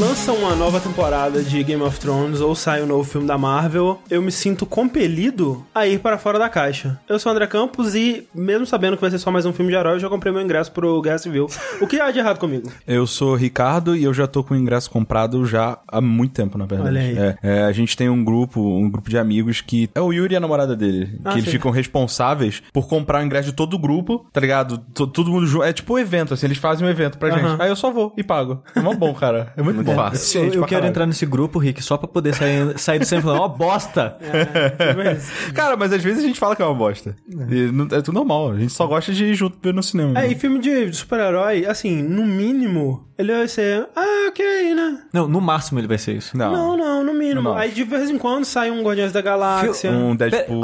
lança 0.00 0.32
uma 0.32 0.54
nova 0.56 0.80
temporada 0.80 1.42
de 1.42 1.62
Game 1.62 1.82
of 1.82 1.98
Thrones 2.00 2.40
ou 2.40 2.54
sai 2.54 2.82
um 2.82 2.86
novo 2.86 3.04
filme 3.04 3.26
da 3.26 3.36
Marvel, 3.38 4.00
eu 4.10 4.20
me 4.22 4.32
sinto 4.32 4.64
compelido 4.66 5.64
a 5.74 5.86
ir 5.86 5.98
para 6.00 6.18
fora 6.18 6.38
da 6.38 6.48
caixa. 6.48 6.98
Eu 7.08 7.18
sou 7.18 7.30
o 7.30 7.34
André 7.34 7.46
Campos 7.46 7.94
e, 7.94 8.26
mesmo 8.34 8.66
sabendo 8.66 8.96
que 8.96 9.00
vai 9.00 9.10
ser 9.10 9.18
só 9.18 9.30
mais 9.30 9.44
um 9.46 9.52
filme 9.52 9.70
de 9.70 9.76
herói, 9.76 9.94
eu 9.96 10.00
já 10.00 10.08
comprei 10.08 10.32
meu 10.32 10.42
ingresso 10.42 10.72
pro 10.72 11.00
Guerra 11.02 11.18
Civil. 11.18 11.46
O 11.80 11.86
que 11.86 12.00
há 12.00 12.10
de 12.10 12.18
errado 12.18 12.38
comigo? 12.38 12.70
Eu 12.86 13.06
sou 13.06 13.32
o 13.32 13.36
Ricardo 13.36 13.94
e 13.94 14.02
eu 14.04 14.12
já 14.14 14.26
tô 14.26 14.42
com 14.42 14.54
o 14.54 14.56
ingresso 14.56 14.90
comprado 14.90 15.44
já 15.46 15.78
há 15.86 16.00
muito 16.00 16.32
tempo, 16.32 16.56
na 16.58 16.66
verdade. 16.66 16.90
Olha 16.96 17.00
aí. 17.00 17.18
É, 17.18 17.38
é, 17.42 17.62
a 17.64 17.72
gente 17.72 17.96
tem 17.96 18.08
um 18.08 18.24
grupo, 18.24 18.60
um 18.60 18.90
grupo 18.90 19.08
de 19.10 19.18
amigos 19.18 19.60
que 19.60 19.88
é 19.94 20.00
o 20.00 20.12
Yuri 20.12 20.34
e 20.34 20.36
a 20.36 20.40
namorada 20.40 20.74
dele, 20.74 21.18
Ah, 21.24 21.30
que 21.32 21.36
eles 21.38 21.44
sim. 21.46 21.52
ficam 21.52 21.70
responsáveis 21.70 22.62
por 22.72 22.88
comprar 22.88 23.20
o 23.22 23.24
ingresso 23.24 23.50
de 23.50 23.54
todo 23.54 23.74
o 23.74 23.78
grupo, 23.78 24.26
tá 24.32 24.40
ligado? 24.40 24.78
To- 24.94 25.06
todo 25.06 25.30
mundo 25.30 25.46
junto. 25.46 25.64
É 25.64 25.72
tipo 25.72 25.94
um 25.94 25.98
evento, 25.98 26.34
assim, 26.34 26.46
eles 26.46 26.58
fazem 26.58 26.86
um 26.86 26.90
evento 26.90 27.18
pra 27.18 27.28
Aham. 27.28 27.50
gente. 27.50 27.62
Aí 27.62 27.68
eu 27.68 27.76
só 27.76 27.90
vou 27.90 28.12
e 28.16 28.22
pago. 28.24 28.62
É 28.74 28.80
mó 28.80 28.94
bom, 28.94 29.12
cara. 29.14 29.52
É 29.56 29.62
muito, 29.62 29.81
bom. 29.82 29.92
Eu, 29.92 30.44
eu 30.44 30.50
quero 30.52 30.66
caralho. 30.66 30.86
entrar 30.86 31.06
nesse 31.06 31.24
grupo, 31.26 31.58
Rick, 31.58 31.82
só 31.82 31.96
pra 31.96 32.08
poder 32.08 32.34
sair, 32.34 32.78
sair 32.78 32.98
do 32.98 33.04
sempre 33.04 33.24
falando, 33.24 33.40
ó, 33.42 33.48
bosta! 33.48 34.16
Cara, 35.54 35.76
mas 35.76 35.92
às 35.92 36.02
vezes 36.02 36.22
a 36.22 36.26
gente 36.26 36.38
fala 36.38 36.54
que 36.56 36.62
é 36.62 36.64
uma 36.64 36.74
bosta. 36.74 37.16
E 37.28 37.70
não- 37.72 37.86
é 37.90 38.00
tudo 38.02 38.12
normal. 38.14 38.52
A 38.52 38.58
gente 38.58 38.72
só 38.72 38.86
gosta 38.86 39.12
de 39.12 39.24
ir 39.24 39.34
junto 39.34 39.58
ver 39.62 39.74
no 39.74 39.82
cinema. 39.82 40.18
É, 40.20 40.26
e 40.30 40.34
filme 40.34 40.58
de 40.58 40.92
super-herói, 40.92 41.66
assim, 41.66 42.02
no 42.02 42.24
mínimo, 42.26 43.06
ele 43.22 43.32
vai 43.32 43.48
ser, 43.48 43.86
ah, 43.96 44.28
ok, 44.28 44.74
né? 44.74 44.98
Não, 45.12 45.26
no 45.26 45.40
máximo 45.40 45.78
ele 45.80 45.88
vai 45.88 45.98
ser 45.98 46.16
isso. 46.16 46.36
Não. 46.36 46.52
Não, 46.52 46.76
não, 46.76 47.04
no 47.04 47.14
mínimo. 47.14 47.42
Não. 47.42 47.56
Aí 47.56 47.70
de 47.70 47.84
vez 47.84 48.10
em 48.10 48.18
quando 48.18 48.44
sai 48.44 48.70
um 48.70 48.82
Guardiões 48.82 49.12
da 49.12 49.20
Galáxia. 49.20 49.90
Um 49.90 50.14
Deadpool. 50.14 50.62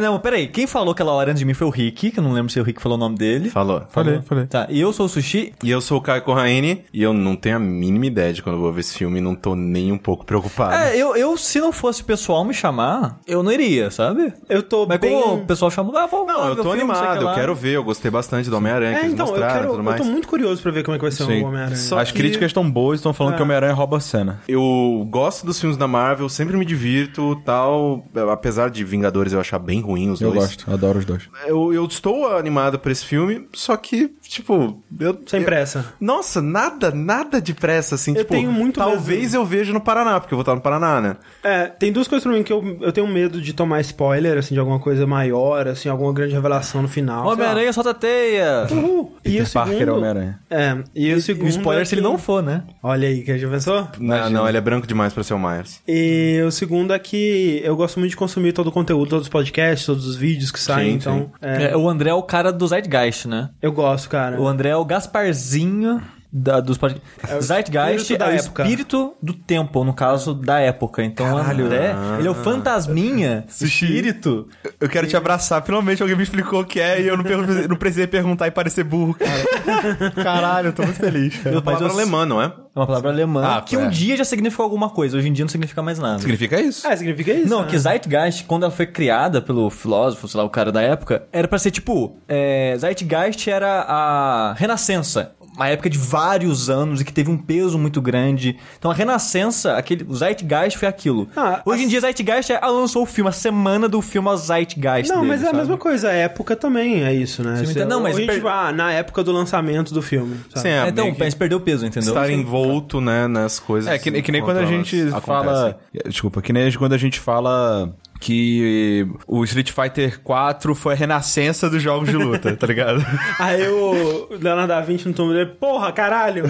Não, 0.00 0.18
peraí, 0.18 0.48
quem 0.48 0.66
falou 0.66 0.92
aquela 0.92 1.12
hora 1.12 1.30
antes 1.30 1.40
de 1.40 1.46
mim 1.46 1.54
foi 1.54 1.66
o 1.66 1.70
Rick, 1.70 2.10
que 2.10 2.18
eu 2.18 2.22
não 2.22 2.32
lembro 2.32 2.52
se 2.52 2.60
o 2.60 2.62
Rick 2.62 2.80
falou 2.80 2.96
o 2.96 3.00
nome 3.00 3.16
dele. 3.16 3.50
Falou. 3.50 3.82
Falei, 3.90 4.20
falei. 4.22 4.46
Tá, 4.46 4.66
e 4.68 4.80
eu 4.80 4.92
sou 4.92 5.06
o 5.06 5.08
Sushi. 5.08 5.52
E 5.62 5.70
eu 5.70 5.80
sou 5.80 5.98
o 5.98 6.00
Caio 6.00 6.22
Corraine 6.22 6.84
e 6.92 7.02
eu 7.02 7.12
não 7.12 7.36
tenho 7.36 7.56
a 7.56 7.58
mínima 7.58 8.06
ideia 8.06 8.32
de 8.32 8.42
quando 8.42 8.56
eu 8.56 8.60
vou 8.60 8.72
ver 8.72 8.80
esse 8.80 8.94
filme 8.94 9.18
e 9.18 9.20
não 9.20 9.34
tô 9.34 9.54
nem 9.54 9.92
um 9.92 9.98
pouco 9.98 10.24
preocupado. 10.24 10.74
É, 10.74 10.96
eu, 10.96 11.16
eu, 11.16 11.36
se 11.36 11.60
não 11.60 11.72
fosse 11.72 12.02
o 12.02 12.04
pessoal 12.04 12.44
me 12.44 12.54
chamar, 12.54 13.18
eu 13.26 13.42
não 13.42 13.52
iria, 13.52 13.90
sabe? 13.90 14.32
Eu 14.48 14.62
tô 14.62 14.86
Mas 14.86 14.98
bem... 14.98 15.20
como 15.20 15.34
o 15.36 15.46
pessoal 15.46 15.70
chamou, 15.70 15.96
ah, 15.96 16.06
vamos 16.06 16.26
lá 16.26 16.32
Não, 16.32 16.48
eu 16.48 16.56
tô 16.56 16.62
filme, 16.62 16.80
animado, 16.80 17.18
que 17.18 17.24
eu 17.24 17.34
quero 17.34 17.54
ver, 17.54 17.76
eu 17.76 17.84
gostei 17.84 18.10
bastante 18.10 18.50
do 18.50 18.56
Homem-Aranha 18.56 18.98
É, 18.98 19.06
então, 19.06 19.26
eu, 19.28 19.34
quero, 19.34 19.70
tudo 19.76 19.90
eu 19.90 19.96
tô 19.96 20.04
muito 20.04 20.28
curioso 20.28 20.62
pra 20.62 20.70
ver 20.70 20.82
como 20.82 20.94
é 20.94 20.98
que 20.98 21.04
vai 21.04 21.12
ser 21.12 21.24
Sim. 21.24 21.42
o 21.42 21.46
Homem-Aranha. 21.46 21.67
Só 21.76 21.98
As 21.98 22.10
que- 22.10 22.18
críticas 22.18 22.46
estão 22.46 22.68
boas, 22.70 22.98
estão 23.00 23.12
falando 23.12 23.34
É. 23.34 23.36
que 23.36 23.42
o 23.42 23.44
Homem-Aranha 23.44 23.72
rouba 23.74 23.96
a 23.96 24.00
cena. 24.00 24.40
Eu 24.48 25.06
gosto 25.10 25.44
dos 25.46 25.60
filmes 25.60 25.76
da 25.76 25.86
Marvel, 25.88 26.28
sempre 26.28 26.56
me 26.56 26.64
divirto 26.64 27.36
tal. 27.44 28.04
Apesar 28.32 28.70
de 28.70 28.84
Vingadores 28.84 29.32
eu 29.32 29.40
achar 29.40 29.58
bem 29.58 29.80
ruim 29.80 30.10
os 30.10 30.20
Eu 30.20 30.30
dois. 30.32 30.44
gosto, 30.56 30.72
adoro 30.72 30.98
os 30.98 31.04
dois. 31.04 31.28
Eu, 31.46 31.72
eu 31.72 31.84
estou 31.86 32.36
animado 32.36 32.78
pra 32.78 32.92
esse 32.92 33.04
filme, 33.04 33.46
só 33.52 33.76
que, 33.76 34.08
tipo. 34.22 34.82
Eu, 34.98 35.18
Sem 35.26 35.40
eu- 35.40 35.46
pressa. 35.46 35.92
Nossa, 36.00 36.40
nada, 36.42 36.90
nada 36.90 37.40
de 37.40 37.54
pressa, 37.54 37.94
assim. 37.94 38.12
Eu 38.12 38.18
tipo, 38.18 38.34
tenho 38.34 38.50
muito 38.52 38.78
Talvez 38.78 39.34
eu 39.34 39.44
veja 39.44 39.72
no 39.72 39.80
Paraná, 39.80 40.20
porque 40.20 40.34
eu 40.34 40.36
vou 40.36 40.42
estar 40.42 40.54
no 40.54 40.60
Paraná, 40.60 41.00
né? 41.00 41.16
É, 41.42 41.66
tem 41.66 41.92
duas 41.92 42.06
coisas 42.08 42.22
pra 42.24 42.32
mim 42.32 42.42
que 42.42 42.52
eu, 42.52 42.78
eu 42.80 42.92
tenho 42.92 43.06
medo 43.06 43.40
de 43.40 43.52
tomar 43.52 43.80
spoiler, 43.80 44.38
assim, 44.38 44.54
de 44.54 44.60
alguma 44.60 44.78
coisa 44.78 45.06
maior, 45.06 45.66
assim, 45.68 45.88
alguma 45.88 46.12
grande 46.12 46.34
revelação 46.34 46.82
no 46.82 46.88
final. 46.88 47.26
Homem-Aranha 47.26 47.72
solta 47.72 47.92
teia! 47.94 48.66
Uhul. 48.70 49.16
E 49.24 49.30
o 49.30 49.44
Peter 49.44 49.52
Parker 49.52 49.74
é 49.74 49.78
segundo... 49.78 49.96
Homem-Aranha. 49.96 50.40
É, 50.50 50.78
e 50.94 51.12
o 51.12 51.18
E 51.18 51.22
segundo... 51.52 51.56
o 51.56 51.60
spoiler 51.60 51.82
é 51.82 51.84
se 51.84 51.94
ele 51.94 52.02
que- 52.02 52.08
não 52.08 52.18
for, 52.18 52.42
né? 52.42 52.62
Olha 52.82 53.08
aí, 53.08 53.22
que 53.22 53.38
já 53.38 53.48
pensou? 53.48 53.88
Não, 53.98 54.30
não, 54.30 54.48
ele 54.48 54.58
é 54.58 54.60
branco 54.60 54.86
demais 54.86 55.12
pra 55.12 55.22
ser 55.22 55.34
o 55.34 55.38
Myers. 55.38 55.80
E 55.86 56.40
o 56.46 56.50
segundo 56.50 56.92
é 56.92 56.98
que 56.98 57.60
eu 57.64 57.76
gosto 57.76 57.98
muito 57.98 58.10
de 58.10 58.16
consumir 58.16 58.52
todo 58.52 58.68
o 58.68 58.72
conteúdo, 58.72 59.08
todos 59.10 59.24
os 59.26 59.28
podcasts, 59.28 59.86
todos 59.86 60.06
os 60.06 60.16
vídeos 60.16 60.50
que 60.50 60.60
saem, 60.60 60.90
Sim, 60.92 60.96
então 60.96 61.30
é, 61.42 61.72
É, 61.72 61.76
o 61.76 61.88
André 61.88 62.10
é 62.10 62.14
o 62.14 62.22
cara 62.22 62.52
do 62.52 62.66
Zeitgeist, 62.66 63.26
né? 63.26 63.50
eu 63.62 63.72
gosto, 63.72 64.08
cara. 64.08 64.40
O 64.40 64.46
André 64.46 64.70
é 64.70 64.76
o 64.76 64.84
Gasparzinho 64.84 66.00
da, 66.30 66.60
dos 66.60 66.76
podcasts. 66.76 67.36
o 67.38 67.40
Zeitgeist 67.40 68.10
é 68.12 68.16
o 68.18 68.30
época. 68.30 68.62
espírito 68.62 69.14
do 69.22 69.32
tempo, 69.32 69.82
no 69.84 69.94
caso 69.94 70.34
da 70.34 70.60
época. 70.60 71.02
Então 71.02 71.26
Caralho. 71.36 71.64
o 71.64 71.66
André, 71.66 71.92
Ah. 71.96 72.16
ele 72.18 72.28
é 72.28 72.30
o 72.30 72.34
fantasminha, 72.34 73.44
Sushi. 73.48 73.86
espírito. 73.86 74.48
Eu 74.80 74.88
quero 74.88 75.06
te 75.06 75.16
abraçar. 75.16 75.62
Finalmente 75.62 76.02
alguém 76.02 76.16
me 76.16 76.22
explicou 76.22 76.60
o 76.60 76.64
que 76.66 76.80
é 76.80 77.00
e 77.00 77.06
eu 77.08 77.16
não, 77.16 77.24
não 77.68 77.76
precisei 77.76 78.06
perguntar 78.06 78.46
e 78.46 78.50
parecer 78.50 78.84
burro, 78.84 79.14
cara. 79.14 80.12
Caralho, 80.22 80.68
eu 80.68 80.72
tô 80.72 80.82
muito 80.82 80.98
feliz. 80.98 81.44
É 81.44 81.50
uma 81.50 81.62
palavra 81.62 81.88
eu- 81.88 81.92
alemã, 81.92 82.26
não 82.26 82.42
é? 82.42 82.46
É 82.46 82.78
uma 82.78 82.86
palavra 82.86 83.10
alemã 83.10 83.56
Ah, 83.56 83.60
que 83.62 83.74
é. 83.74 83.78
um 83.78 83.88
dia 83.88 84.16
já 84.16 84.24
significou 84.24 84.62
alguma 84.62 84.88
coisa, 84.90 85.16
hoje 85.16 85.28
em 85.28 85.32
dia 85.32 85.44
não 85.44 85.48
significa 85.48 85.82
mais 85.82 85.98
nada. 85.98 86.18
Significa 86.20 86.60
isso? 86.60 86.86
Ah, 86.86 86.96
significa 86.96 87.32
isso? 87.32 87.48
Não, 87.48 87.62
né? 87.62 87.68
que 87.68 87.76
Zeitgeist, 87.78 88.44
quando 88.44 88.62
ela 88.64 88.70
foi 88.72 88.86
criada 88.86 89.40
pelo 89.40 89.68
filósofo, 89.70 90.28
sei 90.28 90.38
lá, 90.38 90.44
o 90.44 90.50
cara 90.50 90.70
da 90.70 90.80
época, 90.80 91.24
era 91.32 91.48
pra 91.48 91.58
ser 91.58 91.70
tipo. 91.72 92.16
É, 92.28 92.76
Zeitgeist 92.78 93.48
era 93.50 93.80
a 93.82 94.52
Renascença. 94.56 95.32
Uma 95.58 95.68
época 95.68 95.90
de 95.90 95.98
vários 95.98 96.70
anos 96.70 97.00
e 97.00 97.04
que 97.04 97.12
teve 97.12 97.30
um 97.30 97.36
peso 97.36 97.76
muito 97.76 98.00
grande. 98.00 98.56
Então 98.78 98.90
a 98.90 98.94
Renascença, 98.94 99.74
aquele, 99.76 100.04
o 100.08 100.14
Zeitgeist 100.14 100.78
foi 100.78 100.86
aquilo. 100.86 101.28
Ah, 101.36 101.62
Hoje 101.66 101.82
em 101.82 101.88
dia, 101.88 102.00
Zeitgeist 102.00 102.52
é, 102.52 102.58
ah, 102.62 102.68
lançou 102.68 103.02
o 103.02 103.06
filme, 103.06 103.28
a 103.28 103.32
semana 103.32 103.88
do 103.88 104.00
filme 104.00 104.28
é 104.28 104.30
o 104.30 104.36
Zeitgeist. 104.36 105.08
Não, 105.10 105.16
dele, 105.22 105.28
mas 105.28 105.40
é 105.40 105.44
a 105.44 105.46
sabe? 105.46 105.58
mesma 105.58 105.76
coisa, 105.76 106.08
a 106.10 106.12
época 106.12 106.54
também 106.54 107.02
é 107.02 107.12
isso, 107.12 107.42
né? 107.42 107.56
Você 107.56 107.64
entende? 107.72 107.84
Não, 107.86 108.00
mas 108.00 108.14
hoje, 108.14 108.26
per- 108.26 108.36
tipo, 108.36 108.46
ah, 108.48 108.70
na 108.72 108.92
época 108.92 109.24
do 109.24 109.32
lançamento 109.32 109.92
do 109.92 110.00
filme. 110.00 110.36
sabe? 110.54 110.60
Sim, 110.62 110.68
é, 110.68 110.84
É, 110.84 110.88
então, 110.90 111.12
mas 111.18 111.34
perdeu 111.34 111.58
peso, 111.60 111.84
entendeu? 111.84 112.10
estar 112.10 112.30
envolto, 112.30 113.00
né, 113.00 113.26
nas 113.26 113.58
coisas. 113.58 113.90
É, 113.92 113.98
que, 113.98 114.22
que 114.22 114.30
nem 114.30 114.40
quando 114.40 114.58
a 114.58 114.64
gente 114.66 114.98
elas 115.00 115.24
fala. 115.24 115.78
Desculpa, 116.06 116.40
que 116.40 116.52
nem 116.52 116.70
quando 116.72 116.92
a 116.92 116.98
gente 116.98 117.18
fala 117.18 117.92
que 118.20 119.06
o 119.26 119.44
Street 119.44 119.70
Fighter 119.70 120.20
4 120.20 120.74
foi 120.74 120.94
a 120.94 120.96
renascença 120.96 121.70
dos 121.70 121.82
jogos 121.82 122.08
de 122.08 122.16
luta, 122.16 122.56
tá 122.56 122.66
ligado? 122.66 123.04
Aí 123.38 123.66
o 123.68 124.28
Leonardo 124.40 124.68
da 124.68 124.80
Vinci 124.80 125.06
no 125.08 125.14
Tomb 125.14 125.34
Raider, 125.34 125.54
porra, 125.56 125.92
caralho! 125.92 126.44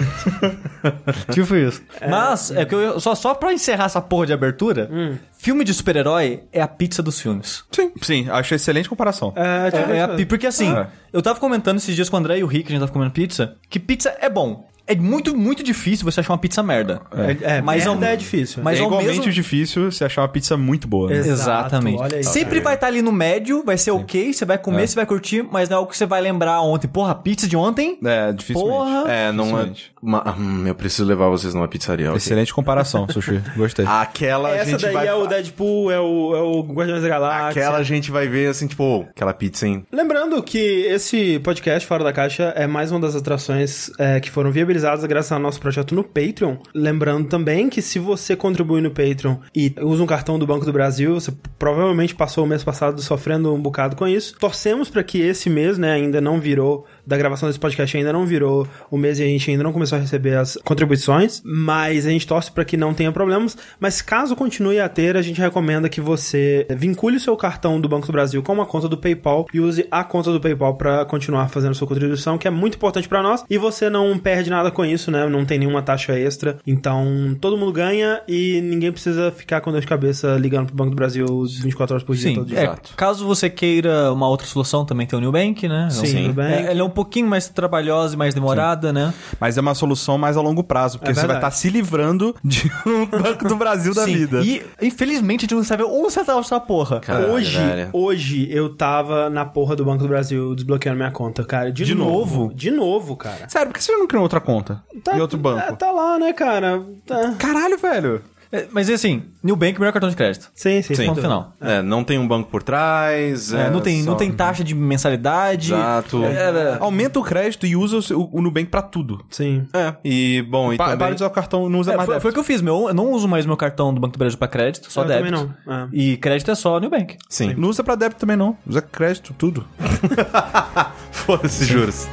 Tipo 1.31 1.55
isso. 1.55 1.81
Mas, 2.09 2.51
é 2.51 2.65
que 2.65 2.73
eu, 2.73 2.99
só, 2.99 3.13
só 3.15 3.33
pra 3.33 3.53
encerrar 3.53 3.85
essa 3.85 4.01
porra 4.01 4.25
de 4.25 4.33
abertura, 4.33 4.89
Hum. 4.91 5.17
filme 5.37 5.63
de 5.63 5.73
super-herói 5.73 6.43
é 6.51 6.61
a 6.61 6.67
pizza 6.67 7.01
dos 7.03 7.19
filmes. 7.19 7.63
Sim, 7.71 7.91
sim, 8.01 8.27
acho 8.29 8.55
excelente 8.55 8.89
comparação. 8.89 9.33
É, 9.35 9.71
tipo, 9.71 9.91
É, 9.91 9.97
é 9.97 10.01
a 10.03 10.25
porque 10.27 10.47
assim, 10.47 10.69
Ah. 10.71 10.87
eu 11.13 11.21
tava 11.21 11.39
comentando 11.39 11.77
esses 11.77 11.95
dias 11.95 12.09
com 12.09 12.15
o 12.15 12.19
André 12.19 12.39
e 12.39 12.43
o 12.43 12.47
Rick, 12.47 12.67
a 12.67 12.71
gente 12.71 12.79
tava 12.79 12.91
comendo 12.91 13.11
pizza, 13.11 13.55
que 13.69 13.79
pizza 13.79 14.15
é 14.19 14.29
bom. 14.29 14.67
É 14.89 14.95
muito, 14.95 15.35
muito 15.37 15.63
difícil 15.63 16.03
você 16.09 16.19
achar 16.19 16.33
uma 16.33 16.39
pizza 16.39 16.63
merda. 16.63 16.99
É, 17.43 17.57
é, 17.57 17.61
Mas 17.61 17.85
merda 17.85 18.05
ao- 18.07 18.13
é 18.13 18.15
difícil. 18.15 18.63
mas 18.63 18.77
é 18.77 18.81
ao 18.81 18.87
igualmente 18.87 19.17
mesmo- 19.19 19.31
difícil 19.31 19.91
você 19.91 20.03
achar 20.05 20.21
uma 20.23 20.27
pizza 20.27 20.57
muito 20.57 20.87
boa. 20.87 21.09
né? 21.09 21.17
Exatamente. 21.17 22.01
olha 22.01 22.17
aí. 22.17 22.23
Sempre 22.23 22.59
vai 22.59 22.73
estar 22.75 22.87
ali 22.87 23.01
no 23.01 23.11
médio, 23.11 23.63
vai 23.63 23.77
ser 23.77 23.91
ok, 23.91 24.33
você 24.33 24.45
vai 24.45 24.57
comer, 24.57 24.87
você 24.87 24.95
vai 24.95 25.05
curtir, 25.05 25.45
mas 25.51 25.69
não 25.69 25.75
é 25.75 25.77
algo 25.77 25.91
que 25.91 25.97
você 25.97 26.05
vai 26.07 26.19
lembrar 26.21 26.59
ontem. 26.61 26.87
Porra, 26.87 27.13
pizza 27.13 27.47
de 27.47 27.55
ontem? 27.55 27.97
É, 28.03 28.31
dificilmente. 28.33 28.71
Porra. 28.75 29.03
É, 29.11 29.31
não 29.31 29.59
é. 29.59 29.69
Uma- 30.01 30.35
hum, 30.37 30.63
eu 30.65 30.73
preciso 30.73 31.05
levar 31.05 31.29
vocês 31.29 31.53
numa 31.53 31.67
pizzaria. 31.67 32.11
Excelente 32.15 32.51
comparação, 32.53 33.07
Sushi. 33.09 33.41
Gostei. 33.55 33.85
Aquela 33.87 34.49
Essa 34.55 34.71
gente 34.71 34.81
daí 34.81 34.93
vai. 34.93 35.07
é 35.07 35.13
o 35.13 35.27
Deadpool, 35.27 35.91
é 35.91 35.99
o, 35.99 36.35
é 36.35 36.41
o 36.41 36.61
Guardiões 36.63 37.03
da 37.03 37.09
Galáxia. 37.09 37.61
Aquela 37.61 37.83
gente 37.83 38.09
vai 38.09 38.27
ver 38.27 38.47
assim, 38.49 38.65
tipo, 38.65 39.05
aquela 39.09 39.33
pizza, 39.33 39.67
hein? 39.67 39.85
Lembrando 39.91 40.41
que 40.41 40.57
esse 40.57 41.37
podcast 41.39 41.87
Fora 41.87 42.03
da 42.03 42.11
Caixa 42.11 42.53
é 42.55 42.65
mais 42.65 42.91
uma 42.91 42.99
das 42.99 43.15
atrações 43.15 43.91
é, 43.99 44.19
que 44.19 44.31
foram 44.31 44.51
viabilizadas 44.51 44.78
graças 45.07 45.31
ao 45.31 45.39
nosso 45.39 45.59
projeto 45.59 45.95
no 45.95 46.03
Patreon. 46.03 46.57
Lembrando 46.73 47.27
também 47.27 47.69
que 47.69 47.81
se 47.81 47.99
você 47.99 48.35
contribui 48.35 48.81
no 48.81 48.91
Patreon 48.91 49.37
e 49.55 49.73
usa 49.81 50.03
um 50.03 50.07
cartão 50.07 50.37
do 50.37 50.47
Banco 50.47 50.65
do 50.65 50.73
Brasil, 50.73 51.15
você 51.15 51.33
provavelmente 51.57 52.15
passou 52.15 52.43
o 52.43 52.47
mês 52.47 52.63
passado 52.63 53.01
sofrendo 53.01 53.53
um 53.53 53.61
bocado 53.61 53.95
com 53.95 54.07
isso. 54.07 54.37
Torcemos 54.39 54.89
para 54.89 55.03
que 55.03 55.19
esse 55.19 55.49
mês, 55.49 55.77
né, 55.77 55.93
ainda 55.93 56.21
não 56.21 56.39
virou, 56.39 56.85
da 57.09 57.17
gravação 57.17 57.49
desse 57.49 57.59
podcast 57.59 57.97
ainda 57.97 58.13
não 58.13 58.23
virou 58.23 58.67
o 58.91 58.97
mês 58.97 59.19
e 59.19 59.23
a 59.23 59.25
gente 59.25 59.49
ainda 59.49 59.63
não 59.63 59.73
começou 59.73 59.97
a 59.97 60.01
receber 60.01 60.35
as 60.37 60.57
contribuições, 60.63 61.41
mas 61.43 62.05
a 62.05 62.11
gente 62.11 62.27
torce 62.27 62.51
para 62.51 62.63
que 62.63 62.77
não 62.77 62.93
tenha 62.93 63.11
problemas. 63.11 63.57
Mas 63.79 63.99
caso 63.99 64.35
continue 64.35 64.79
a 64.79 64.87
ter, 64.87 65.17
a 65.17 65.21
gente 65.21 65.41
recomenda 65.41 65.89
que 65.89 65.99
você 65.99 66.67
vincule 66.69 67.17
o 67.17 67.19
seu 67.19 67.35
cartão 67.35 67.81
do 67.81 67.89
Banco 67.89 68.05
do 68.05 68.13
Brasil 68.13 68.43
com 68.43 68.53
uma 68.53 68.65
conta 68.65 68.87
do 68.87 68.95
PayPal 68.95 69.47
e 69.51 69.59
use 69.59 69.87
a 69.89 70.03
conta 70.03 70.31
do 70.31 70.39
PayPal 70.39 70.75
para 70.75 71.03
continuar 71.05 71.49
fazendo 71.49 71.73
sua 71.73 71.87
contribuição, 71.87 72.37
que 72.37 72.47
é 72.47 72.51
muito 72.51 72.75
importante 72.75 73.09
para 73.09 73.23
nós. 73.23 73.43
E 73.49 73.57
você 73.57 73.89
não 73.89 74.15
perde 74.19 74.51
nada 74.51 74.69
com 74.69 74.85
isso, 74.85 75.09
né? 75.09 75.27
Não 75.27 75.45
tem 75.45 75.57
nenhuma 75.57 75.81
taxa 75.81 76.13
extra. 76.13 76.59
Então 76.67 77.35
todo 77.41 77.57
mundo 77.57 77.71
ganha 77.71 78.21
e 78.27 78.61
ninguém 78.61 78.91
precisa 78.91 79.31
ficar 79.31 79.61
com 79.61 79.71
dor 79.71 79.81
de 79.81 79.87
cabeça 79.87 80.37
ligando 80.37 80.67
pro 80.67 80.75
Banco 80.75 80.91
do 80.91 80.95
Brasil 80.95 81.25
24 81.25 81.95
horas 81.95 82.03
por 82.03 82.15
dia 82.15 82.29
Sim, 82.29 82.35
todo 82.35 82.47
dia. 82.47 82.59
é, 82.59 82.75
caso 82.95 83.25
você 83.25 83.49
queira 83.49 84.13
uma 84.13 84.27
outra 84.27 84.45
solução, 84.45 84.85
também 84.85 85.07
tem 85.07 85.17
o 85.17 85.21
New 85.21 85.31
Bank, 85.31 85.67
né? 85.67 85.89
Sim, 85.89 86.27
Nubank. 86.27 86.53
É, 86.53 86.71
ela 86.71 86.79
é 86.79 86.83
um 86.83 86.89
pouquinho 87.03 87.27
mais 87.27 87.47
trabalhosa 87.47 88.15
e 88.15 88.17
mais 88.17 88.33
demorada, 88.33 88.91
né? 88.91 89.13
Mas 89.39 89.57
é 89.57 89.61
uma 89.61 89.73
solução 89.73 90.17
mais 90.17 90.35
a 90.35 90.41
longo 90.41 90.63
prazo, 90.63 90.97
porque 90.99 91.11
É 91.11 91.13
você 91.13 91.25
vai 91.27 91.37
estar 91.37 91.51
se 91.51 91.69
livrando 91.69 92.35
de 92.43 92.69
um 92.85 93.05
Banco 93.05 93.47
do 93.47 93.55
Brasil 93.55 93.93
da 93.93 94.03
Sim, 94.03 94.13
vida. 94.13 94.41
E, 94.41 94.63
infelizmente, 94.81 95.41
a 95.41 95.43
gente 95.43 95.55
não 95.55 95.63
sabe 95.63 95.83
um 95.83 96.09
centavo 96.09 96.41
dessa 96.41 96.59
porra. 96.59 96.99
Caralho, 96.99 97.31
hoje, 97.33 97.57
velho. 97.57 97.89
hoje 97.93 98.47
eu 98.51 98.75
tava 98.75 99.29
na 99.29 99.45
porra 99.45 99.75
do 99.75 99.85
Banco 99.85 100.03
do 100.03 100.09
Brasil 100.09 100.53
desbloqueando 100.55 100.97
minha 100.97 101.11
conta, 101.11 101.43
cara. 101.43 101.71
De, 101.71 101.85
De 101.85 101.95
novo? 101.95 102.41
novo? 102.43 102.53
De 102.53 102.71
novo, 102.71 103.15
cara. 103.15 103.47
Sério, 103.47 103.67
por 103.71 103.77
que 103.77 103.83
você 103.83 103.91
não 103.95 104.07
criou 104.07 104.23
outra 104.23 104.41
conta? 104.41 104.83
Tá, 105.03 105.17
e 105.17 105.21
outro 105.21 105.37
banco? 105.37 105.59
é, 105.59 105.71
tá 105.71 105.91
lá, 105.91 106.19
né, 106.19 106.33
cara? 106.33 106.83
Tá. 107.05 107.33
Caralho, 107.37 107.77
velho. 107.77 108.21
É, 108.51 108.65
mas 108.71 108.89
assim, 108.89 109.23
New 109.43 109.55
Bank, 109.55 109.79
melhor 109.79 109.91
cartão 109.91 110.09
de 110.09 110.15
crédito. 110.15 110.49
Sim, 110.55 110.81
sim. 110.81 110.95
Ponto 110.95 111.13
sem 111.15 111.23
final. 111.23 111.53
É, 111.61 111.81
não 111.83 112.03
tem 112.03 112.17
um 112.17 112.27
banco 112.27 112.49
por 112.49 112.63
trás. 112.63 113.53
É, 113.53 113.69
não, 113.69 113.79
tem, 113.79 114.03
só- 114.03 114.09
não 114.09 114.17
tem 114.17 114.31
taxa 114.31 114.63
de 114.63 114.73
mensalidade. 114.73 115.71
Exato. 115.73 116.23
Era- 116.23 116.77
Aumenta 116.79 117.19
o 117.19 117.23
crédito 117.23 117.67
e 117.67 117.75
usa 117.75 117.97
o, 117.97 118.01
seu- 118.01 118.27
o 118.31 118.41
Nubank 118.41 118.65
pra 118.69 118.81
tudo. 118.81 119.23
Sim. 119.29 119.67
É, 119.73 119.93
e 120.03 120.41
bom, 120.49 120.73
e 120.73 120.77
Pa- 120.77 120.85
também... 120.85 120.97
Para 120.99 121.09
de 121.09 121.15
usar 121.17 121.27
o 121.27 121.29
cartão, 121.29 121.69
não 121.69 121.79
usa 121.79 121.93
É, 121.93 121.97
mais 121.97 122.09
foi, 122.09 122.19
foi 122.19 122.31
o 122.31 122.33
que 122.33 122.39
eu 122.39 122.43
fiz, 122.43 122.59
meu. 122.61 122.87
Eu 122.87 122.93
não 122.93 123.11
uso 123.11 123.27
mais 123.27 123.45
meu 123.45 123.55
cartão 123.55 123.93
do 123.93 123.99
Banco 124.01 124.13
do 124.13 124.19
Brasil 124.19 124.37
pra 124.39 124.47
crédito, 124.47 124.91
só 124.91 125.03
Eu 125.03 125.07
débito. 125.07 125.35
também 125.37 125.55
não. 125.67 125.73
É. 125.83 125.87
E 125.93 126.17
crédito 126.17 126.49
é 126.49 126.55
só 126.55 126.79
New 126.79 126.89
Bank. 126.89 127.17
Sim. 127.29 127.53
Não 127.55 127.69
usa 127.69 127.83
pra 127.83 127.93
débito 127.95 128.19
também 128.19 128.35
não. 128.35 128.57
Usa 128.67 128.81
crédito, 128.81 129.33
tudo. 129.37 129.63
Foda-se, 131.11 131.65
juros. 131.65 132.07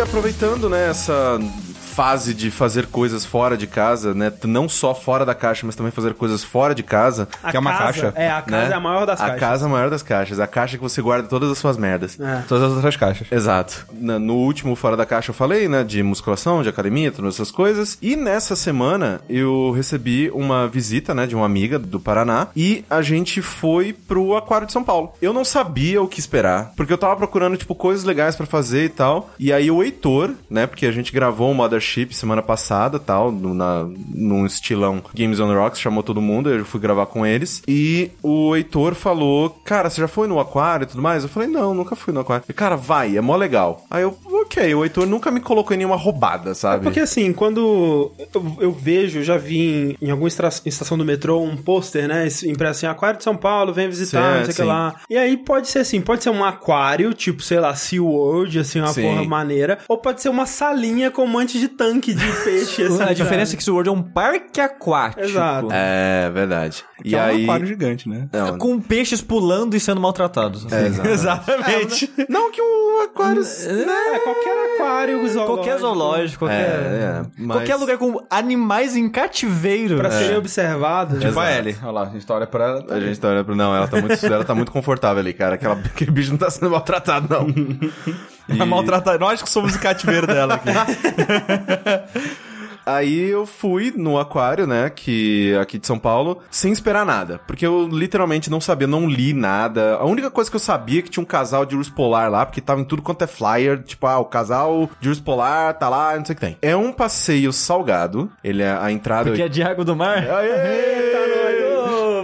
Aproveitando, 0.00 0.68
né, 0.68 0.90
essa 0.90 1.38
fase 1.96 2.34
de 2.34 2.50
fazer 2.50 2.86
coisas 2.86 3.24
fora 3.24 3.56
de 3.56 3.66
casa, 3.66 4.12
né, 4.12 4.30
não 4.44 4.68
só 4.68 4.94
fora 4.94 5.24
da 5.24 5.34
caixa, 5.34 5.64
mas 5.64 5.74
também 5.74 5.90
fazer 5.90 6.12
coisas 6.12 6.44
fora 6.44 6.74
de 6.74 6.82
casa, 6.82 7.26
A 7.42 7.50
Que 7.50 7.56
é 7.56 7.60
uma 7.60 7.72
casa- 7.72 7.84
caixa, 7.84 8.12
É, 8.14 8.30
a 8.30 8.42
casa 8.42 8.66
né? 8.68 8.72
é 8.72 8.76
a 8.76 8.80
maior 8.80 9.06
das 9.06 9.18
a 9.20 9.24
caixas. 9.24 9.40
casa 9.40 9.64
é 9.64 9.66
a 9.66 9.70
maior 9.70 9.88
das 9.90 10.02
caixas, 10.02 10.38
a 10.38 10.46
caixa 10.46 10.76
que 10.76 10.82
você 10.82 11.00
guarda 11.00 11.26
todas 11.28 11.50
as 11.50 11.56
suas 11.58 11.76
merdas. 11.78 12.20
É. 12.20 12.42
Todas 12.46 12.64
as 12.64 12.72
outras 12.74 12.96
caixas. 12.96 13.28
Exato. 13.32 13.86
Na- 13.92 14.18
No 14.18 14.34
último 14.34 14.74
Fora 14.76 14.96
da 14.96 15.06
Caixa 15.06 15.30
eu 15.30 15.34
falei, 15.34 15.68
né, 15.68 15.82
de 15.84 16.02
musculação, 16.02 16.62
de 16.62 16.68
academia, 16.68 17.10
todas 17.12 17.34
essas 17.34 17.50
coisas. 17.50 17.96
E 18.02 18.14
nessa 18.16 18.54
semana 18.56 19.20
eu 19.28 19.70
recebi 19.70 20.30
uma 20.34 20.66
visita, 20.68 21.14
né, 21.14 21.26
de 21.26 21.34
uma 21.34 21.46
amiga 21.46 21.78
do 21.78 21.98
Paraná 22.00 22.48
e 22.56 22.84
a 22.90 23.00
gente 23.02 23.40
foi 23.40 23.92
pro 23.92 24.36
Aquário 24.36 24.66
de 24.66 24.72
São 24.72 24.84
Paulo. 24.84 25.12
Eu 25.22 25.32
não 25.32 25.44
sabia 25.44 26.02
o 26.02 26.08
que 26.08 26.18
esperar, 26.20 26.72
porque 26.76 26.92
eu 26.92 26.98
tava 26.98 27.16
procurando, 27.16 27.56
tipo, 27.56 27.74
coisas 27.74 28.04
legais 28.04 28.34
pra 28.36 28.44
fazer 28.46 28.84
e 28.84 28.88
tal. 28.88 29.30
E 29.38 29.52
aí 29.52 29.70
o 29.70 29.82
Heitor, 29.82 30.32
né, 30.50 30.66
porque 30.66 30.86
a 30.86 30.92
gente 30.92 31.12
gravou 31.12 31.50
o 31.50 31.54
Mothership 31.86 32.12
semana 32.14 32.42
passada 32.42 32.98
tal, 32.98 33.30
no, 33.30 33.54
na, 33.54 33.86
num 34.12 34.44
estilão 34.44 35.02
Games 35.14 35.38
on 35.40 35.48
the 35.48 35.54
Rocks, 35.54 35.80
chamou 35.80 36.02
todo 36.02 36.20
mundo, 36.20 36.50
eu 36.50 36.64
fui 36.64 36.80
gravar 36.80 37.06
com 37.06 37.24
eles. 37.24 37.62
E 37.66 38.10
o 38.22 38.54
Heitor 38.56 38.94
falou, 38.94 39.50
cara, 39.64 39.88
você 39.88 40.00
já 40.00 40.08
foi 40.08 40.26
no 40.26 40.40
aquário 40.40 40.84
e 40.84 40.86
tudo 40.86 41.02
mais? 41.02 41.22
Eu 41.22 41.28
falei, 41.28 41.48
não, 41.48 41.74
nunca 41.74 41.94
fui 41.94 42.12
no 42.12 42.20
aquário. 42.20 42.44
Ele, 42.46 42.54
cara, 42.54 42.76
vai, 42.76 43.16
é 43.16 43.20
mó 43.20 43.36
legal. 43.36 43.84
Aí 43.90 44.02
eu, 44.02 44.16
ok, 44.24 44.74
o 44.74 44.84
Heitor 44.84 45.06
nunca 45.06 45.30
me 45.30 45.40
colocou 45.40 45.74
em 45.74 45.78
nenhuma 45.78 45.96
roubada, 45.96 46.54
sabe? 46.54 46.84
Porque 46.84 47.00
assim, 47.00 47.32
quando 47.32 48.12
eu, 48.18 48.56
eu 48.60 48.72
vejo, 48.72 49.22
já 49.22 49.36
vi 49.36 49.96
em, 50.00 50.06
em 50.08 50.10
alguma 50.10 50.28
estação 50.28 50.98
do 50.98 51.04
metrô 51.04 51.40
um 51.40 51.56
pôster, 51.56 52.08
né? 52.08 52.26
Impresso 52.44 52.78
assim, 52.78 52.86
Aquário 52.86 53.18
de 53.18 53.24
São 53.24 53.36
Paulo, 53.36 53.72
vem 53.72 53.88
visitar, 53.88 54.32
Sim, 54.32 54.38
não 54.38 54.44
sei 54.44 54.52
o 54.52 54.56
que 54.56 54.62
lá. 54.62 54.96
E 55.08 55.16
aí 55.16 55.36
pode 55.36 55.68
ser 55.68 55.80
assim, 55.80 56.00
pode 56.00 56.22
ser 56.22 56.30
um 56.30 56.44
aquário, 56.44 57.12
tipo, 57.14 57.42
sei 57.42 57.60
lá, 57.60 57.74
SeaWorld, 57.74 58.58
assim, 58.58 58.80
uma 58.80 58.88
Sim. 58.88 59.02
porra 59.02 59.24
maneira. 59.24 59.78
Ou 59.88 59.98
pode 59.98 60.20
ser 60.20 60.28
uma 60.28 60.46
salinha 60.46 61.10
com 61.10 61.24
um 61.24 61.28
monte 61.28 61.58
de 61.58 61.68
tanque 61.76 62.14
de 62.14 62.26
peixe, 62.44 62.82
assim. 62.86 63.02
a 63.02 63.12
diferença 63.12 63.54
é 63.54 63.56
que 63.56 63.62
SeaWorld 63.64 63.88
é 63.88 63.92
um 63.92 64.02
parque 64.02 64.60
aquático. 64.60 65.20
Exato. 65.22 65.68
É, 65.70 66.30
verdade. 66.30 66.84
Que 67.02 67.10
e 67.10 67.14
é 67.14 67.18
um 67.18 67.24
aí... 67.24 67.44
aquário 67.44 67.66
gigante, 67.66 68.08
né? 68.08 68.28
Não, 68.32 68.58
Com 68.58 68.80
peixes 68.80 69.20
pulando 69.20 69.76
e 69.76 69.80
sendo 69.80 70.00
maltratados. 70.00 70.66
assim. 70.66 70.74
é, 70.74 70.86
exato. 70.88 71.08
Exatamente. 71.50 72.12
Não 72.28 72.50
que 72.50 72.60
um 72.62 73.02
aquário... 73.04 73.42
É, 73.42 74.18
qualquer 74.20 74.74
aquário 74.74 75.18
zoológico. 75.28 75.46
Qualquer 75.46 75.78
zoológico, 75.78 76.38
qualquer. 76.44 76.56
É, 76.56 77.20
é, 77.20 77.22
mas- 77.38 77.56
Qualquer 77.58 77.76
lugar 77.76 77.98
com 77.98 78.24
animais 78.30 78.96
em 78.96 79.08
cativeiro. 79.08 79.96
Pra 79.96 80.10
serem 80.10 80.36
observados. 80.36 81.20
Tipo 81.20 81.38
a 81.38 81.52
Ellie. 81.52 81.76
Olha 81.82 81.90
lá, 81.92 82.02
a 82.02 82.06
gente 82.10 82.32
olha 82.32 82.46
pra 82.46 82.64
ela. 82.64 82.86
A 82.88 83.00
gente 83.00 83.20
tá 83.20 83.28
olhando 83.28 83.44
pro... 83.44 83.54
Não, 83.56 83.74
ela 83.74 83.86
tá 83.88 84.00
muito, 84.00 84.26
ela 84.26 84.44
tá 84.44 84.54
muito 84.54 84.72
confortável 84.72 85.20
ali, 85.20 85.32
cara. 85.32 85.54
Aquela, 85.56 85.74
aquele 85.84 86.10
bicho 86.10 86.30
não 86.30 86.38
tá 86.38 86.50
sendo 86.50 86.70
maltratado, 86.70 87.26
não. 87.28 87.46
É 88.48 88.64
maltratada. 88.64 89.18
Nós 89.18 89.42
que 89.42 89.48
somos 89.48 89.74
o 89.74 89.80
cativeiro 89.80 90.26
dela 90.26 90.54
aqui. 90.54 90.68
Aí 92.86 93.28
eu 93.28 93.44
fui 93.44 93.92
no 93.96 94.16
aquário, 94.16 94.64
né, 94.64 94.88
que 94.88 95.52
aqui 95.60 95.76
de 95.76 95.88
São 95.88 95.98
Paulo, 95.98 96.38
sem 96.48 96.70
esperar 96.70 97.04
nada, 97.04 97.40
porque 97.44 97.66
eu 97.66 97.88
literalmente 97.88 98.48
não 98.48 98.60
sabia, 98.60 98.86
não 98.86 99.08
li 99.08 99.32
nada. 99.32 99.96
A 99.96 100.04
única 100.04 100.30
coisa 100.30 100.48
que 100.48 100.54
eu 100.54 100.60
sabia 100.60 101.00
é 101.00 101.02
que 101.02 101.10
tinha 101.10 101.20
um 101.20 101.26
casal 101.26 101.66
de 101.66 101.74
urso 101.74 101.92
polar 101.92 102.30
lá, 102.30 102.46
porque 102.46 102.60
tava 102.60 102.80
em 102.80 102.84
tudo 102.84 103.02
quanto 103.02 103.22
é 103.24 103.26
flyer, 103.26 103.82
tipo, 103.82 104.06
ah, 104.06 104.20
o 104.20 104.24
casal 104.24 104.88
de 105.00 105.08
urso 105.08 105.20
polar 105.20 105.74
tá 105.74 105.88
lá, 105.88 106.16
não 106.16 106.24
sei 106.24 106.34
o 106.34 106.36
que 106.36 106.46
tem. 106.46 106.56
É 106.62 106.76
um 106.76 106.92
passeio 106.92 107.52
salgado, 107.52 108.30
ele 108.44 108.62
é 108.62 108.70
a 108.70 108.92
entrada 108.92 109.32
Que 109.32 109.42
é 109.42 109.48
de 109.48 109.64
água 109.64 109.84
do 109.84 109.96
mar. 109.96 110.22
Eita, 110.22 111.18
nós. 111.26 111.45
Ô, 111.45 111.45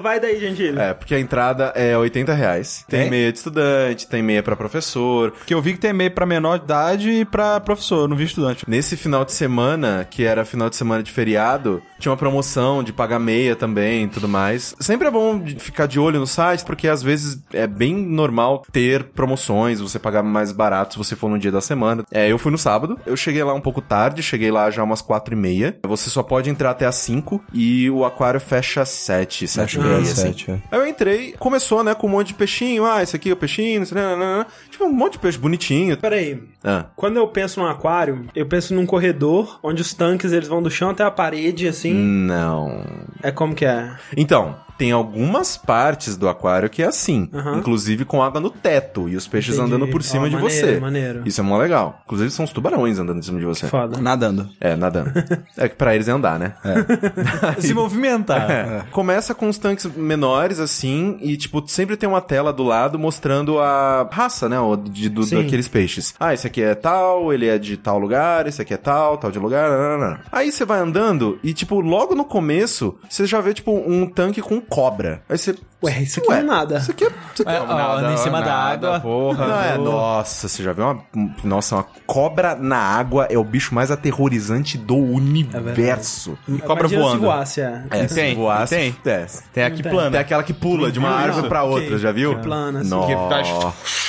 vai 0.02 0.20
daí, 0.20 0.38
gentil. 0.40 0.78
É, 0.78 0.92
porque 0.92 1.14
a 1.14 1.20
entrada 1.20 1.72
é 1.74 1.96
80 1.96 2.34
reais. 2.34 2.84
Tem 2.88 3.02
Tem? 3.02 3.10
meia 3.10 3.32
de 3.32 3.38
estudante, 3.38 4.06
tem 4.06 4.22
meia 4.22 4.42
pra 4.42 4.56
professor. 4.56 5.30
Porque 5.30 5.54
eu 5.54 5.62
vi 5.62 5.72
que 5.72 5.78
tem 5.78 5.90
e-mail 5.90 6.10
pra 6.10 6.26
menor 6.26 6.58
de 6.58 6.64
idade 6.64 7.10
e 7.10 7.24
pra 7.24 7.60
professor, 7.60 8.08
não 8.08 8.16
vi 8.16 8.24
estudante. 8.24 8.64
Nesse 8.68 8.96
final 8.96 9.24
de 9.24 9.32
semana, 9.32 10.06
que 10.10 10.24
era 10.24 10.44
final 10.44 10.68
de 10.68 10.76
semana 10.76 11.02
de 11.02 11.10
feriado, 11.10 11.82
tinha 11.98 12.10
uma 12.10 12.18
promoção 12.18 12.82
de 12.82 12.92
pagar 12.92 13.18
meia 13.18 13.54
também 13.54 14.04
e 14.04 14.08
tudo 14.08 14.28
mais. 14.28 14.74
Sempre 14.80 15.08
é 15.08 15.10
bom 15.10 15.42
ficar 15.58 15.86
de 15.86 15.98
olho 16.00 16.18
no 16.18 16.26
site, 16.26 16.64
porque 16.64 16.88
às 16.88 17.02
vezes 17.02 17.40
é 17.52 17.66
bem 17.66 17.94
normal 17.94 18.64
ter 18.72 19.04
promoções, 19.04 19.80
você 19.80 19.98
pagar 19.98 20.22
mais 20.22 20.52
barato 20.52 20.94
se 20.94 20.98
você 20.98 21.14
for 21.14 21.30
no 21.30 21.38
dia 21.38 21.52
da 21.52 21.60
semana. 21.60 22.04
É, 22.10 22.30
eu 22.30 22.38
fui 22.38 22.50
no 22.50 22.58
sábado, 22.58 22.98
eu 23.06 23.16
cheguei 23.16 23.42
lá 23.44 23.54
um 23.54 23.60
pouco 23.60 23.80
tarde, 23.80 24.22
cheguei 24.22 24.50
lá 24.50 24.70
já 24.70 24.82
umas 24.82 25.00
quatro 25.00 25.34
e 25.34 25.36
meia. 25.36 25.76
Você 25.86 26.10
só 26.10 26.22
pode 26.22 26.50
entrar 26.50 26.70
até 26.70 26.86
às 26.86 26.96
cinco 26.96 27.42
e 27.52 27.88
o 27.90 28.04
aquário 28.04 28.40
fecha 28.40 28.82
às 28.82 28.88
sete, 28.88 29.46
sete 29.46 29.78
e 29.78 29.80
assim. 29.98 30.14
sete, 30.14 30.50
é. 30.50 30.58
Aí 30.70 30.78
eu 30.78 30.86
entrei, 30.86 31.34
começou, 31.38 31.82
né, 31.84 31.94
com 31.94 32.06
um 32.06 32.10
monte 32.10 32.28
de 32.28 32.34
peixinho. 32.34 32.84
Ah, 32.84 33.02
esse 33.02 33.14
aqui 33.14 33.30
é 33.30 33.32
o 33.32 33.36
peixinho, 33.36 33.80
não 33.80 33.86
sei, 33.86 34.00
não, 34.00 34.16
não, 34.16 34.38
não. 34.38 34.46
Tipo, 34.70 34.84
um 34.84 34.92
monte 34.92 35.12
de 35.12 35.18
peixe 35.18 35.38
bonitinho. 35.38 35.96
Peraí. 35.96 36.42
Ah. 36.64 36.86
Quando 36.96 37.16
eu 37.16 37.26
penso 37.28 37.60
num 37.60 37.66
aquário, 37.66 38.26
eu 38.34 38.46
penso 38.46 38.74
num 38.74 38.86
corredor 38.86 39.58
onde 39.62 39.82
os 39.82 39.92
tanques 39.92 40.32
eles 40.32 40.48
vão 40.48 40.62
do 40.62 40.70
chão 40.70 40.90
até 40.90 41.04
a 41.04 41.10
parede, 41.10 41.68
assim. 41.68 41.92
Não. 41.92 42.84
É 43.22 43.30
como 43.30 43.54
que 43.54 43.64
é? 43.64 43.94
Então, 44.16 44.56
tem 44.78 44.92
algumas 44.92 45.56
partes 45.56 46.16
do 46.16 46.28
aquário 46.28 46.68
que 46.68 46.82
é 46.82 46.86
assim. 46.86 47.28
Aham. 47.32 47.58
Inclusive 47.58 48.04
com 48.04 48.22
água 48.22 48.40
no 48.40 48.50
teto 48.50 49.08
e 49.08 49.16
os 49.16 49.26
peixes 49.26 49.54
Entendi. 49.56 49.74
andando 49.74 49.90
por 49.90 50.02
cima 50.02 50.24
Ó, 50.24 50.28
de 50.28 50.34
maneiro, 50.36 50.66
você. 50.66 50.80
maneiro. 50.80 51.22
Isso 51.24 51.40
é 51.40 51.44
mó 51.44 51.56
legal. 51.58 52.00
Inclusive 52.04 52.30
são 52.30 52.44
os 52.44 52.52
tubarões 52.52 52.98
andando 52.98 53.18
em 53.18 53.22
cima 53.22 53.38
de 53.38 53.44
você. 53.44 53.66
Foda. 53.68 53.98
Nadando. 54.00 54.48
É, 54.60 54.74
nadando. 54.76 55.12
é 55.56 55.68
que 55.68 55.76
pra 55.76 55.94
eles 55.94 56.08
é 56.08 56.12
andar, 56.12 56.38
né? 56.38 56.54
Se 57.58 57.74
movimentar. 57.74 58.50
É. 58.50 58.82
Começa 58.90 59.34
com 59.34 59.48
os 59.48 59.58
tanques 59.58 59.84
menores, 59.96 60.58
assim, 60.60 61.18
e, 61.20 61.36
tipo, 61.36 61.62
sempre 61.66 61.96
tem 61.96 62.08
uma 62.08 62.20
tela 62.20 62.52
do 62.52 62.62
lado 62.62 62.98
mostrando 62.98 63.58
a 63.58 64.08
raça, 64.10 64.48
né? 64.48 64.58
o 64.58 64.76
De, 64.76 65.08
do, 65.08 65.24
daqueles 65.26 65.68
peixes. 65.68 66.14
Ah, 66.18 66.32
esse 66.34 66.46
aqui 66.46 66.62
é 66.62 66.74
tal, 66.74 67.32
ele 67.32 67.46
é 67.46 67.58
de 67.58 67.76
tal 67.76 67.98
lugar, 67.98 68.46
esse 68.46 68.60
aqui 68.62 68.74
é 68.74 68.76
tal, 68.76 69.18
tal 69.18 69.30
de 69.30 69.38
lugar. 69.38 69.70
nananana. 69.70 70.20
Aí 70.30 70.50
você 70.50 70.64
vai 70.64 70.80
andando 70.80 71.38
e, 71.42 71.52
tipo, 71.52 71.80
logo 71.80 72.14
no 72.14 72.24
começo, 72.24 72.96
você 73.08 73.26
já 73.26 73.40
vê, 73.40 73.52
tipo, 73.54 73.72
um 73.72 74.06
tanque 74.06 74.40
com 74.40 74.61
cobra. 74.68 75.22
Aí 75.28 75.36
você. 75.38 75.54
Ué, 75.84 76.00
isso 76.02 76.20
aqui 76.20 76.28
não 76.28 76.36
é 76.36 76.42
nada. 76.42 76.78
Isso 76.78 76.90
aqui 76.92 77.04
é. 77.04 77.08
Isso 77.08 77.42
aqui 77.42 77.50
É, 77.50 77.56
é 77.56 77.60
ó, 77.60 78.12
em 78.12 78.16
cima 78.18 78.40
da 78.40 78.54
água. 78.54 79.00
Porra. 79.00 79.46
não, 79.48 79.62
é, 79.62 79.78
nossa, 79.78 80.48
você 80.48 80.62
já 80.62 80.72
viu 80.72 80.84
uma. 80.84 81.02
Nossa, 81.42 81.74
uma 81.76 81.86
cobra 82.06 82.54
na 82.54 82.76
água 82.78 83.26
é 83.28 83.36
o 83.36 83.42
bicho 83.44 83.74
mais 83.74 83.90
aterrorizante 83.90 84.78
do 84.78 84.96
universo. 84.96 86.38
Cobra 86.64 86.84
Imagina 86.86 87.00
voando. 87.02 87.18
Se 87.20 87.24
voasse, 87.26 87.60
é. 87.60 87.82
É, 87.90 87.98
tem, 88.06 88.08
se 88.08 88.34
voasse, 88.34 88.74
tem. 88.76 88.96
é. 89.04 89.26
Tem 89.52 89.64
tem. 89.82 89.92
plana. 89.92 90.10
Tem 90.12 90.20
aquela 90.20 90.42
que 90.42 90.52
pula 90.52 90.92
de 90.92 90.98
uma 90.98 91.10
árvore 91.10 91.48
pra 91.48 91.64
outra, 91.64 91.98
já 91.98 92.12
viu? 92.12 92.36
Que 92.36 92.42
plana, 92.42 92.80
assim. 92.80 92.90
Nossa. 92.90 93.06
Que 93.08 93.14
faz- 93.28 94.02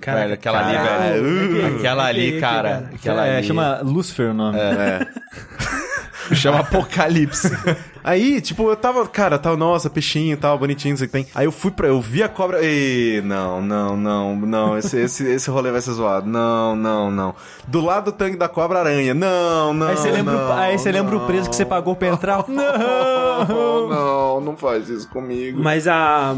Caraca, 0.00 0.22
Velho, 0.22 0.34
aquela 0.34 0.58
ali, 0.66 0.76
caralho. 0.76 1.22
velho. 1.24 1.38
Arrepiei, 1.40 1.76
Aquela 1.78 2.04
ali, 2.04 2.40
cara. 2.40 2.68
cara. 2.70 2.90
Aquela 2.94 3.26
é, 3.26 3.36
ali. 3.38 3.46
chama 3.46 3.80
Lucifer 3.82 4.30
o 4.30 4.34
nome. 4.34 4.58
Chama 6.34 6.60
Apocalipse. 6.60 7.50
Aí, 8.02 8.40
tipo, 8.40 8.68
eu 8.70 8.76
tava, 8.76 9.04
cara, 9.08 9.36
tava, 9.36 9.56
nossa, 9.56 9.90
peixinho 9.90 10.34
e 10.34 10.36
tal, 10.36 10.56
bonitinho, 10.56 10.92
não 10.92 10.96
sei 10.96 11.06
o 11.06 11.08
que 11.08 11.12
tem. 11.12 11.26
Aí 11.34 11.44
eu 11.44 11.50
fui 11.50 11.72
pra, 11.72 11.88
eu 11.88 12.00
vi 12.00 12.22
a 12.22 12.28
cobra, 12.28 12.60
e 12.62 13.20
não, 13.24 13.60
não, 13.60 13.96
não, 13.96 14.36
não, 14.36 14.78
esse, 14.78 14.96
esse, 15.00 15.24
esse 15.26 15.50
rolê 15.50 15.72
vai 15.72 15.80
ser 15.80 15.90
zoado. 15.92 16.28
Não, 16.28 16.76
não, 16.76 17.10
não. 17.10 17.34
Do 17.66 17.80
lado 17.80 18.06
do 18.06 18.12
tanque 18.12 18.36
da 18.36 18.48
cobra 18.48 18.78
aranha. 18.78 19.12
Não, 19.12 19.74
não. 19.74 19.88
Aí 19.88 19.96
você 19.96 20.10
lembra, 20.12 20.34
o- 20.34 20.38
não, 20.38 20.52
aí 20.52 20.78
você 20.78 20.92
lembra 20.92 21.16
o 21.16 21.18
não. 21.18 21.26
preço 21.26 21.50
que 21.50 21.56
você 21.56 21.64
pagou 21.64 21.96
pra 21.96 22.08
entrar? 22.08 22.44
Não! 22.48 22.64
Não, 23.46 23.88
não, 23.90 24.40
não 24.40 24.56
faz 24.56 24.88
isso 24.88 25.08
comigo. 25.10 25.60
Mas 25.62 25.86
a. 25.86 26.34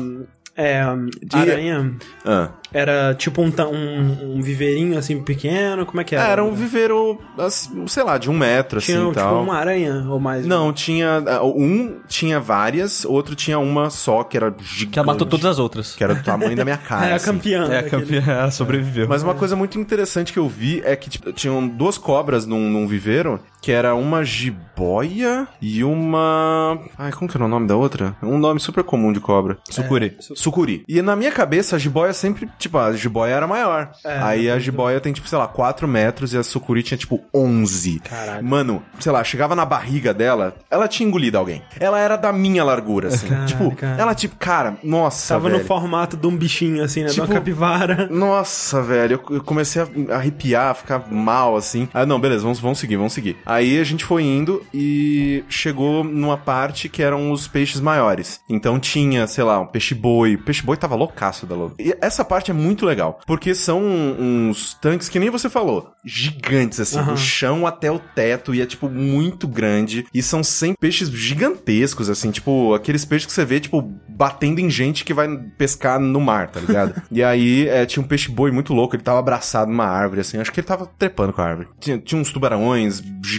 É, 0.60 0.80
a 0.80 0.96
aranha 1.38 1.94
Ah. 2.26 2.48
era 2.72 3.14
tipo 3.14 3.40
um, 3.40 3.46
um, 3.72 4.34
um 4.38 4.42
viveirinho 4.42 4.98
assim 4.98 5.22
pequeno, 5.22 5.86
como 5.86 6.00
é 6.00 6.04
que 6.04 6.16
era? 6.16 6.26
Era 6.26 6.44
um 6.44 6.52
viveiro, 6.52 7.16
assim, 7.38 7.86
sei 7.86 8.02
lá, 8.02 8.18
de 8.18 8.28
um 8.28 8.36
metro, 8.36 8.78
assim, 8.78 8.92
Tinha 8.94 9.04
e 9.04 9.06
tipo 9.06 9.14
tal. 9.14 9.42
uma 9.44 9.56
aranha 9.56 10.04
ou 10.08 10.18
mais? 10.18 10.44
Não, 10.44 10.72
tinha. 10.72 11.22
ah, 11.28 11.44
Um 11.44 12.00
tinha 12.08 12.40
várias, 12.40 13.04
outro 13.04 13.36
tinha 13.36 13.56
uma 13.60 13.88
só, 13.88 14.24
que 14.24 14.36
era 14.36 14.52
gigante. 14.60 14.86
Que 14.92 14.98
ela 14.98 15.06
matou 15.06 15.28
todas 15.28 15.46
as 15.46 15.58
outras. 15.60 15.94
Que 15.94 16.02
era 16.02 16.14
do 16.16 16.24
tamanho 16.24 16.56
da 16.56 16.64
minha 16.64 16.76
cara. 16.76 17.04
Era 17.06 17.12
a 17.14 17.16
assim. 17.16 17.26
campeã. 17.26 17.68
É, 17.70 17.78
a 17.78 17.82
campeã 17.88 18.22
ela 18.26 18.50
sobreviveu. 18.50 19.06
Mas 19.08 19.22
uma 19.22 19.34
coisa 19.34 19.54
muito 19.54 19.78
interessante 19.78 20.32
que 20.32 20.38
eu 20.40 20.48
vi 20.48 20.82
é 20.84 20.96
que 20.96 21.08
tipo, 21.08 21.32
tinham 21.32 21.68
duas 21.68 21.96
cobras 21.96 22.46
num, 22.46 22.68
num 22.68 22.86
viveiro, 22.88 23.38
que 23.60 23.72
era 23.72 23.94
uma 23.94 24.24
jiboia 24.24 25.46
e 25.60 25.82
uma. 25.84 26.78
Ai, 26.96 27.12
como 27.12 27.28
que 27.28 27.36
era 27.36 27.44
o 27.44 27.48
nome 27.48 27.66
da 27.66 27.76
outra? 27.76 28.16
Um 28.22 28.38
nome 28.38 28.60
super 28.60 28.84
comum 28.84 29.12
de 29.12 29.20
cobra. 29.20 29.58
Sucuri. 29.68 30.16
Sucuri. 30.20 30.38
sucuri. 30.38 30.84
E 30.88 31.02
na 31.02 31.16
minha 31.16 31.32
cabeça, 31.32 31.76
a 31.76 31.78
jiboia 31.78 32.12
sempre, 32.12 32.48
tipo, 32.58 32.78
a 32.78 32.92
jiboia 32.92 33.32
era 33.34 33.46
maior. 33.46 33.90
Aí 34.04 34.50
a 34.50 34.58
jiboia 34.58 35.00
tem, 35.00 35.12
tipo, 35.12 35.28
sei 35.28 35.38
lá, 35.38 35.46
4 35.48 35.86
metros 35.88 36.32
e 36.32 36.38
a 36.38 36.42
sucuri 36.42 36.82
tinha, 36.82 36.96
tipo, 36.98 37.20
11. 37.34 38.00
Caralho. 38.00 38.44
Mano, 38.46 38.82
sei 39.00 39.12
lá, 39.12 39.22
chegava 39.24 39.54
na 39.54 39.64
barriga 39.64 40.14
dela, 40.14 40.54
ela 40.70 40.86
tinha 40.88 41.06
engolido 41.08 41.38
alguém. 41.38 41.62
Ela 41.78 41.98
era 42.00 42.16
da 42.16 42.32
minha 42.32 42.62
largura, 42.64 43.08
assim. 43.08 43.28
Tipo, 43.46 43.74
ela, 43.98 44.14
tipo, 44.14 44.36
cara, 44.36 44.76
nossa, 44.82 45.34
Tava 45.34 45.48
velho. 45.48 45.60
no 45.62 45.66
formato 45.66 46.16
de 46.16 46.26
um 46.26 46.36
bichinho, 46.36 46.82
assim, 46.82 47.00
né? 47.00 47.06
de 47.08 47.14
Tipo- 47.14 47.26
uma 47.26 47.34
capivara. 47.34 48.08
Nossa, 48.10 48.80
velho, 48.82 49.20
eu- 49.28 49.36
eu 49.36 49.42
comecei 49.44 49.82
a 49.82 50.16
arrepiar, 50.16 50.70
a 50.70 50.74
ficar 50.74 51.10
mal, 51.10 51.56
assim. 51.56 51.88
Ah, 51.92 52.06
não, 52.06 52.20
beleza, 52.20 52.42
vamos, 52.42 52.60
vamos 52.60 52.78
seguir, 52.78 52.96
vamos 52.96 53.12
seguir. 53.12 53.36
Aí 53.48 53.80
a 53.80 53.84
gente 53.84 54.04
foi 54.04 54.22
indo 54.22 54.62
e 54.74 55.42
chegou 55.48 56.04
numa 56.04 56.36
parte 56.36 56.86
que 56.86 57.02
eram 57.02 57.32
os 57.32 57.48
peixes 57.48 57.80
maiores. 57.80 58.40
Então 58.48 58.78
tinha, 58.78 59.26
sei 59.26 59.42
lá, 59.42 59.58
um 59.58 59.66
peixe-boi. 59.66 60.34
O 60.34 60.42
peixe-boi 60.42 60.76
tava 60.76 60.94
loucaço 60.94 61.46
da 61.46 61.54
louca. 61.54 61.76
E 61.78 61.96
essa 62.00 62.22
parte 62.22 62.50
é 62.50 62.54
muito 62.54 62.84
legal, 62.84 63.20
porque 63.26 63.54
são 63.54 63.82
uns 63.82 64.74
tanques 64.74 65.08
que 65.08 65.18
nem 65.18 65.30
você 65.30 65.48
falou, 65.48 65.92
gigantes, 66.04 66.78
assim, 66.78 67.02
do 67.02 67.16
chão 67.16 67.66
até 67.66 67.90
o 67.90 67.98
teto, 67.98 68.54
e 68.54 68.60
é, 68.60 68.66
tipo, 68.66 68.88
muito 68.88 69.48
grande. 69.48 70.06
E 70.12 70.22
são 70.22 70.44
100 70.44 70.74
peixes 70.74 71.08
gigantescos, 71.08 72.10
assim, 72.10 72.30
tipo, 72.30 72.74
aqueles 72.74 73.04
peixes 73.04 73.26
que 73.26 73.32
você 73.32 73.44
vê, 73.44 73.60
tipo, 73.60 73.80
batendo 74.08 74.60
em 74.60 74.68
gente 74.68 75.04
que 75.04 75.14
vai 75.14 75.28
pescar 75.56 75.98
no 75.98 76.20
mar, 76.20 76.50
tá 76.50 76.60
ligado? 76.60 77.00
e 77.10 77.22
aí, 77.22 77.66
é, 77.68 77.86
tinha 77.86 78.02
um 78.02 78.06
peixe-boi 78.06 78.50
muito 78.50 78.74
louco, 78.74 78.94
ele 78.94 79.02
tava 79.02 79.18
abraçado 79.18 79.70
numa 79.70 79.86
árvore, 79.86 80.20
assim, 80.20 80.38
acho 80.38 80.52
que 80.52 80.60
ele 80.60 80.66
tava 80.66 80.86
trepando 80.98 81.32
com 81.32 81.40
a 81.40 81.46
árvore. 81.46 81.68
Tinha, 81.80 81.98
tinha 81.98 82.20
uns 82.20 82.30
tubarões 82.30 83.02
gigantes, 83.24 83.37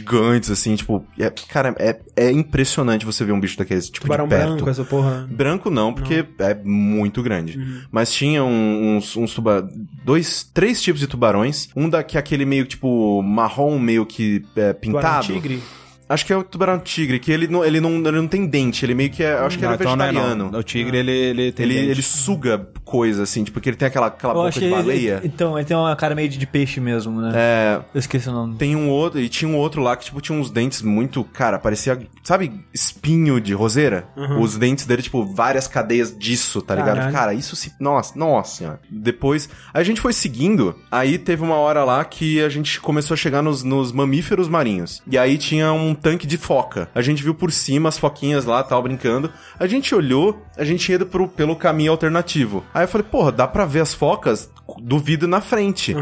assim, 0.52 0.76
tipo, 0.76 1.06
é- 1.18 1.30
cara, 1.48 1.76
é, 1.80 2.00
é 2.16 2.32
impressionante 2.32 3.06
você 3.06 3.24
ver 3.26 3.32
um 3.32 3.40
bicho 3.40 3.58
daqueles, 3.58 3.90
tipo, 3.90 4.06
Tubarão 4.06 4.28
de 4.28 4.36
perto. 4.36 4.54
branco, 4.56 4.70
essa 4.70 4.84
porra. 4.84 5.28
Branco 5.30 5.70
não, 5.70 5.94
porque 5.94 6.26
é 6.40 6.54
muito 6.64 7.22
grande. 7.24 7.60
Mas 7.92 8.12
tinha 8.14 8.44
uns, 8.44 9.16
uns 9.16 9.34
tuba... 9.34 9.68
dois, 10.04 10.44
três 10.54 10.82
tipos 10.82 11.00
de 11.00 11.08
tubarões. 11.08 11.70
Um 11.76 11.90
da 11.90 12.04
que 12.04 12.18
é 12.18 12.20
aquele 12.20 12.46
meio 12.46 12.66
tipo 12.66 13.22
marrom, 13.22 13.78
meio 13.80 14.06
que 14.06 14.44
é, 14.56 14.74
Tubarão 14.74 14.76
pintado. 15.20 15.28
tigre. 15.28 15.62
Acho 16.08 16.26
que 16.26 16.34
é 16.34 16.38
o 16.38 16.44
tubarão 16.44 16.80
tigre, 16.80 17.20
que 17.20 17.32
ele 17.32 17.48
não, 17.48 17.64
ele 17.64 17.80
não, 17.80 17.92
ele 17.98 18.12
não 18.18 18.28
tem 18.28 18.48
dente, 18.48 18.84
ele 18.84 18.96
meio 18.96 19.12
que 19.12 19.22
é, 19.22 19.34
acho 19.34 19.60
que 19.60 19.64
ele 19.64 19.74
é 19.74 19.76
então 19.76 19.96
não 19.96 20.06
é, 20.06 20.12
não. 20.12 20.22
vegetariano. 20.24 20.58
O 20.58 20.64
tigre, 20.64 20.98
ele, 20.98 21.12
ele 21.12 21.52
tem 21.52 21.66
Ele, 21.68 21.76
dente. 21.76 21.90
ele 21.92 22.02
suga 22.02 22.68
coisa, 22.90 23.24
assim, 23.24 23.44
tipo, 23.44 23.56
porque 23.56 23.70
ele 23.70 23.78
tem 23.78 23.88
aquela, 23.88 24.08
aquela 24.08 24.34
Eu 24.34 24.38
boca 24.38 24.50
achei 24.50 24.62
de 24.62 24.68
ele- 24.68 24.76
baleia. 24.76 25.22
Então, 25.24 25.58
ele 25.58 25.66
tem 25.66 25.76
uma 25.78 25.96
cara 25.96 26.16
meio 26.16 26.28
de, 26.30 26.38
de 26.38 26.48
peixe 26.48 26.80
mesmo, 26.80 27.22
né? 27.22 27.32
É, 27.36 27.82
Eu 27.94 28.00
esqueci 28.00 28.28
o 28.30 28.32
nome. 28.32 28.56
tem 28.58 28.76
um 28.76 28.90
outro, 28.90 29.20
e 29.20 29.30
tinha 29.30 29.50
um 29.50 29.56
outro 29.56 29.82
lá 29.82 29.96
que, 29.96 30.06
tipo, 30.06 30.20
tinha 30.22 30.38
uns 30.38 30.50
dentes 30.50 30.82
muito, 30.82 31.24
cara, 31.24 31.60
parecia, 31.60 32.00
sabe, 32.24 32.52
espinho 32.74 33.40
de 33.40 33.54
roseira? 33.54 34.08
Os 34.40 34.58
dentes 34.58 34.86
dele, 34.86 35.02
tipo, 35.02 35.26
várias 35.26 35.68
cadeias 35.68 36.16
disso, 36.18 36.62
tá 36.62 36.76
ligado? 36.76 36.96
Caralho. 36.98 37.14
Cara, 37.14 37.34
isso 37.34 37.56
se. 37.56 37.72
Nossa, 37.80 38.18
nossa 38.18 38.58
senhora. 38.58 38.80
Depois, 38.90 39.50
a 39.74 39.84
gente 39.84 40.02
foi 40.02 40.14
seguindo, 40.14 40.76
aí 40.92 41.18
teve 41.18 41.44
uma 41.44 41.56
hora 41.56 41.84
lá 41.84 42.04
que 42.06 42.42
a 42.42 42.50
gente 42.50 42.80
começou 42.80 43.14
a 43.14 43.18
chegar 43.18 43.42
nos, 43.42 43.64
nos 43.64 43.92
mamíferos 43.92 44.48
marinhos. 44.48 45.02
E 45.10 45.18
aí 45.18 45.38
tinha 45.38 45.72
um 45.74 45.94
tanque 45.94 46.26
de 46.28 46.38
foca. 46.38 46.90
A 46.96 47.02
gente 47.02 47.24
viu 47.24 47.34
por 47.36 47.52
cima 47.52 47.90
as 47.90 47.98
foquinhas 47.98 48.46
lá, 48.46 48.64
tal, 48.64 48.82
brincando. 48.82 49.32
A 49.60 49.68
gente 49.68 49.94
olhou, 49.94 50.42
a 50.58 50.64
gente 50.64 50.92
ia 50.92 51.00
pro, 51.06 51.28
pelo 51.28 51.56
caminho 51.56 51.92
alternativo. 51.92 52.64
Aí 52.80 52.86
eu 52.86 52.88
falei, 52.88 53.06
porra, 53.12 53.30
dá 53.32 53.46
pra 53.46 53.66
ver 53.66 53.82
as 53.82 53.94
focas 53.94 54.50
do 54.82 54.98
vidro 54.98 55.28
na 55.28 55.42
frente. 55.42 55.94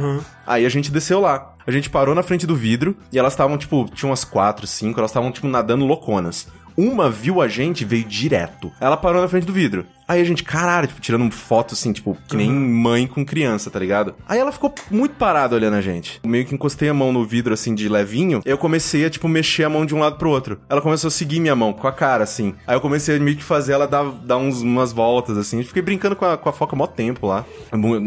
Aí 0.46 0.64
a 0.64 0.70
gente 0.70 0.92
desceu 0.92 1.20
lá. 1.20 1.56
A 1.66 1.72
gente 1.72 1.90
parou 1.90 2.14
na 2.14 2.22
frente 2.22 2.46
do 2.46 2.56
vidro 2.56 2.96
e 3.12 3.18
elas 3.18 3.34
estavam, 3.34 3.58
tipo, 3.58 3.90
tinha 3.94 4.08
umas 4.10 4.24
quatro, 4.24 4.68
cinco, 4.68 5.00
elas 5.00 5.10
estavam, 5.10 5.32
tipo, 5.32 5.48
nadando 5.48 5.86
louconas. 5.88 6.48
Uma 6.78 7.10
viu 7.10 7.42
a 7.42 7.48
gente 7.48 7.84
veio 7.84 8.04
direto. 8.04 8.72
Ela 8.80 8.96
parou 8.96 9.24
na 9.24 9.28
frente 9.28 9.46
do 9.48 9.54
vidro. 9.54 9.88
Aí 10.08 10.22
a 10.22 10.24
gente, 10.24 10.44
caralho, 10.44 10.88
tipo, 10.88 11.02
tirando 11.02 11.30
foto 11.32 11.74
assim, 11.74 11.92
tipo, 11.92 12.18
que 12.28 12.38
nem 12.38 12.50
mãe 12.50 13.06
com 13.08 13.26
criança, 13.26 13.70
tá 13.70 13.78
ligado? 13.80 14.16
Aí 14.28 14.40
ela 14.40 14.52
ficou 14.52 14.74
muito 14.90 15.16
parada 15.16 15.56
olhando 15.56 15.76
a 15.76 15.82
gente. 15.82 16.20
Meio 16.26 16.46
que 16.46 16.56
encostei 16.56 16.88
a 16.90 16.94
mão 16.94 17.12
no 17.12 17.26
vidro, 17.26 17.54
assim, 17.54 17.76
de 17.76 17.90
levinho. 17.90 18.42
Eu 18.46 18.58
comecei 18.58 19.06
a, 19.06 19.10
tipo, 19.10 19.28
mexer 19.28 19.64
a 19.66 19.70
mão 19.70 19.86
de 19.86 19.94
um 19.94 20.00
lado 20.00 20.18
pro 20.18 20.30
outro. 20.30 20.60
Ela 20.70 20.82
começou 20.82 21.10
a 21.10 21.12
seguir 21.12 21.40
minha 21.40 21.56
mão, 21.56 21.74
com 21.74 21.88
a 21.88 21.92
cara, 21.92 22.24
assim. 22.24 22.54
Aí 22.66 22.76
eu 22.76 22.82
comecei 22.82 23.18
a 23.18 23.20
meio 23.20 23.36
que 23.36 23.44
fazer 23.44 23.74
ela 23.74 23.88
dar, 23.88 24.04
dar 24.24 24.38
uns, 24.38 24.62
umas 24.62 24.94
voltas, 24.94 25.38
assim. 25.38 25.62
Fiquei 25.64 25.82
brincando 25.82 26.16
com 26.16 26.26
a, 26.26 26.38
com 26.38 26.48
a 26.50 26.54
foca 26.54 26.76
mó 26.76 26.88
tempo 26.88 27.28
lá. 27.28 27.44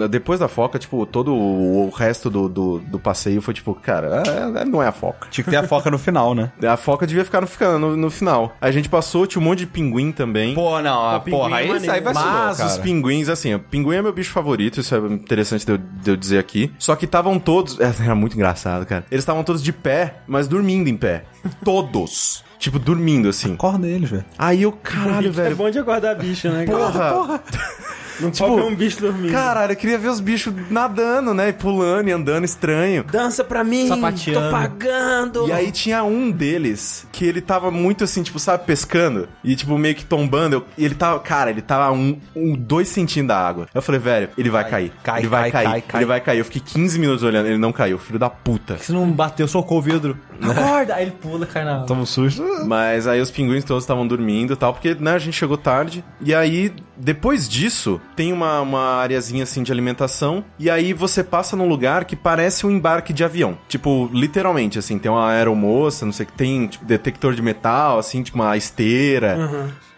Depois 0.09 0.41
da 0.41 0.49
foca, 0.49 0.79
tipo, 0.79 1.05
todo 1.07 1.35
o, 1.35 1.87
o 1.87 1.91
resto 1.91 2.31
do, 2.31 2.49
do, 2.49 2.79
do 2.79 2.99
passeio 2.99 3.41
foi 3.43 3.55
tipo, 3.55 3.75
cara, 3.75 4.23
é- 4.27 4.61
é- 4.63 4.65
não 4.65 4.83
é 4.83 4.87
a 4.87 4.93
foca. 4.93 5.29
Tinha 5.31 5.45
que 5.45 5.51
ter 5.51 5.57
a 5.57 5.67
foca 5.67 5.91
no 5.91 5.99
final, 5.99 6.35
né? 6.35 6.51
A 6.71 6.77
foca 6.77 7.05
devia 7.07 7.25
ficar 7.25 7.41
no, 7.41 7.79
no, 7.79 7.97
no 7.97 8.11
final. 8.11 8.55
A 8.61 8.71
gente 8.71 8.89
passou, 8.89 9.27
tinha 9.27 9.43
um 9.43 9.45
monte 9.45 9.61
de 9.61 9.67
pinguim 9.67 10.13
também. 10.13 10.55
Pô, 10.55 10.81
não, 10.81 11.05
a 11.11 11.19
pinguim 11.21 11.37
porra, 11.37 11.61
é 11.61 11.63
aí, 11.63 11.69
aí 11.91 12.01
vai 12.01 12.13
Mas 12.15 12.57
cara. 12.57 12.69
os 12.69 12.79
pinguins, 12.79 13.29
assim, 13.29 13.55
o 13.55 13.59
pinguim 13.61 13.97
é 13.97 14.03
meu 14.03 14.13
bicho 14.13 14.31
favorito, 14.33 14.81
isso 14.81 14.95
é 14.95 14.99
interessante 14.99 15.65
de 15.67 15.73
eu, 15.73 15.79
de 15.79 16.11
eu 16.11 16.17
dizer 16.17 16.39
aqui. 16.39 16.73
Só 16.79 16.95
que 16.97 17.05
estavam 17.05 17.39
todos. 17.39 17.79
Era 17.81 18.15
muito 18.15 18.35
engraçado, 18.35 18.87
cara. 18.87 19.05
Eles 19.11 19.23
estavam 19.23 19.43
todos 19.45 19.63
de 19.63 19.73
pé, 19.73 20.17
mas 20.27 20.47
dormindo 20.49 20.89
em 20.89 20.97
pé. 20.97 21.25
Todos. 21.65 22.45
Tipo, 22.59 22.79
dormindo, 22.79 23.29
assim. 23.29 23.55
Acorda 23.55 23.87
eles, 23.89 24.11
velho. 24.11 24.25
Aí 24.39 24.63
eu, 24.63 24.73
caralho, 24.73 25.29
É 25.29 25.31
velho. 25.31 25.57
bom 25.57 25.71
de 25.71 25.79
acordar 25.79 26.15
bicho, 26.15 26.49
né? 26.51 26.67
cara? 26.67 26.79
Porra! 27.15 27.41
Não 28.21 28.31
pode 28.31 28.55
ver 28.57 28.63
um 28.63 28.75
bicho 28.75 29.01
dormindo. 29.01 29.33
Caralho, 29.33 29.73
eu 29.73 29.77
queria 29.77 29.99
ver 29.99 30.09
os 30.09 30.21
bichos 30.21 30.53
nadando, 30.71 31.33
né? 31.35 31.49
E 31.49 31.53
pulando 31.53 32.09
e 32.09 32.13
andando 32.13 32.45
estranho. 32.45 33.05
Dança 33.05 33.43
pra 33.45 33.63
mim, 33.65 33.89
Sapateando. 33.89 34.47
tô 34.47 34.51
pagando. 34.51 35.49
E 35.49 35.53
aí 35.53 35.71
tinha 35.71 36.03
um 36.05 36.31
deles 36.31 37.07
que 37.13 37.25
ele 37.25 37.41
tava 37.41 37.71
muito 37.71 38.05
assim, 38.05 38.23
tipo, 38.23 38.39
sabe, 38.39 38.65
pescando 38.65 39.29
e 39.45 39.55
tipo 39.57 39.77
meio 39.79 39.95
que 39.95 40.05
tombando. 40.05 40.57
Eu- 40.57 40.65
E 40.77 40.85
ele 40.85 40.95
tava, 40.95 41.19
cara, 41.21 41.51
ele 41.51 41.63
tava 41.63 41.93
um, 41.93 42.19
um 42.35 42.55
dois 42.55 42.89
centímetros 42.89 43.29
da 43.29 43.39
água. 43.49 43.67
Eu 43.75 43.83
falei, 43.83 44.01
velho, 44.01 44.29
ele 44.37 44.51
vai 44.51 44.69
cair. 44.69 44.93
cai, 45.03 45.21
ele 45.21 45.29
vai 45.29 45.51
cai, 45.51 45.51
cair. 45.65 45.71
cai, 45.73 45.81
cai. 45.83 46.01
Ele 46.01 46.07
vai 46.07 46.21
cair. 46.21 46.39
Eu 46.39 46.45
fiquei 46.45 46.63
15 46.65 46.99
minutos 46.99 47.23
olhando, 47.23 47.47
ele 47.47 47.59
não 47.59 47.73
caiu, 47.73 47.99
filho 47.99 48.19
da 48.19 48.31
puta. 48.31 48.79
Se 48.79 48.93
não 48.93 49.11
bateu, 49.11 49.47
socou 49.47 49.79
o 49.79 49.83
vidro. 49.83 50.17
Acorda! 50.43 50.95
Aí 50.95 51.05
ele 51.05 51.11
pula, 51.13 51.45
cai 51.47 51.65
na 51.65 51.75
água. 51.77 51.87
Toma 51.87 52.03
um 52.03 52.07
susto. 52.07 52.43
Mas 52.67 53.07
aí 53.07 53.21
os 53.21 53.31
pinguins 53.31 53.65
todos 53.65 53.85
estavam 53.85 54.07
dormindo 54.07 54.53
e 54.55 54.57
tal, 54.57 54.73
porque, 54.73 54.95
né, 54.99 55.13
a 55.15 55.19
gente 55.19 55.35
chegou 55.37 55.57
tarde. 55.57 56.03
E 56.21 56.35
aí, 56.35 56.73
depois 57.01 57.49
disso, 57.49 58.01
tem 58.15 58.33
uma, 58.33 58.61
uma 58.61 58.97
areazinha 58.97 59.45
assim 59.45 59.63
de 59.63 59.73
alimentação. 59.73 60.45
E 60.59 60.69
aí 60.69 60.93
você 60.93 61.25
passa 61.25 61.57
num 61.57 61.69
lugar 61.69 62.05
que 62.05 62.15
parece 62.15 62.67
um 62.67 62.71
embarque 62.71 63.13
de 63.13 63.25
avião. 63.25 63.57
Tipo, 63.69 64.11
literalmente, 64.13 64.79
assim, 64.79 64.99
tem 64.99 65.11
uma 65.11 65.31
aeromoça, 65.31 66.05
não 66.05 66.13
sei 66.13 66.25
o 66.25 66.27
que, 66.29 66.35
tem 66.35 66.67
tipo, 66.67 66.85
detector 66.85 67.35
de 67.35 67.43
metal, 67.43 67.99
assim, 67.99 68.23
tipo 68.23 68.39
uma 68.39 68.57
esteira. 68.57 69.37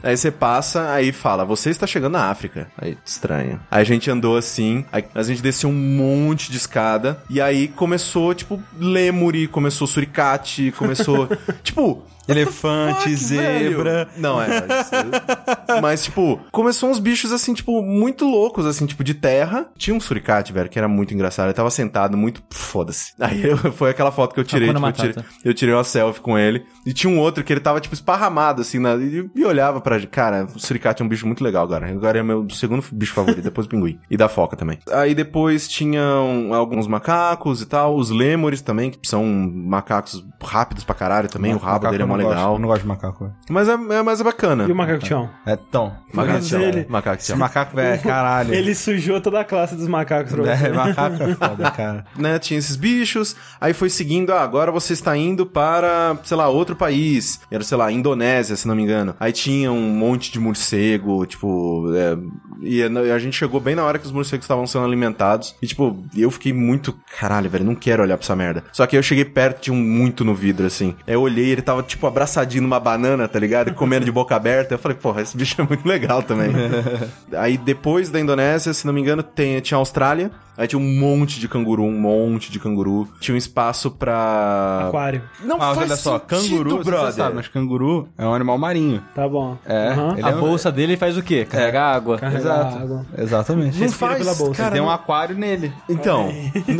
Aí 0.03 0.17
você 0.17 0.31
passa, 0.31 0.91
aí 0.93 1.13
fala, 1.13 1.45
você 1.45 1.71
está 1.71 1.87
chegando 1.87 2.13
na 2.15 2.31
África. 2.31 2.69
Aí, 2.81 2.97
estranho. 3.05 3.61
Aí 3.71 3.81
a 3.81 3.85
gente 3.85 4.11
andou 4.11 4.37
assim, 4.37 4.85
aí 4.93 5.05
a 5.15 5.23
gente 5.23 5.43
desceu 5.43 5.71
um 5.71 5.73
monte 5.73 6.51
de 6.51 6.57
escada, 6.57 7.23
e 7.31 7.41
aí 7.41 7.69
começou, 7.69 8.35
tipo, 8.35 8.61
lêmure, 8.79 9.47
começou 9.49 9.87
suricate, 9.87 10.73
começou, 10.77 11.29
tipo... 11.63 12.05
Elefante, 12.29 13.01
Fuck, 13.03 13.17
zebra. 13.17 14.05
velho. 14.05 14.11
Não, 14.17 14.41
é. 14.41 14.47
isso- 14.47 15.81
Mas, 15.83 16.05
tipo, 16.05 16.39
começou 16.53 16.89
uns 16.89 17.01
bichos, 17.01 17.33
assim, 17.33 17.53
tipo, 17.53 17.83
muito 17.83 18.25
loucos, 18.25 18.65
assim, 18.65 18.87
tipo, 18.87 19.03
de 19.03 19.13
terra. 19.13 19.67
Tinha 19.77 19.93
um 19.93 19.99
suricate, 20.01 20.53
velho, 20.53 20.69
que 20.71 20.79
era 20.79 20.87
muito 20.87 21.13
engraçado. 21.13 21.47
Ele 21.47 21.53
tava 21.55 21.69
sentado, 21.69 22.17
muito. 22.17 22.41
Foda-se. 22.51 23.13
Aí 23.21 23.43
eu- 23.45 23.57
foi 23.73 23.91
aquela 23.91 24.13
foto 24.13 24.35
que 24.35 24.41
eu 24.41 24.45
tirei. 24.45 24.71
Hakuna 24.71 24.93
Tipo, 24.93 25.03
eu, 25.05 25.13
tirei 25.13 25.15
Matata. 25.25 25.37
eu 25.45 25.53
tirei 25.55 25.75
uma 25.75 25.83
selfie 25.83 26.21
com 26.21 26.39
ele. 26.39 26.65
E 26.87 26.93
tinha 26.93 27.13
um 27.13 27.19
outro 27.19 27.43
que 27.43 27.53
ele 27.53 27.61
tava, 27.61 27.81
tipo, 27.81 27.93
esparramado, 27.95 28.63
assim, 28.63 28.79
na, 28.79 28.95
e, 28.95 29.29
e 29.35 29.45
olhava 29.45 29.81
pra. 30.01 30.07
Cara, 30.09 30.47
o 30.55 30.59
suricate 30.59 31.03
é 31.03 31.05
um 31.05 31.09
bicho 31.09 31.27
muito 31.27 31.43
legal 31.43 31.65
agora. 31.65 31.89
Agora 31.91 32.19
é 32.19 32.23
meu 32.23 32.49
segundo 32.51 32.85
bicho 32.93 33.13
favorito, 33.15 33.43
depois 33.43 33.67
do 33.67 33.71
pinguim. 33.71 33.99
E 34.11 34.17
da 34.17 34.29
foca 34.29 34.57
também. 34.57 34.79
Aí 34.91 35.15
depois 35.15 35.69
tinham 35.69 36.53
alguns 36.55 36.87
macacos 36.87 37.61
e 37.63 37.67
tal. 37.67 37.97
Os 37.97 38.11
lêmures 38.11 38.61
também, 38.63 38.91
que 38.91 38.99
são 39.09 39.25
macacos 39.25 40.25
rápidos 40.43 40.85
pra 40.85 40.95
caralho 40.95 41.29
também. 41.29 41.55
o 41.55 41.59
rabo 41.59 41.85
Macaco 41.85 41.91
dele 41.93 42.03
é 42.03 42.07
mó 42.07 42.17
não 42.17 42.25
gosto, 42.25 42.37
legal. 42.37 42.53
eu 42.55 42.59
não 42.59 42.69
gosto 42.69 42.83
de 42.83 42.89
macaco. 42.89 43.25
velho. 43.25 43.37
Mas 43.51 43.69
é, 43.69 43.73
é, 43.73 44.03
mas 44.03 44.21
é 44.21 44.25
bacana. 44.25 44.65
E 44.69 44.73
o 44.73 44.77
macaco 44.77 45.07
chão? 45.07 45.31
É 45.47 45.57
tão. 45.57 45.93
Macaco 46.13 46.41
tchau. 46.41 46.61
ele- 46.61 46.87
Macaco 46.89 47.17
Esse 47.19 47.29
tchau. 47.29 47.37
macaco, 47.39 47.77
velho, 47.77 48.03
caralho. 48.03 48.55
Ele 48.55 48.75
sujou 48.75 49.21
toda 49.21 49.41
a 49.41 49.45
classe 49.45 49.75
dos 49.77 49.89
macacos 49.89 50.33
pra 50.33 50.43
você. 50.57 50.67
É, 50.67 50.73
macaco 50.73 51.23
é 51.23 51.35
foda, 51.35 51.71
cara. 51.73 52.05
Né, 52.17 52.39
tinha 52.39 52.59
esses 52.59 52.77
bichos, 52.77 53.37
aí 53.61 53.73
foi 53.73 53.89
seguindo, 53.91 54.31
ah, 54.33 54.43
agora 54.43 54.71
você 54.73 54.93
está 54.93 55.17
indo 55.17 55.47
para, 55.47 56.17
sei 56.25 56.37
lá, 56.37 56.49
outro 56.49 56.75
país. 56.77 57.41
Era, 57.51 57.63
sei 57.65 57.77
lá, 57.77 57.91
Indonésia, 57.93 58.57
se 58.57 58.67
não 58.69 58.75
me 58.75 58.83
engano. 58.83 59.15
Aí 59.19 59.33
tinha 59.33 59.73
um 59.83 59.95
monte 59.95 60.31
de 60.31 60.39
morcego, 60.39 61.27
tipo, 61.27 61.93
é, 61.95 62.17
e 62.61 62.83
a 62.83 63.19
gente 63.19 63.37
chegou 63.37 63.61
bem 63.61 63.75
na 63.75 63.85
hora 63.85 63.99
que 63.99 64.07
os 64.07 64.13
morcegos 64.13 64.45
estavam 64.45 64.67
sendo 64.67 64.85
alimentados. 64.85 65.55
E, 65.63 65.67
tipo, 65.67 65.97
eu 66.17 66.31
fiquei 66.31 66.53
muito, 66.53 66.95
caralho, 67.19 67.49
velho, 67.51 67.65
não 67.65 67.75
quero 67.75 68.03
olhar 68.03 68.17
pra 68.17 68.25
essa 68.25 68.37
merda. 68.37 68.65
Só 68.73 68.87
que 68.87 68.97
eu 68.97 69.03
cheguei 69.03 69.25
perto, 69.25 69.61
tinha 69.61 69.75
um 69.75 69.81
muito 69.81 70.25
no 70.25 70.35
vidro, 70.35 70.67
assim. 70.67 70.95
Aí 71.07 71.15
eu 71.15 71.21
olhei, 71.23 71.51
ele 71.51 71.63
tava, 71.63 71.83
tipo, 71.83 72.07
abraçadinho 72.07 72.63
numa 72.63 72.81
banana, 72.81 73.27
tá 73.29 73.39
ligado? 73.39 73.69
E 73.71 73.75
comendo 73.75 74.05
de 74.05 74.13
boca 74.13 74.35
aberta. 74.37 74.75
Eu 74.75 74.79
falei, 74.79 74.97
porra, 74.97 75.23
esse 75.23 75.37
bicho 75.37 75.61
é 75.61 75.65
muito 75.67 75.87
legal 75.87 76.23
também. 76.23 76.51
Aí 77.37 77.57
depois 77.57 78.11
da 78.11 78.21
Indonésia, 78.21 78.73
se 78.73 78.87
não 78.87 78.93
me 78.93 79.01
engano, 79.01 79.23
tem, 79.23 79.59
tinha 79.61 79.77
a 79.77 79.81
Austrália. 79.81 80.31
Aí 80.55 80.69
tinha 80.69 80.79
um 80.79 80.99
monte 81.01 81.41
de 81.41 81.49
canguru, 81.49 81.83
um 81.83 81.99
monte 81.99 82.53
de 82.53 82.59
canguru. 82.61 83.09
Tinha 83.19 83.35
um 83.35 83.39
espaço 83.39 83.91
pra. 83.91 84.89
Aquário. 84.89 85.23
Não 85.43 85.57
Mas 85.57 85.75
faz 85.77 85.79
olha 85.89 85.97
só, 85.97 86.19
sentido, 86.19 86.27
canguru, 86.29 86.71
você 86.77 86.91
brother. 86.91 87.13
sabe, 87.13 87.37
mas 87.37 87.49
canguru 87.49 88.09
é 88.19 88.27
um 88.27 88.35
animal 88.35 88.59
marinho. 88.59 89.03
Tá 89.15 89.27
bom. 89.27 89.57
É, 89.65 89.95
ele 90.19 90.23
A 90.27 90.31
é 90.31 90.35
um- 90.37 90.41
bolsa 90.41 90.71
dele 90.71 90.97
faz 90.99 91.17
o 91.17 91.23
quê? 91.23 91.47
Carrega 91.49 91.83
água. 91.83 92.19
Carrega 92.19 92.42
exato. 92.45 92.77
água. 92.79 93.07
Exatamente. 93.19 93.75
Não 93.79 93.87
Respira 93.87 94.11
faz, 94.13 94.19
pela 94.25 94.35
bolsa. 94.35 94.55
cara, 94.63 94.73
Tem 94.73 94.81
um 94.81 94.91
aquário 94.91 95.37
nele. 95.37 95.73
Então, 95.89 96.33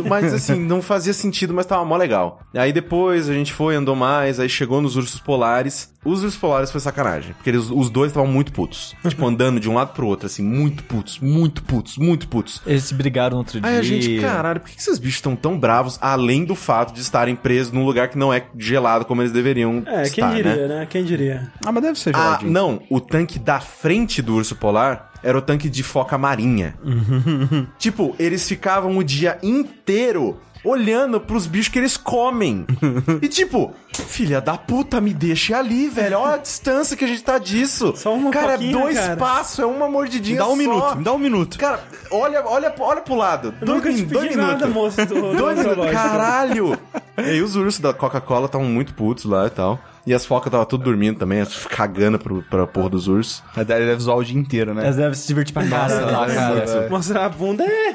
mas 0.07 0.33
assim, 0.33 0.59
não 0.59 0.81
fazia 0.81 1.13
sentido, 1.13 1.53
mas 1.53 1.65
tava 1.65 1.83
mó 1.85 1.95
legal. 1.97 2.41
Aí 2.53 2.71
depois 2.73 3.29
a 3.29 3.33
gente 3.33 3.53
foi, 3.53 3.75
andou 3.75 3.95
mais, 3.95 4.39
aí 4.39 4.49
chegou 4.49 4.81
nos 4.81 4.95
ursos 4.95 5.19
polares. 5.19 5.91
Os 6.05 6.21
ursos 6.21 6.37
polares 6.37 6.69
foi 6.69 6.81
sacanagem, 6.81 7.31
porque 7.33 7.49
eles, 7.49 7.69
os 7.71 7.89
dois 7.89 8.11
estavam 8.11 8.29
muito 8.29 8.51
putos. 8.51 8.93
tipo, 9.07 9.25
andando 9.25 9.57
de 9.57 9.69
um 9.69 9.73
lado 9.75 9.93
pro 9.93 10.05
outro, 10.05 10.25
assim, 10.25 10.43
muito 10.43 10.83
putos, 10.83 11.17
muito 11.19 11.63
putos, 11.63 11.97
muito 11.97 12.27
putos. 12.27 12.61
Eles 12.65 12.83
se 12.83 12.93
brigaram 12.93 13.37
outro 13.37 13.61
dia. 13.61 13.69
Aí 13.69 13.77
a 13.77 13.81
gente, 13.81 14.19
caralho, 14.19 14.59
por 14.59 14.67
que 14.69 14.75
que 14.75 14.81
esses 14.81 14.99
bichos 14.99 15.15
estão 15.15 15.33
tão 15.33 15.57
bravos, 15.57 15.97
além 16.01 16.43
do 16.43 16.55
fato 16.55 16.93
de 16.93 16.99
estarem 16.99 17.35
presos 17.37 17.71
num 17.71 17.85
lugar 17.85 18.09
que 18.09 18.17
não 18.17 18.33
é 18.33 18.43
gelado 18.57 19.05
como 19.05 19.21
eles 19.21 19.31
deveriam 19.31 19.81
É, 19.85 20.01
quem 20.03 20.23
estar, 20.25 20.33
diria, 20.35 20.67
né? 20.67 20.79
né? 20.79 20.87
Quem 20.89 21.05
diria? 21.05 21.51
Ah, 21.65 21.71
mas 21.71 21.81
deve 21.83 21.97
ser 21.97 22.13
Ah, 22.13 22.19
geladinho. 22.19 22.51
não, 22.51 22.81
o 22.89 22.99
tanque 22.99 23.39
da 23.39 23.61
frente 23.61 24.21
do 24.21 24.35
urso 24.35 24.57
polar 24.57 25.12
era 25.23 25.37
o 25.37 25.41
tanque 25.41 25.69
de 25.69 25.81
foca 25.83 26.17
marinha. 26.17 26.75
tipo, 27.77 28.15
eles 28.19 28.47
ficavam 28.47 28.97
o 28.97 29.03
dia 29.03 29.37
inteiro 29.41 30.39
olhando 30.65 31.19
pros 31.19 31.45
bichos 31.45 31.67
que 31.67 31.77
eles 31.77 31.97
comem. 31.97 32.65
e 33.21 33.27
tipo, 33.27 33.73
filha 33.93 34.39
da 34.39 34.57
puta, 34.57 35.01
me 35.01 35.13
deixa 35.13 35.57
ali, 35.57 35.89
velho. 35.89 36.17
Olha 36.19 36.35
a 36.35 36.37
distância 36.37 36.95
que 36.95 37.03
a 37.03 37.07
gente 37.07 37.21
tá 37.23 37.37
disso. 37.37 37.93
Só 37.97 38.13
uma 38.15 38.31
cara, 38.31 38.53
é 38.53 38.57
dois 38.71 38.97
cara. 38.97 39.17
passos, 39.17 39.59
é 39.59 39.65
uma 39.65 39.89
mordidinha 39.89 40.37
Dá 40.39 40.45
um 40.47 40.51
só. 40.51 40.55
minuto, 40.55 40.97
me 40.97 41.03
dá 41.03 41.11
um 41.13 41.17
minuto. 41.17 41.57
Cara, 41.59 41.83
olha, 42.09 42.41
olha, 42.45 42.73
olha 42.79 43.01
pro 43.01 43.15
lado. 43.15 43.53
Eu 43.59 43.65
Dois, 43.67 43.77
nunca 43.83 43.89
min- 43.91 44.05
dois 44.05 44.29
minutos. 44.29 44.51
nada, 44.51 44.67
moço. 44.67 45.05
Do, 45.05 45.15
do 45.15 45.35
Dois 45.35 45.59
minutos. 45.59 45.91
Caralho! 45.91 46.79
e 47.17 47.21
aí 47.21 47.41
os 47.41 47.57
ursos 47.57 47.81
da 47.81 47.93
Coca-Cola 47.93 48.45
estavam 48.45 48.67
muito 48.67 48.93
putos 48.93 49.25
lá 49.25 49.47
e 49.47 49.49
tal. 49.49 49.77
E 50.05 50.13
as 50.13 50.25
focas 50.25 50.47
estavam 50.47 50.65
tudo 50.65 50.83
dormindo 50.83 51.17
também, 51.19 51.45
cagando 51.69 52.19
pro, 52.19 52.43
pra 52.43 52.67
porra 52.67 52.89
dos 52.89 53.07
ursos. 53.07 53.41
Mas 53.55 53.69
Ele 53.69 53.85
deve 53.85 54.01
zoar 54.01 54.17
o 54.17 54.23
dia 54.23 54.37
inteiro, 54.37 54.73
né? 54.73 54.83
Eles 54.83 54.97
devem 54.97 55.13
se 55.13 55.25
divertir 55.25 55.53
pra 55.53 55.65
caralho 55.65 56.05
lá, 56.05 56.27
Nossa, 56.27 56.73
cara. 56.73 56.89
Mostrar 56.89 57.25
a 57.25 57.29
bunda. 57.29 57.63
É, 57.63 57.93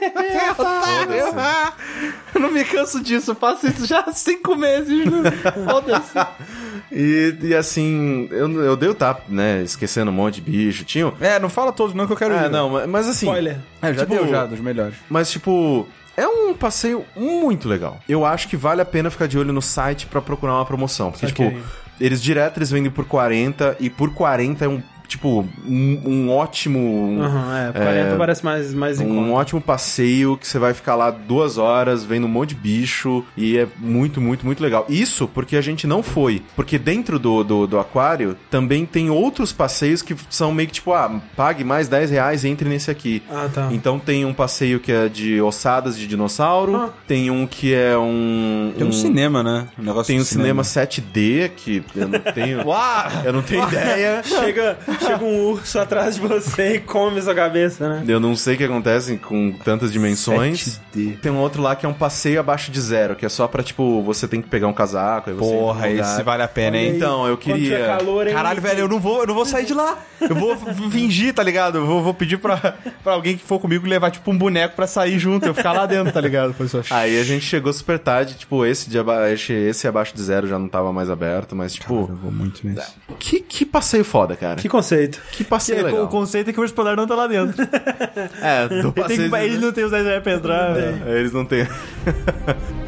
Eu 2.35 2.41
não 2.41 2.51
me 2.51 2.65
canso 2.65 3.03
disso, 3.03 3.31
eu 3.33 3.35
faço 3.35 3.67
isso 3.67 3.87
já 3.87 4.01
há 4.01 4.13
cinco 4.13 4.55
meses. 4.57 5.07
né? 5.07 5.31
Foda-se. 5.65 6.13
E, 6.93 7.37
e 7.43 7.55
assim, 7.55 8.29
eu, 8.31 8.51
eu 8.65 8.77
dei 8.77 8.89
o 8.89 8.95
tapa, 8.95 9.23
né? 9.29 9.63
Esquecendo 9.63 10.11
um 10.11 10.15
monte 10.15 10.37
de 10.37 10.43
bicho. 10.51 10.85
Tinha. 10.85 11.13
É, 11.21 11.39
não 11.39 11.49
fala 11.49 11.73
todos 11.73 11.95
não 11.95 12.07
que 12.07 12.13
eu 12.13 12.17
quero 12.17 12.35
É, 12.35 12.47
ir. 12.47 12.51
não, 12.51 12.87
mas- 12.87 13.09
assim. 13.09 13.27
Spoiler. 13.27 13.59
É, 13.83 13.93
já 13.93 14.03
Tipo, 14.07 14.15
deu 14.15 14.29
já, 14.29 14.47
dos 14.47 14.61
melhores. 14.61 14.95
Mas, 15.09 15.31
tipo, 15.31 15.87
é 16.17 16.27
um 16.27 16.55
passeio 16.55 17.05
muito 17.17 17.69
legal. 17.69 17.99
Eu 18.09 18.25
acho 18.25 18.49
que 18.49 18.57
vale 18.57 18.81
a 18.81 18.85
pena 18.85 19.11
ficar 19.11 19.27
de 19.27 19.39
olho 19.39 19.53
no 19.53 19.63
site 19.63 20.07
pra 20.07 20.21
procurar 20.21 20.55
uma 20.55 20.65
promoção. 20.67 21.11
Porque, 21.11 21.27
Saquei. 21.27 21.51
tipo, 21.51 21.63
eles 22.01 22.23
direto 22.23 22.59
eles 22.59 22.71
vendem 22.71 22.91
por 22.91 23.05
40 23.05 23.77
e 23.81 23.91
por 23.91 24.13
40 24.13 24.65
é 24.65 24.69
um, 24.69 24.83
tipo, 25.09 25.45
um, 25.67 26.01
um 26.05 26.31
ótimo. 26.31 27.19
Aham, 27.21 27.69
é. 27.69 27.73
40 27.73 28.17
parece 28.17 28.45
mais, 28.45 28.75
mais 28.75 29.01
Um 29.01 29.09
conta. 29.17 29.31
ótimo 29.33 29.61
passeio 29.61 30.37
que 30.37 30.47
você 30.47 30.59
vai 30.59 30.75
ficar 30.75 30.95
lá 30.95 31.11
duas 31.11 31.59
horas 31.59 32.05
vendo 32.05 32.25
um 32.27 32.29
monte 32.31 32.51
de 32.51 32.55
bicho 32.57 33.25
e 33.37 33.57
é 33.59 33.67
muito, 33.79 34.21
muito, 34.21 34.45
muito 34.47 34.63
legal. 34.63 34.85
Isso 34.89 35.27
porque 35.27 35.57
a 35.57 35.61
gente 35.61 35.87
não 35.87 36.03
foi. 36.03 36.43
Porque 36.55 36.79
dentro 36.79 37.19
do, 37.19 37.43
do, 37.43 37.67
do 37.67 37.79
aquário 37.79 38.37
também 38.51 38.85
tem 38.87 39.11
outros 39.11 39.53
passeios 39.53 40.03
que 40.03 40.15
são 40.31 40.53
meio 40.53 40.69
que 40.69 40.75
tipo, 40.75 40.93
ah, 40.93 41.21
pague 41.37 41.65
mais 41.65 41.89
10 41.89 42.11
reais 42.11 42.45
e 42.45 42.49
entre 42.49 42.69
nesse 42.69 42.91
aqui. 42.91 43.23
Ah, 43.31 43.49
tá. 43.53 43.69
Então 43.73 43.99
tem 43.99 44.25
um 44.25 44.35
passeio 44.35 44.79
que 44.81 44.93
é 44.93 45.09
de 45.09 45.41
ossadas 45.41 45.99
de 45.99 46.07
dinossauro, 46.07 46.77
Ah. 46.77 46.91
tem 47.07 47.31
um 47.31 47.47
que 47.47 47.73
é 47.75 47.97
um. 47.97 48.73
Tem 48.77 48.87
um 48.87 48.93
cinema, 48.93 49.43
né? 49.43 49.67
Um 49.79 49.83
negócio 49.83 50.07
Tem 50.09 50.19
um 50.19 50.23
de 50.23 50.29
cinema 50.29 50.63
7D 50.63 51.51
que 51.57 51.83
eu 51.97 52.09
não 52.09 52.19
tenho. 52.21 52.59
eu 53.25 53.33
não 53.33 53.43
tenho 53.43 53.67
ideia. 53.69 54.23
Chega, 54.23 54.79
chega 54.99 55.25
um 55.25 55.51
urso 55.51 55.79
atrás 55.79 56.17
de 56.17 56.21
você 56.21 56.77
e 56.77 56.81
come 56.81 57.21
sua 57.23 57.35
cabeça, 57.35 57.89
né? 57.89 58.05
Eu 58.07 58.21
não 58.21 58.35
sei 58.37 58.55
o 58.55 58.59
que 58.59 58.65
acontece 58.65 59.17
com 59.17 59.53
tantas 59.65 59.93
dimensões. 59.93 60.81
7D. 60.95 61.19
Tem 61.21 61.31
um 61.33 61.39
outro 61.39 61.63
lá 61.63 61.75
que 61.77 61.87
é 61.87 61.89
um 61.89 61.93
passeio 61.95 62.41
abaixo 62.41 62.71
de 62.71 62.81
zero, 62.81 63.15
que 63.17 63.25
é 63.25 63.29
só 63.29 63.47
pra, 63.49 63.63
tipo, 63.63 64.03
você 64.03 64.27
tem 64.29 64.41
que 64.43 64.49
pegar 64.49 64.67
um 64.69 64.73
casaco. 64.73 65.31
Aí 65.31 65.37
você 65.37 65.53
Porra, 65.55 65.89
esse 65.91 66.23
vale 66.23 66.43
a 66.43 66.49
pena, 66.49 66.77
hein? 66.77 66.97
Então, 66.97 67.27
eu 67.27 67.37
queria- 67.37 67.87
calor, 67.99 68.27
hein? 68.27 68.35
Caralho, 68.35 68.61
velho, 68.61 68.81
eu 68.81 68.89
não 68.89 69.01
vou, 69.01 69.21
eu 69.21 69.27
não 69.27 69.35
vou 69.35 69.45
sair 69.47 69.65
de 69.67 69.75
lá. 69.75 69.99
Eu 70.21 70.35
vou 70.35 70.57
fingir, 70.91 71.33
tá 71.35 71.43
ligado? 71.43 71.79
Eu 71.79 71.87
vou, 71.87 72.03
vou 72.03 72.15
pedir 72.15 72.39
pra, 72.39 72.75
pra 73.03 73.13
alguém 73.13 73.37
que 73.37 73.45
for 73.45 73.59
comigo 73.61 73.87
levar, 73.87 74.11
tipo, 74.11 74.31
um 74.31 74.37
boneco 74.39 74.75
pra 74.77 74.87
sair 74.87 75.19
junto. 75.19 75.47
Eu 75.47 75.55
ficar 75.55 75.73
lá 75.73 75.87
dentro, 75.87 76.13
tá 76.13 76.21
ligado? 76.21 76.53
Foi 76.55 76.69
só... 76.69 76.81
Aí 76.91 77.19
a 77.21 77.25
gente 77.25 77.45
chegou 77.45 77.73
super 77.73 77.99
tarde, 77.99 78.35
tipo, 78.35 78.65
esse, 78.65 78.89
de 78.91 78.99
aba- 78.99 79.31
esse, 79.31 79.53
esse 79.53 79.87
abaixo 79.87 80.15
de 80.15 80.23
zero 80.23 80.47
já 80.47 80.59
não 80.59 80.69
tava 80.69 80.93
mais 80.93 81.11
aberto, 81.11 81.55
mas, 81.55 81.75
tipo, 81.75 82.07
Eu 82.09 82.17
vou 82.17 82.31
muito 82.33 82.67
nesse. 82.67 82.93
que, 83.19 83.41
que 83.41 83.65
passeio 83.65 84.05
foda, 84.05 84.37
cara. 84.37 84.57
Que 84.57 84.69
conceito. 84.89 85.23
Que 85.33 85.45
passeio 85.45 85.83
O 85.83 85.85
legal. 85.85 86.09
conceito 86.09 86.51
é 86.51 86.53
que 86.53 86.61
o 86.61 86.73
polar 86.73 86.97
não 86.97 87.07
tá 87.07 87.15
lá 87.15 87.27
dentro. 87.27 87.57
É, 88.43 88.69
do 88.69 88.75
Ele, 88.75 88.83
tem 88.83 88.93
passeio... 88.93 89.31
que, 89.31 89.47
ele 89.47 89.59
não 89.59 89.73
tem 89.73 89.85
os 89.85 89.91
10 89.91 90.05
reais 90.05 90.23
pra 90.23 90.33
entrar. 90.33 90.77
É, 90.77 91.19
eles 91.19 91.33
não 91.33 91.45
têm... 91.45 91.67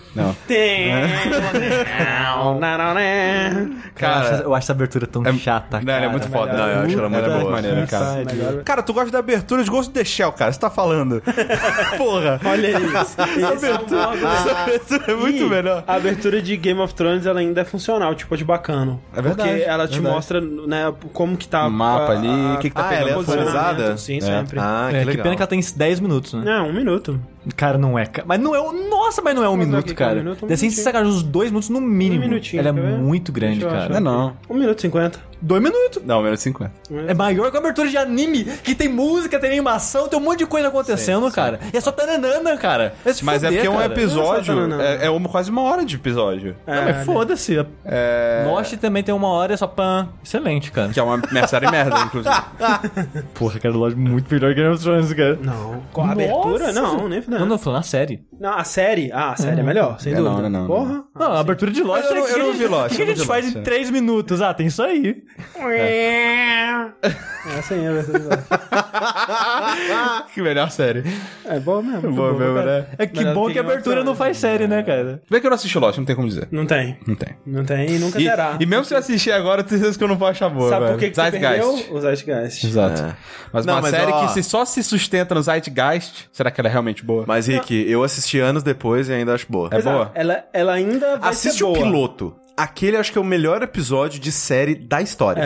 Não. 0.15 0.35
Tem. 0.47 0.91
Não, 0.91 2.59
não, 2.59 2.77
não. 2.93 3.81
Cara, 3.95 4.41
eu 4.43 4.53
acho, 4.53 4.65
essa 4.65 4.71
abertura 4.73 5.07
tão 5.07 5.23
chata. 5.37 5.81
Não, 5.83 5.93
ela 5.93 6.05
é 6.05 6.09
muito 6.09 6.27
foda. 6.29 6.53
Não, 6.53 6.67
eu 6.67 6.79
acho 6.81 6.97
ela 6.99 7.09
muito 7.09 7.29
é 7.29 7.39
boa. 7.39 7.51
maneira, 7.51 7.87
cara. 7.87 8.23
Cara, 8.63 8.83
tu 8.83 8.93
gosta 8.93 9.11
da 9.11 9.19
abertura 9.19 9.63
de 9.63 9.69
Ghost 9.69 9.89
in 9.89 9.93
the 9.93 10.03
Shell, 10.03 10.31
cara. 10.33 10.51
Você 10.51 10.59
tá 10.59 10.69
falando. 10.69 11.21
Porra. 11.97 12.39
Olha 12.45 12.67
isso. 12.77 13.15
É 13.21 13.73
o 13.73 13.89
modo. 13.89 14.27
Essa 14.27 14.51
abertura 14.63 15.03
é 15.11 15.15
muito 15.15 15.43
E 15.43 15.49
melhor. 15.49 15.83
A 15.87 15.95
abertura 15.95 16.41
de 16.41 16.55
Game 16.57 16.79
of 16.79 16.93
Thrones 16.93 17.25
ela 17.25 17.39
ainda 17.39 17.61
é 17.61 17.65
funcional, 17.65 18.13
tipo 18.15 18.33
a 18.33 18.37
de 18.37 18.43
bacano. 18.43 19.01
É 19.15 19.21
verdade, 19.21 19.49
Porque 19.49 19.63
ela 19.63 19.87
te 19.87 19.93
verdade. 19.93 20.15
mostra, 20.15 20.41
né, 20.41 20.93
como 21.13 21.37
que 21.37 21.47
tá 21.47 21.67
O 21.67 21.71
mapa 21.71 22.13
a- 22.13 22.17
ali, 22.17 22.27
o 22.55 22.57
que 22.59 22.69
que 22.69 22.75
tá 22.75 22.85
Ah, 22.85 22.89
pegando 22.89 23.09
ela 23.09 23.17
é 23.17 23.21
atualizada? 23.21 23.97
Sim, 23.97 24.17
É. 24.17 24.21
sempre. 24.21 24.59
Ah, 24.59 24.87
que 24.89 24.95
É, 24.97 25.05
que 25.05 25.17
pena 25.17 25.35
que 25.35 25.41
ela 25.41 25.47
tem 25.47 25.59
10 25.75 25.99
minutos, 25.99 26.33
né? 26.33 26.57
É, 26.57 26.61
um 26.61 26.73
minuto. 26.73 27.19
Cara, 27.55 27.77
não 27.77 27.97
é. 27.97 28.07
Mas 28.25 28.39
não 28.39 28.53
é. 28.55 28.61
um- 28.61 28.87
Nossa, 28.89 29.21
mas 29.21 29.33
não 29.35 29.43
é 29.43 29.47
um 29.49 29.51
Vamos 29.51 29.65
ver 29.65 29.71
minuto, 29.71 29.91
aqui 29.91 29.91
é 29.91 29.93
um 30.05 30.07
cara. 30.09 30.15
minuto, 30.19 30.45
um 30.45 30.47
Deve 30.47 30.57
ser 30.59 30.69
sacanagem, 30.81 31.13
uns 31.17 31.23
dois 31.23 31.49
minutos 31.49 31.69
no 31.69 31.81
mínimo. 31.81 32.23
Um 32.23 32.27
minutinho, 32.27 32.59
Ela 32.59 32.69
é 32.69 32.71
muito 32.71 33.31
grande, 33.31 33.65
cara. 33.65 33.89
Não 33.89 33.97
é 33.97 33.99
não. 33.99 34.37
Um 34.49 34.53
minuto 34.55 34.77
e 34.77 34.81
cinquenta. 34.81 35.19
Dois 35.41 35.61
minutos. 35.61 36.01
Não, 36.05 36.21
menos 36.21 36.39
50. 36.39 36.71
É 37.07 37.13
maior 37.13 37.49
que 37.49 37.57
a 37.57 37.59
abertura 37.59 37.87
de 37.89 37.97
anime, 37.97 38.43
que 38.63 38.75
tem 38.75 38.87
música, 38.87 39.39
tem 39.39 39.49
animação, 39.49 40.07
tem 40.07 40.19
um 40.19 40.21
monte 40.21 40.39
de 40.39 40.45
coisa 40.45 40.67
acontecendo, 40.67 41.29
cara. 41.31 41.59
E 41.73 41.77
é 41.77 41.81
só 41.81 41.91
tananana, 41.91 42.55
cara. 42.57 42.93
É 43.05 43.11
se 43.13 43.25
Mas 43.25 43.43
é 43.43 43.51
porque 43.51 43.65
é 43.65 43.69
um 43.69 43.81
episódio. 43.81 44.53
Não, 44.55 44.67
não, 44.67 44.77
não. 44.77 44.83
É, 44.83 45.05
é 45.05 45.09
uma, 45.09 45.27
quase 45.29 45.49
uma 45.49 45.61
hora 45.63 45.83
de 45.83 45.95
episódio. 45.95 46.55
Não, 46.67 46.83
mas 46.83 47.05
foda-se. 47.05 47.65
É. 47.85 48.43
Lost 48.47 48.73
também 48.77 49.03
tem 49.03 49.13
uma 49.13 49.27
hora, 49.29 49.53
é 49.53 49.57
só 49.57 49.67
pã. 49.67 50.09
Excelente, 50.23 50.71
cara. 50.71 50.89
Que 50.89 50.99
é 50.99 51.03
uma 51.03 51.17
minha 51.31 51.47
série 51.47 51.69
merda, 51.69 51.99
inclusive. 52.01 52.35
Porra, 53.33 53.59
cara, 53.59 53.75
Lost 53.75 53.95
muito 53.95 54.33
melhor 54.33 54.53
que 54.53 54.61
Game 54.61 54.73
of 54.73 54.83
Thrones, 54.83 55.13
cara. 55.13 55.39
Não. 55.41 55.81
Com 55.91 56.01
a 56.03 56.11
abertura? 56.11 56.71
Nossa. 56.71 56.97
Não, 56.97 57.09
nem 57.09 57.23
Não, 57.27 57.39
não, 57.39 57.45
não, 57.45 57.57
falando 57.57 57.79
a 57.79 57.83
série. 57.83 58.23
não, 58.39 58.53
a 58.57 58.63
série. 58.63 59.11
Ah, 59.11 59.31
a 59.31 59.35
série 59.35 59.59
é 59.59 59.63
melhor, 59.63 59.99
sem 59.99 60.13
É, 60.13 60.15
não, 60.17 60.23
dúvida. 60.31 60.49
não, 60.49 60.59
não, 60.61 60.67
Porra. 60.67 61.03
Não, 61.17 61.31
a 61.33 61.39
abertura 61.39 61.71
de 61.71 61.81
Lost 61.83 62.05
Eu 62.05 62.15
não- 62.15 62.27
é 62.27 62.31
eu 62.33 62.39
não 62.39 62.51
que- 62.51 62.57
vi 62.57 62.67
Lost, 62.67 62.93
O 62.93 62.95
que, 62.95 63.01
eu 63.01 63.05
que 63.05 63.11
a 63.11 63.13
não 63.13 63.15
gente 63.15 63.27
faz 63.27 63.55
em 63.55 63.59
é. 63.59 63.61
3 63.61 63.89
minutos? 63.89 64.41
Ah, 64.41 64.53
tem 64.53 64.67
isso 64.67 64.81
aí. 64.83 65.23
É 65.55 66.85
assim, 67.59 67.85
é 67.85 67.99
assim. 67.99 68.11
que 70.33 70.41
melhor 70.41 70.69
série. 70.69 71.03
É 71.45 71.59
boa 71.59 71.81
mesmo. 71.81 72.01
muito 72.01 72.15
Boa 72.15 72.33
mesmo, 72.33 72.61
né? 72.61 72.85
É 72.97 73.07
que 73.07 73.17
Melhor 73.17 73.33
bom 73.33 73.47
que 73.47 73.53
que 73.53 73.59
a 73.59 73.61
abertura 73.61 74.03
não 74.03 74.15
faz 74.15 74.37
série, 74.37 74.67
né, 74.67 74.83
cara? 74.83 75.21
Vê 75.29 75.39
que 75.39 75.47
eu 75.47 75.49
não 75.49 75.55
assisti 75.55 75.77
Lost, 75.79 75.97
não 75.97 76.05
tem 76.05 76.15
como 76.15 76.27
dizer. 76.27 76.47
Não 76.51 76.65
tem. 76.65 76.97
Não 77.07 77.15
tem. 77.15 77.29
Não 77.45 77.63
tem 77.65 77.89
e 77.95 77.99
nunca 77.99 78.19
E, 78.19 78.23
terá. 78.25 78.57
e 78.59 78.65
mesmo 78.65 78.85
se 78.85 78.93
eu 78.93 78.97
assistir 78.97 79.31
agora, 79.31 79.61
eu 79.61 79.65
tenho 79.65 79.79
certeza 79.79 79.97
que 79.97 80.03
eu 80.03 80.07
não 80.07 80.17
vou 80.17 80.27
achar 80.27 80.49
boa. 80.49 80.69
Sabe 80.69 80.81
velho. 80.85 80.93
por 80.93 80.99
que, 80.99 81.09
que 81.09 81.15
você 81.15 81.31
Zeitgeist. 81.31 81.65
perdeu? 81.65 81.95
O 81.95 82.01
Zeitgeist. 82.01 82.63
Exato. 82.65 83.01
É. 83.01 83.15
Mas 83.53 83.65
Não, 83.65 83.73
uma 83.75 83.81
mas, 83.81 83.91
série 83.91 84.11
ó- 84.11 84.25
que 84.27 84.33
se 84.33 84.43
só 84.43 84.63
se 84.65 84.83
sustenta 84.83 85.33
no 85.35 85.41
Zeitgeist, 85.41 86.29
será 86.31 86.51
que 86.51 86.61
ela 86.61 86.69
é 86.69 86.71
realmente 86.71 87.03
boa? 87.03 87.25
Mas, 87.27 87.47
Rick, 87.47 87.73
eu 87.89 88.03
assisti 88.03 88.39
anos 88.39 88.63
depois 88.63 89.09
e 89.09 89.13
ainda 89.13 89.33
acho 89.33 89.45
boa. 89.49 89.69
É 89.71 89.77
Exato. 89.77 89.97
boa? 89.97 90.11
Ela, 90.13 90.43
ela 90.53 90.73
ainda 90.73 91.17
vai 91.17 91.29
Assiste 91.31 91.57
ser 91.57 91.63
o 91.63 91.67
boa. 91.73 91.79
piloto. 91.79 92.35
Aquele 92.57 92.97
acho 92.97 93.11
que 93.11 93.17
é 93.17 93.21
o 93.21 93.25
melhor 93.25 93.61
episódio 93.63 94.19
de 94.19 94.31
série 94.31 94.75
da 94.75 95.01
história. 95.01 95.41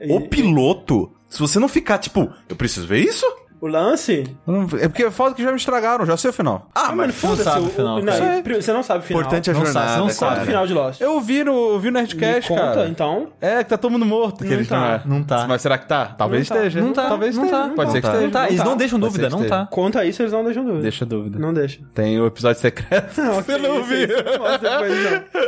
É. 0.00 0.12
O 0.12 0.20
E- 0.20 0.28
piloto, 0.28 1.12
se 1.28 1.38
você 1.40 1.58
não 1.58 1.68
ficar 1.68 1.98
tipo, 1.98 2.30
eu 2.48 2.56
preciso 2.56 2.86
ver 2.86 3.00
isso? 3.00 3.26
O 3.66 3.68
lance. 3.68 4.24
Não- 4.46 4.68
É 4.80 4.86
porque 4.88 5.10
foda 5.10 5.34
que 5.34 5.42
já 5.42 5.50
me 5.50 5.56
estragaram, 5.56 6.06
já 6.06 6.16
sei 6.16 6.30
o 6.30 6.32
final. 6.32 6.68
Ah, 6.72 6.94
mano, 6.94 7.12
foda-se. 7.12 7.42
sabe 7.42 7.60
o- 7.60 7.64
o 7.66 7.70
final, 7.70 7.96
o- 7.98 8.02
não, 8.04 8.12
cara. 8.12 8.42
pri- 8.42 8.62
Você 8.62 8.72
não 8.72 8.82
sabe 8.82 9.00
o 9.00 9.02
final. 9.02 9.22
Importante 9.22 9.50
é 9.50 9.52
a 9.52 9.56
Não 9.56 9.64
jornada, 9.64 9.92
você 9.92 9.98
não 9.98 10.08
sabe. 10.10 10.42
o 10.42 10.46
final 10.46 10.66
de 10.66 10.72
Lost. 10.72 11.00
Eu 11.00 11.20
vi 11.20 11.42
no, 11.42 11.78
vi 11.80 11.90
no 11.90 11.98
Nerdcast, 11.98 12.48
conta, 12.48 12.62
cara. 12.62 12.88
então. 12.88 13.28
É, 13.40 13.64
que 13.64 13.70
tá 13.70 13.76
todo 13.76 13.90
mundo 13.90 14.06
morto. 14.06 14.44
Não 14.44 14.64
tá. 14.64 15.02
é? 15.04 15.08
Não 15.08 15.22
tá. 15.24 15.46
Mas 15.48 15.62
será 15.62 15.76
que 15.78 15.88
tá? 15.88 16.06
Talvez 16.16 16.48
Não 16.48 16.56
tá. 16.56 16.62
esteja. 16.66 16.80
Não 16.80 16.92
tá, 16.92 17.08
Talvez 17.08 17.36
não 17.36 17.44
esteja. 17.44 17.62
tá. 17.62 17.68
Pode 17.74 17.90
ser 17.92 18.00
que 18.00 18.06
Não 18.06 18.12
tá. 18.12 18.16
esteja. 18.18 18.24
Não 18.26 18.30
tá, 18.30 18.46
eles 18.48 18.58
tá. 18.58 18.64
não 18.64 18.76
deixam 18.76 19.00
Pode 19.00 19.12
dúvida, 19.12 19.30
não 19.30 19.44
tá. 19.46 19.66
Conta 19.70 20.04
isso, 20.04 20.22
eles 20.22 20.32
não 20.32 20.44
deixam 20.44 20.64
dúvida. 20.64 20.82
Deixa 20.82 21.04
dúvida. 21.04 21.38
Não 21.38 21.52
deixa. 21.52 21.80
Tem 21.92 22.20
o 22.20 22.26
episódio 22.26 22.60
secreto. 22.60 23.16
Não, 23.20 23.34
Você 23.34 23.58
não 23.58 23.82
viu. 23.82 24.08
não. 24.08 25.42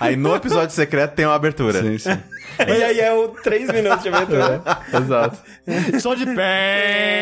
Aí 0.00 0.14
no 0.16 0.34
episódio 0.36 0.70
secreto 0.74 1.14
tem 1.14 1.24
uma 1.26 1.34
abertura. 1.34 1.80
Sim, 1.82 1.98
sim. 1.98 2.10
E 2.58 2.82
aí 2.82 3.00
é 3.00 3.12
o 3.12 3.28
3 3.28 3.70
minutos 3.70 4.02
de 4.02 4.08
aventura. 4.08 4.62
Exato. 4.90 5.36
Só 6.00 6.14
de 6.14 6.24
pé. 6.34 7.15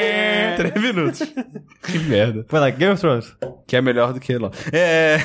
Três 0.56 0.74
minutos. 0.82 1.20
Que 1.84 1.98
merda. 1.98 2.46
Vai 2.48 2.60
lá, 2.62 2.70
Game 2.70 2.94
of 2.94 3.00
Thrones. 3.02 3.36
Que 3.66 3.76
é 3.76 3.82
melhor 3.82 4.14
do 4.14 4.18
que 4.18 4.38
lá. 4.38 4.50
É. 4.72 5.18